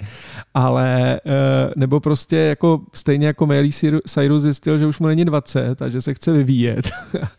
[0.53, 5.25] ale eh, nebo prostě jako stejně jako Miley Cyru- Cyrus zjistil, že už mu není
[5.25, 6.89] 20 a že se chce vyvíjet.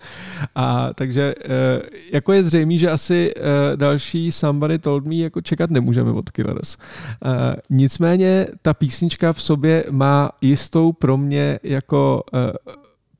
[0.54, 5.70] a takže eh, jako je zřejmé, že asi eh, další Somebody Told Me jako čekat
[5.70, 6.76] nemůžeme od Killers.
[7.24, 12.22] Eh, Nicméně ta písnička v sobě má jistou pro mě jako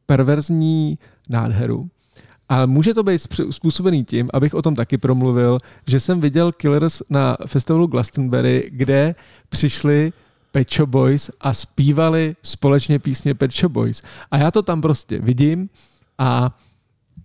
[0.07, 0.99] perverzní
[1.29, 1.89] nádheru.
[2.49, 3.21] Ale může to být
[3.51, 9.15] způsobený tím, abych o tom taky promluvil, že jsem viděl Killers na festivalu Glastonbury, kde
[9.49, 10.13] přišli
[10.53, 14.03] Pet Shop Boys a zpívali společně písně Pet Shop Boys.
[14.31, 15.71] A já to tam prostě vidím
[16.19, 16.59] a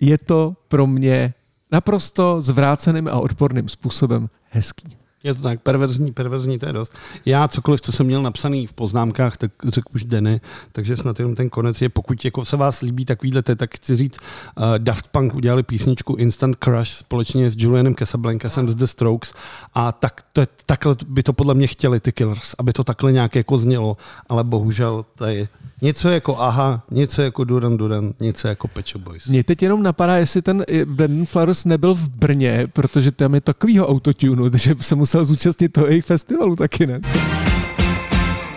[0.02, 1.34] je to pro mě
[1.72, 4.98] naprosto zvráceným a odporným způsobem hezký.
[5.26, 6.94] Je to tak, perverzní, perverzní, to je dost.
[7.26, 10.42] Já cokoliv, co jsem měl napsaný v poznámkách, tak řekl už Denny,
[10.72, 14.18] takže snad jenom ten konec je, pokud jako se vás líbí takovýhle, tak chci říct,
[14.58, 19.34] uh, Daft Punk udělali písničku Instant Crush společně s Julianem Casablancasem z The Strokes
[19.74, 23.12] a tak, to je, takhle by to podle mě chtěli ty Killers, aby to takhle
[23.12, 23.98] nějak jako znělo,
[24.30, 25.48] ale bohužel to je
[25.82, 29.28] něco jako Aha, něco jako Duran Duran, něco jako Pet Shop Boys.
[29.28, 33.42] Mě teď jenom napadá, jestli ten eh, Brandon Flowers nebyl v Brně, protože tam je
[33.42, 37.00] takovýho autotunu, že se musel zúčastnit toho jejich festivalu taky, ne?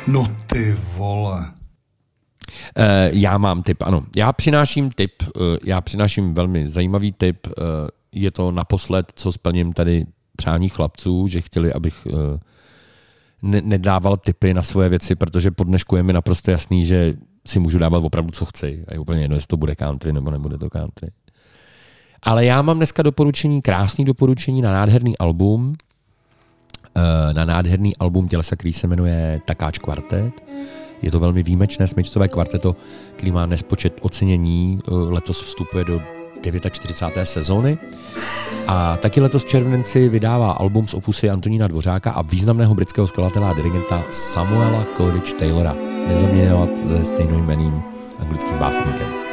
[0.07, 1.53] No ty vole.
[2.77, 4.05] Eh, já mám tip, ano.
[4.17, 5.31] Já přináším tip, eh,
[5.65, 7.47] já přináším velmi zajímavý tip.
[7.47, 7.53] eh,
[8.13, 10.07] Je to naposled, co splním tady
[10.37, 12.39] přání chlapců, že chtěli, abych eh,
[13.43, 17.15] ne- nedával tipy na svoje věci, protože po dnešku je mi naprosto jasný, že
[17.47, 18.85] si můžu dávat opravdu, co chci.
[18.89, 21.11] A je úplně jedno, jestli to bude country nebo nebude to country.
[22.23, 25.75] Ale já mám dneska doporučení, krásný doporučení na nádherný album,
[27.33, 30.33] na nádherný album tělesa, který se jmenuje Takáč kvartet.
[31.03, 32.77] Je to velmi výjimečné smyčcové kvarteto,
[33.17, 34.81] který má nespočet ocenění.
[34.89, 36.01] Eh, Letos vstupuje do
[36.41, 37.27] 49.
[37.27, 37.79] sezóny.
[38.67, 43.51] A taky letos v červenci vydává album z opusy Antonína Dvořáka a významného britského skladatele
[43.51, 45.77] a dirigenta Samuela Coleridge Taylora.
[46.09, 47.83] Nezaměňovat se stejnojmeným
[48.19, 49.28] anglickým básníkem.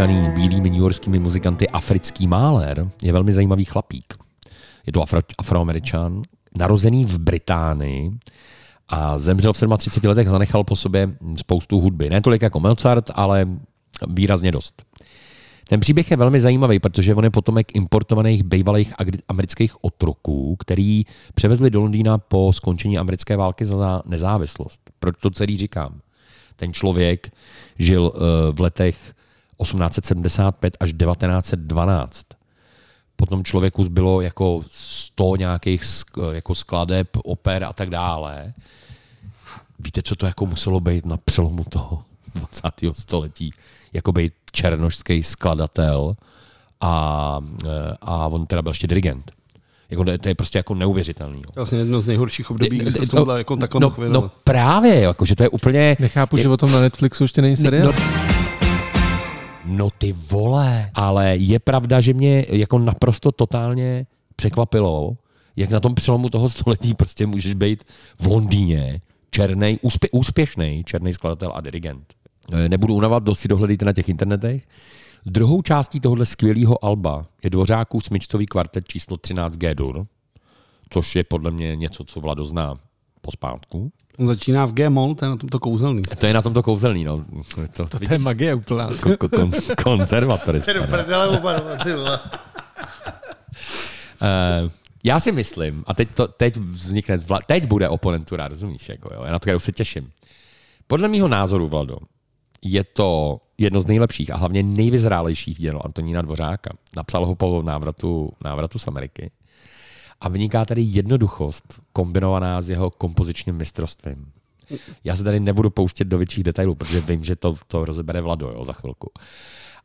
[0.00, 4.14] Přezdívaný bílými newyorskými muzikanty Africký máler, je velmi zajímavý chlapík.
[4.86, 6.22] Je to afro, afroameričan,
[6.58, 8.10] narozený v Británii
[8.88, 11.08] a zemřel v 37 letech a zanechal po sobě
[11.38, 12.10] spoustu hudby.
[12.10, 13.48] Ne tolik jako Mozart, ale
[14.08, 14.82] výrazně dost.
[15.68, 18.94] Ten příběh je velmi zajímavý, protože on je potomek importovaných bývalých
[19.28, 21.04] amerických otroků, který
[21.34, 24.80] převezli do Londýna po skončení americké války za nezávislost.
[24.98, 26.00] Proč to celý říkám?
[26.56, 27.32] Ten člověk
[27.78, 29.14] žil eh, v letech
[29.62, 32.26] 1875 až 1912.
[33.16, 35.82] Potom člověku zbylo jako 100 nějakých
[36.32, 38.52] jako skladeb, oper a tak dále.
[39.78, 42.02] Víte, co to jako muselo být na přelomu toho
[42.34, 42.68] 20.
[42.92, 43.50] století?
[43.92, 46.14] Jako být černošský skladatel
[46.80, 49.30] a, eh, a on teda byl ještě dirigent.
[49.90, 51.38] Jako, to je prostě jako neuvěřitelný.
[51.38, 51.50] jo.
[51.56, 55.00] Vlastně jedno z nejhorších období, kdy se To- z tohohle jako takhle no, no právě,
[55.00, 55.96] jako, že to je úplně...
[56.00, 57.86] Nechápu, že o tom na Netflixu ještě není seriál.
[57.86, 58.29] No,
[59.70, 60.90] No ty vole.
[60.94, 64.06] Ale je pravda, že mě jako naprosto totálně
[64.36, 65.16] překvapilo,
[65.56, 67.84] jak na tom přelomu toho století prostě můžeš být
[68.20, 72.14] v Londýně černý, úspě, úspěšný černý skladatel a dirigent.
[72.52, 74.66] E, Nebudu unavat, dost si dohledejte na těch internetech.
[75.26, 80.06] Druhou částí tohohle skvělého alba je Dvořákův smyčcový kvartet číslo 13 G-dur,
[80.90, 82.78] což je podle mě něco, co Vlado zná
[83.20, 83.92] pospátku.
[84.18, 86.02] On začíná v G-moll, to je na tomto kouzelný.
[86.02, 87.24] To je na tomto kouzelný, no.
[87.54, 88.88] To, To, to je magie úplná.
[89.02, 89.50] Ko- ko- kon,
[89.82, 90.72] konzervatorista.
[94.22, 94.70] Eh,
[95.04, 98.88] já si myslím, a teď, to, teď vznikne, zvla, teď bude oponentura, rozumíš?
[98.88, 99.22] Jako, jo?
[99.24, 100.10] Já na to už se těším.
[100.86, 101.96] Podle mého názoru, Vlado,
[102.62, 106.70] je to jedno z nejlepších a hlavně nejvyzrálejších děl Antonína Dvořáka.
[106.96, 109.30] Napsal ho po návratu, návratu z Ameriky.
[110.20, 114.32] A vyniká tady jednoduchost kombinovaná s jeho kompozičním mistrovstvím.
[115.04, 118.48] Já se tady nebudu pouštět do větších detailů, protože vím, že to, to rozebere Vlado
[118.48, 119.10] jo, za chvilku.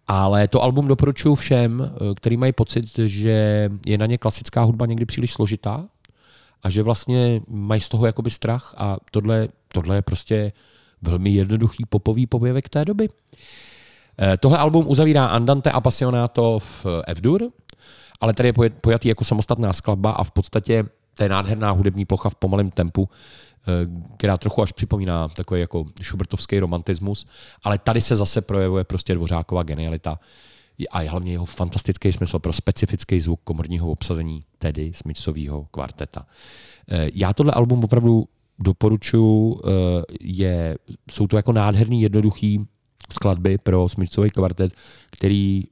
[0.07, 4.85] Ale to album doporučuji všem, eh, který mají pocit, že je na ně klasická hudba
[4.85, 5.85] někdy příliš složitá
[6.63, 10.51] a že vlastně mají z toho jakoby strach a tohle, tohle je prostě
[11.01, 13.09] velmi jednoduchý popový pověvek té doby.
[14.19, 17.49] Eh, Tohle album uzavírá Andante Appassionato v F-dur,
[18.21, 20.85] ale tady je pojatý jako samostatná skladba a v podstatě
[21.17, 23.71] to je nádherná hudební plocha v pomalém tempu, eh,
[24.17, 27.27] která trochu až připomíná takový jako šubertovský romantismus,
[27.63, 30.19] ale tady se zase projevuje prostě Dvořáková genialita
[30.91, 36.25] a hlavně jeho fantastický smysl pro specifický zvuk komorního obsazení, tedy smyčcového kvarteta.
[36.89, 38.27] Eh, Já tohle album opravdu
[38.59, 39.69] doporučuji, eh,
[40.21, 40.77] je,
[41.11, 42.65] jsou to jako nádherný, jednoduchý
[43.11, 44.73] skladby pro smyčcový kvartet,
[45.11, 45.63] který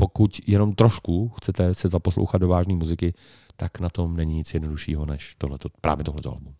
[0.00, 3.14] pokud jenom trošku chcete se zaposlouchat do vážné muziky,
[3.56, 6.54] tak na tom není nic jednoduššího než tohleto, právě tohleto album.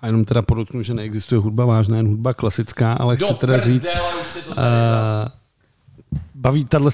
[0.00, 3.86] A jenom teda podotknu, že neexistuje hudba vážná, jen hudba klasická, ale chci teda říct,
[3.86, 5.28] eh,
[6.38, 6.90] baví tato,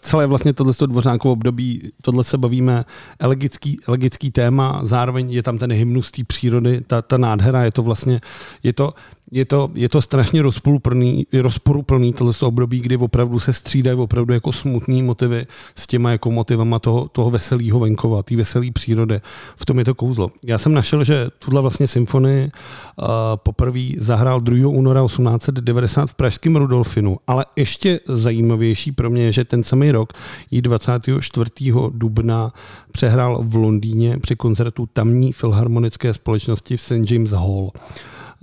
[0.00, 2.84] celé vlastně tohle dvořákovo období, tohle se bavíme
[3.18, 7.82] elegický, elegický téma, zároveň je tam ten hymnus té přírody, ta, ta nádhera, je to
[7.82, 8.20] vlastně,
[8.62, 8.94] je to,
[9.30, 14.52] je to, je to strašně rozporuplný, rozporuplný tohle období, kdy opravdu se střídají opravdu jako
[14.52, 19.20] smutný motivy s těma jako motivama toho, toho veselého venkova, té veselé přírody.
[19.56, 20.30] V tom je to kouzlo.
[20.44, 23.06] Já jsem našel, že tuhle vlastně symfonii uh,
[23.36, 24.68] poprvé zahrál 2.
[24.68, 28.00] února 1890 v pražském Rudolfinu, ale ještě
[28.64, 30.12] zajímavější pro mě je, že ten samý rok
[30.50, 31.50] ji 24.
[31.90, 32.52] dubna
[32.92, 37.10] přehrál v Londýně při koncertu tamní filharmonické společnosti v St.
[37.10, 37.70] James Hall.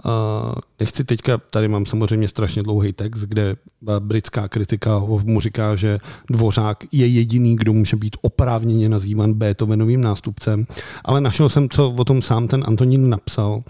[0.06, 3.56] Uh, nechci teďka, tady mám samozřejmě strašně dlouhý text, kde
[4.00, 6.00] britská kritika mu říká, že
[6.30, 10.66] Dvořák je jediný, kdo může být oprávněně nazývan Beethovenovým nástupcem,
[11.06, 13.64] ale našel jsem, co o tom sám ten Antonín napsal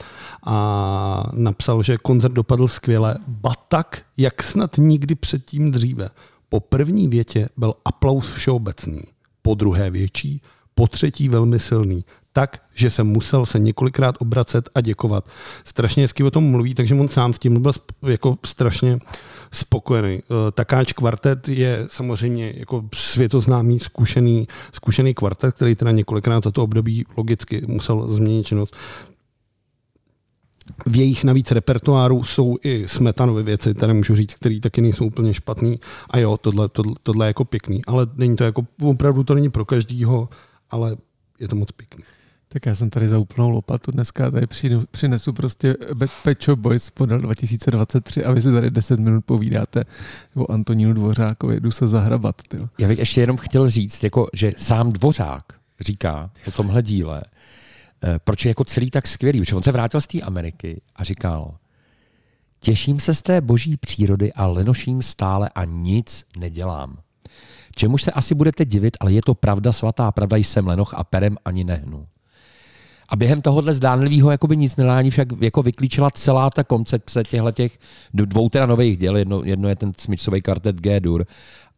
[0.45, 6.09] a napsal, že koncert dopadl skvěle, ba tak, jak snad nikdy předtím dříve.
[6.53, 9.01] Po první větě byl aplaus všeobecný,
[9.41, 10.41] po druhé větší,
[10.75, 15.29] po třetí velmi silný, tak, že jsem musel se několikrát obracet a děkovat.
[15.63, 17.71] Strašně hezky o tom mluví, takže on sám s tím byl
[18.07, 18.99] jako strašně
[19.51, 20.19] spokojený.
[20.19, 26.63] Eh, Takáč kvartet je samozřejmě jako světoznámý, zkušený, zkušený kvartet, který teda několikrát za to
[26.63, 28.75] období logicky musel změnit činnost.
[30.85, 35.33] V jejich navíc repertoáru jsou i smetanové věci, tady můžu říct, které taky nejsou úplně
[35.33, 35.79] špatný.
[36.09, 39.49] A jo, tohle, tohle, tohle je jako pěkný, ale není to jako, opravdu to není
[39.49, 40.29] pro každýho,
[40.69, 40.95] ale
[41.39, 42.03] je to moc pěkný.
[42.53, 44.47] Tak já jsem tady za úplnou lopatu dneska tady
[44.91, 45.75] přinesu prostě
[46.43, 49.83] Shop Boys model 2023 a vy si tady 10 minut povídáte
[50.35, 52.41] o Antonínu Dvořákovi, jdu se zahrabat.
[52.47, 52.69] Tyjo.
[52.77, 55.43] Já bych ještě jenom chtěl říct, jako, že sám Dvořák
[55.79, 57.23] říká o tomhle díle,
[58.23, 61.57] proč je jako celý tak skvělý, protože on se vrátil z té Ameriky a říkal,
[62.59, 66.97] těším se z té boží přírody a lenoším stále a nic nedělám.
[67.75, 71.37] Čemuž se asi budete divit, ale je to pravda, svatá pravda, jsem lenoch a perem
[71.45, 72.07] ani nehnu.
[73.09, 77.79] A během tohohle zdánlivého jakoby nic nelání však jako vyklíčila celá ta koncepce těchto těch
[78.13, 79.17] dvou teda nových děl.
[79.17, 81.25] Jedno, jedno je ten smyčcový kvartet G-dur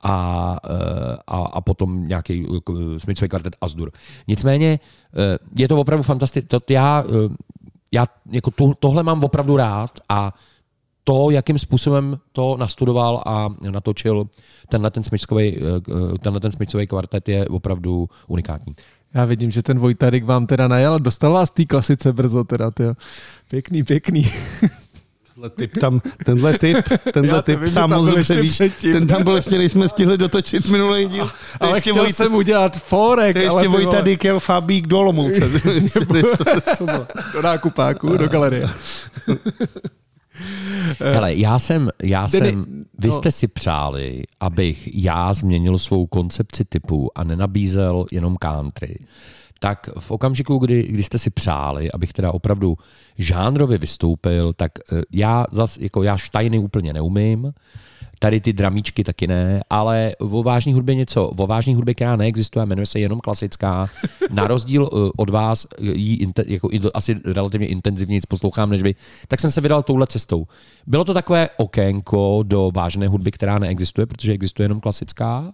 [0.03, 3.91] a, eh, a, a potom nějaký eh, smyčcový kvartet Asdur.
[4.27, 4.79] Nicméně
[5.13, 6.57] eh, je to opravdu fantastické.
[6.69, 7.35] Já, eh,
[7.91, 10.33] já jako to, tohle mám opravdu rád a
[11.03, 14.27] to, jakým způsobem to nastudoval a natočil
[14.69, 15.57] tenhle ten smyčcový,
[16.19, 18.75] tenhle ten smyčcový kvartet je opravdu unikátní.
[19.13, 22.93] Já vidím, že ten Vojtarik vám teda najel, dostal vás té klasice brzo teda, tyjo.
[23.49, 24.27] Pěkný, pěkný.
[25.43, 26.77] Tenhle typ tam, tenhle typ,
[27.13, 28.49] tenhle Já typ vím, sám tam moc byl dobře ještě ví.
[28.49, 28.93] předtím.
[28.93, 31.25] Ten tam byl ještě, než jsme stihli dotočit minulý díl.
[31.25, 33.67] To Ale ještě chtěl Vojta- jsem udělat forek, to ještě ale.
[33.67, 35.49] Vojtadyk jel Fabík do Olomouce.
[37.33, 38.67] do nákupáku, do galerie.
[40.99, 43.13] Hele, já jsem, já Denny, jsem, vy no.
[43.13, 48.95] jste si přáli, abych já změnil svou koncepci typu a nenabízel jenom country.
[49.63, 52.77] Tak v okamžiku, kdy, kdy jste si přáli, abych teda opravdu
[53.17, 57.53] žánrově vystoupil, tak eh, já zas, jako já štajny úplně neumím,
[58.19, 62.65] tady ty dramíčky taky ne, ale o vážné hudbě něco, o vážné hudbě, která neexistuje,
[62.65, 63.89] jmenuje se jenom klasická,
[64.31, 68.95] na rozdíl eh, od vás, eh, jí jako asi relativně intenzivně poslouchám než vy,
[69.27, 70.47] tak jsem se vydal touhle cestou.
[70.87, 75.53] Bylo to takové okénko do vážné hudby, která neexistuje, protože existuje jenom klasická.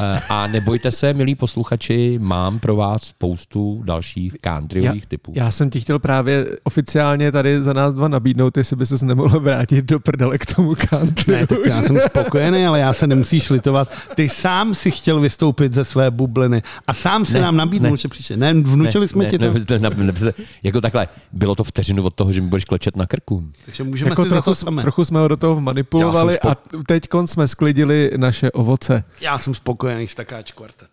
[0.00, 5.32] Eh, A nebojte se, milí posluchači, mám pro vás spoustu dalších countryových typů.
[5.36, 9.40] Já jsem ti chtěl právě oficiálně tady za nás dva nabídnout, jestli by se nemohl
[9.40, 11.32] vrátit do prdele k tomu country.
[11.34, 13.90] Ne, tak já jsem spokojený, ale já se nemusíš litovat.
[14.14, 17.96] Ty sám si chtěl vystoupit ze své bubliny a sám si Ne, nám nabídnul, ne.
[17.96, 18.36] že přijde.
[18.36, 19.52] Ne, vnučili ne, jsme ne, ti to.
[19.78, 23.06] Ne, ne, ne, jako takhle, bylo to vteřinu od toho, že mi budeš klečet na
[23.06, 23.44] krku.
[23.64, 24.82] Takže můžeme jako si za trochu, to samé.
[24.82, 26.56] trochu jsme ho do toho manipulovali a
[26.86, 29.04] teď jsme sklidili naše ovoce.
[29.20, 30.90] Já jsem spokojený s takáč kvartet.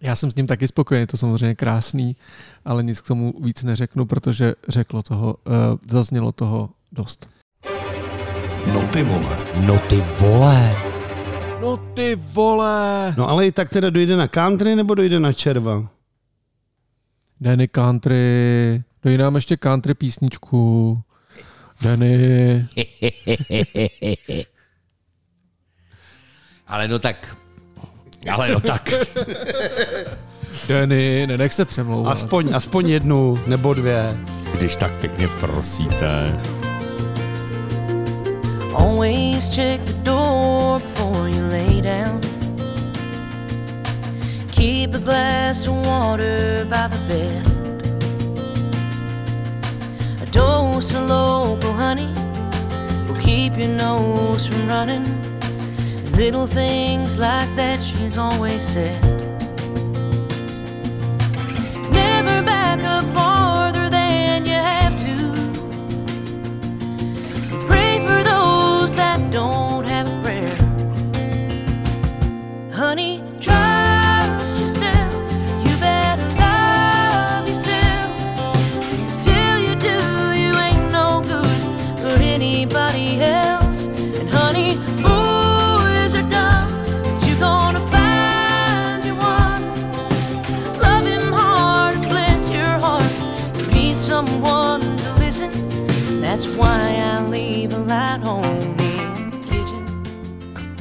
[0.00, 2.16] Já jsem s ním taky spokojený, je to samozřejmě krásný,
[2.64, 5.54] ale nic k tomu víc neřeknu, protože řeklo toho, uh,
[5.90, 7.28] zaznělo toho dost.
[8.72, 9.38] No ty vole.
[9.54, 10.76] No ty vole.
[11.60, 13.14] No ty vole.
[13.16, 15.88] No ale i tak teda dojde na country nebo dojde na červa?
[17.40, 21.02] Danny Country, dej nám ještě country písničku.
[21.82, 22.66] Danny.
[26.66, 27.36] ale no tak,
[28.30, 28.90] ale no tak.
[30.68, 32.12] Danny, nenech se přemlouvat.
[32.12, 34.16] Aspoň, aspoň jednu nebo dvě.
[34.52, 36.40] Když tak pěkně prosíte.
[38.74, 42.20] Always check the door before you lay down.
[44.50, 47.46] Keep a glass of water by the bed.
[50.22, 52.14] A dose of local honey
[53.06, 55.25] will keep your nose from running.
[56.16, 59.02] Little things like that she's always said.
[61.92, 65.16] Never back up farther than you have to.
[67.66, 69.75] Pray for those that don't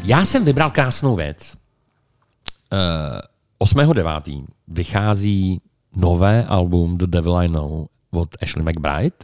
[0.06, 1.58] Já jsem vybral krásnou věc.
[3.60, 4.46] Uh, 8.9.
[4.68, 5.62] vychází
[5.96, 9.16] nové album The Devil I Know od Ashley McBride.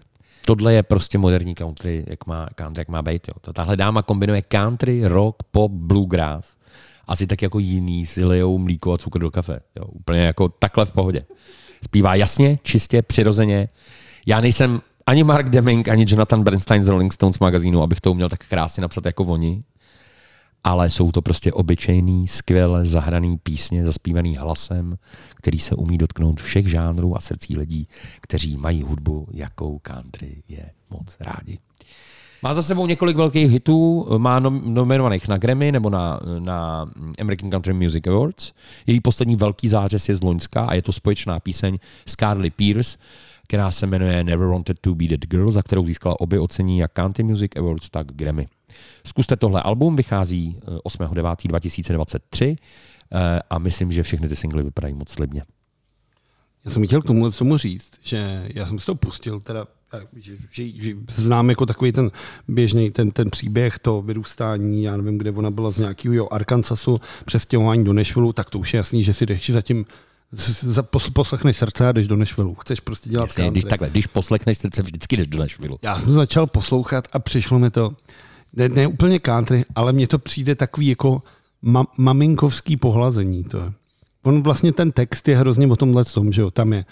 [0.46, 3.28] Tohle je prostě moderní country, jak má, country, jak má být.
[3.28, 3.34] Jo.
[3.42, 6.56] Ta- Tahle dáma kombinuje country, rock, pop, bluegrass.
[7.08, 9.60] Asi tak jako jiný si lejou mlíko a cukr do kafe.
[9.76, 9.86] Jo.
[9.86, 11.26] Úplně jako takhle v pohodě.
[11.84, 13.70] Zpívá jasně, čistě, přirozeně.
[14.28, 18.30] Já nejsem ani Mark Deming, ani Jonathan Bernstein z Rolling Stones magazínu, abych to uměl
[18.30, 19.64] tak krásně napsat jako oni
[20.64, 24.98] ale jsou to prostě obyčejný, skvěle zahraný písně, zaspívaný hlasem,
[25.36, 27.88] který se umí dotknout všech žánrů a srdcí lidí,
[28.22, 31.60] kteří mají hudbu, jakou country je moc rádi.
[32.44, 36.90] Má za sebou několik velkých hitů, má nom- nominovaných na Grammy nebo na, na
[37.20, 38.54] American Country Music Awards.
[38.88, 42.98] Její poslední velký zářez je z Loňska a je to společná píseň s Carly Pierce,
[43.52, 46.94] která se jmenuje Never Wanted to Be That Girl, za kterou získala obě ocení jak
[46.94, 48.48] Country Music Awards, tak Grammy.
[49.06, 52.56] Zkuste tohle album, vychází eh, 8.9.2023
[53.12, 55.44] eh, a myslím, že všechny ty singly vypadají moc slibně.
[56.66, 59.68] Já jsem chtěl k tomu, tomu říct, že já jsem si to pustil, teda,
[60.16, 62.12] že, že, že znám jako takový ten
[62.48, 67.84] běžný ten, ten příběh, to vyrůstání, já nevím, kde ona byla z nějakého Arkansasu, přestěhování
[67.84, 69.86] do Nashville, tak to už je jasný, že si jdeš za- pos-
[71.14, 72.54] poslechneš srdce a jdeš do Nashville.
[72.62, 73.52] Chceš prostě dělat Jasně, country.
[73.52, 75.78] když takhle, když poslechneš srdce, vždycky jdeš do Nashville.
[75.82, 77.94] Já jsem začal poslouchat a přišlo mi to,
[78.54, 81.24] ne, ne úplně country, ale mně to přijde takový jako
[81.62, 83.44] ma, maminkovský pohlazení.
[83.44, 83.74] To je.
[84.24, 86.86] On vlastně ten text je hrozně o tomhle tom, že jo, tam je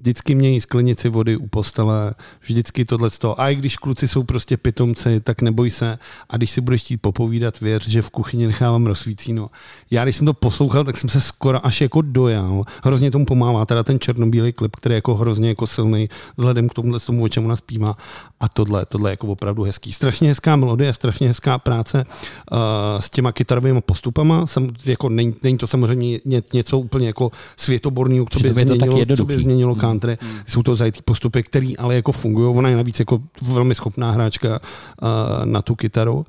[0.00, 5.20] vždycky mějí sklenici vody u postele, vždycky tohle A i když kluci jsou prostě pitomci,
[5.20, 5.98] tak neboj se.
[6.30, 9.50] A když si budeš chtít popovídat, věř, že v kuchyni nechávám rozsvícíno.
[9.90, 12.64] Já když jsem to poslouchal, tak jsem se skoro až jako dojal.
[12.84, 16.74] Hrozně tomu pomáhá teda ten černobílý klip, který je jako hrozně jako silný vzhledem k
[16.74, 17.96] tomuhle tomu, o čem ona zpívá.
[18.40, 19.92] A tohle, tohle je jako opravdu hezký.
[19.92, 22.04] Strašně hezká melodie, strašně hezká práce
[22.52, 22.58] uh,
[23.00, 24.46] s těma kytarovými postupama.
[24.46, 28.90] Sam, jako není, není, to samozřejmě ně, něco úplně jako světoborného, co by to tak
[28.90, 29.89] změnilo, co by jednoduchý.
[29.98, 30.30] Změnilo Mm.
[30.30, 30.44] country.
[30.46, 32.56] Jsou to zajetý postupy, který ale jako fungují.
[32.56, 35.08] Ona je navíc jako velmi schopná hráčka uh,
[35.44, 36.26] na tu kytaru.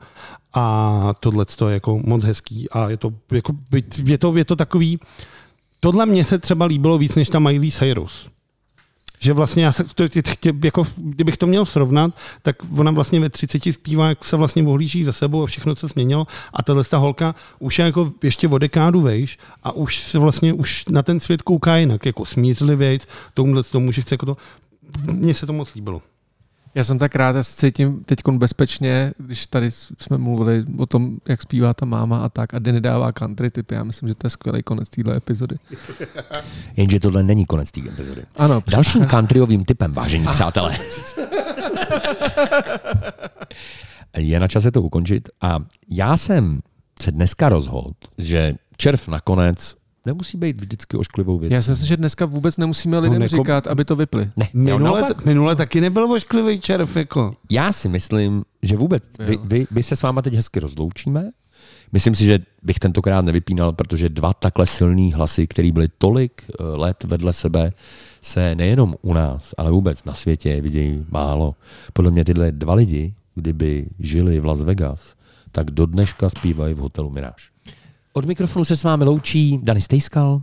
[0.54, 3.54] A tohle je jako moc hezký a je to, jako,
[4.06, 5.00] je to, je to takový,
[5.80, 8.30] tohle mně se třeba líbilo víc než ta Miley Cyrus.
[9.22, 10.22] Že vlastně já se, to, tě,
[10.64, 15.04] jako, kdybych to měl srovnat, tak ona vlastně ve 30 zpívá, jak se vlastně ohlíží
[15.04, 18.58] za sebou a všechno se změnilo a tahle ta holka už je jako ještě o
[18.58, 23.64] dekádu vejš a už se vlastně už na ten svět kouká jinak, jako smířlivějc, tomuhle
[23.64, 24.38] tomu, že chce jako to,
[25.12, 26.02] mně se to moc líbilo.
[26.76, 31.18] Já jsem tak rád, já se cítím teď bezpečně, když tady jsme mluvili o tom,
[31.28, 33.76] jak zpívá ta máma a tak a Denny dává country typy.
[33.76, 35.56] Já myslím, že to je skvělý konec téhle epizody.
[36.78, 38.26] Jenže tohle není konec té epizody.
[38.36, 40.78] Ano, Dalším countryovým typem, vážení přátelé,
[44.18, 46.60] je na čase to ukončit a já jsem
[47.02, 49.76] se dneska rozhodl, že červ nakonec
[50.06, 51.54] nemusí být vždycky ošklivou věcí.
[51.54, 53.44] Já si myslím, že dneska vůbec nemusíme lidem jako- jako...
[53.44, 54.30] říkat, aby to vypli.
[54.38, 55.26] Ne, jo, Minule, naopak.
[55.26, 57.32] minule taky nebyl ošklivý červ, jako.
[57.50, 59.04] Já si myslím, že vůbec.
[59.20, 61.32] Vy, vy, vy se s váma teď hezky rozloučíme.
[61.92, 66.64] Myslím si, že bych tentokrát nevypínal, protože dva takhle silný hlasy, které byly tolik eh,
[66.64, 67.72] let vedle sebe,
[68.22, 71.56] se nejenom u nás, ale vůbec na světě vidějí málo.
[71.94, 75.16] Podle mě tyhle dva lidi, kdyby žili v Las Vegas,
[75.52, 77.46] tak do dneška zpívají v hotelu Mirage.
[78.14, 80.42] Od mikrofonu se s vámi loučí Dani Stejskal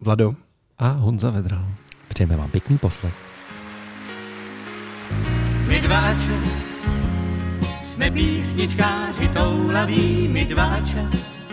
[0.00, 0.34] Vlado.
[0.78, 1.64] A Honza Vedral.
[2.08, 3.14] Přejeme vám pěkný poslech.
[5.68, 6.88] My dva čas,
[7.82, 11.52] jsme písničkáři toulaví, my dva čas.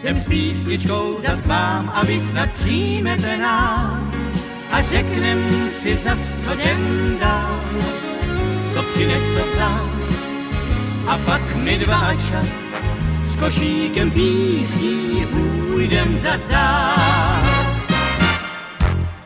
[0.00, 4.10] Jdem s písničkou zas k vám a vy snad přijmete nás
[4.70, 7.60] a řeknem si zas, co jdem dál,
[8.72, 9.90] co přines, co vzal.
[11.08, 12.82] A pak my dva čas
[13.28, 16.98] s košíkem písní půjdem zas dál.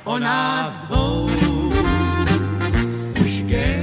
[0.04, 1.30] O nás dvou
[3.20, 3.81] už Goethe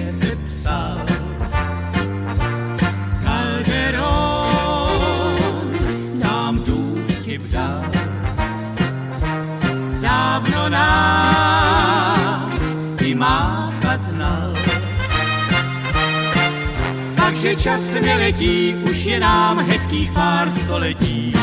[17.40, 21.34] Takže čas neletí, už je nám hezkých pár století.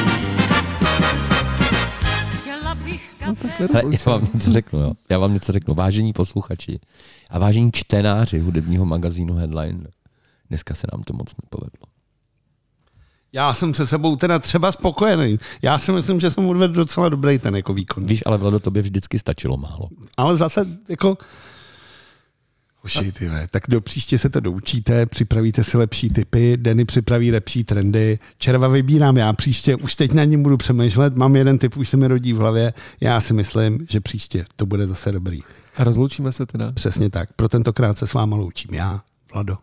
[2.84, 4.92] Bych Hele, já vám něco řeknu, jo.
[5.10, 5.74] Já vám něco řeknu.
[5.74, 6.80] Vážení posluchači
[7.30, 9.86] a vážení čtenáři hudebního magazínu Headline,
[10.48, 11.86] dneska se nám to moc nepovedlo.
[13.32, 15.38] Já jsem se sebou teda třeba spokojený.
[15.62, 18.06] Já si myslím, že jsem odvedl docela dobrý ten jako výkon.
[18.06, 19.88] Víš, ale Vlado, tobě vždycky stačilo málo.
[20.16, 21.18] Ale zase jako...
[22.82, 27.32] Hoši, ty ve, tak do příště se to doučíte, připravíte si lepší typy, Denny připraví
[27.32, 31.76] lepší trendy, červa vybírám já příště, už teď na ním budu přemýšlet, mám jeden typ,
[31.76, 35.40] už se mi rodí v hlavě, já si myslím, že příště to bude zase dobrý.
[35.76, 36.72] A rozloučíme se teda.
[36.72, 39.00] Přesně tak, pro tentokrát se s váma loučím já,
[39.32, 39.58] Vlado.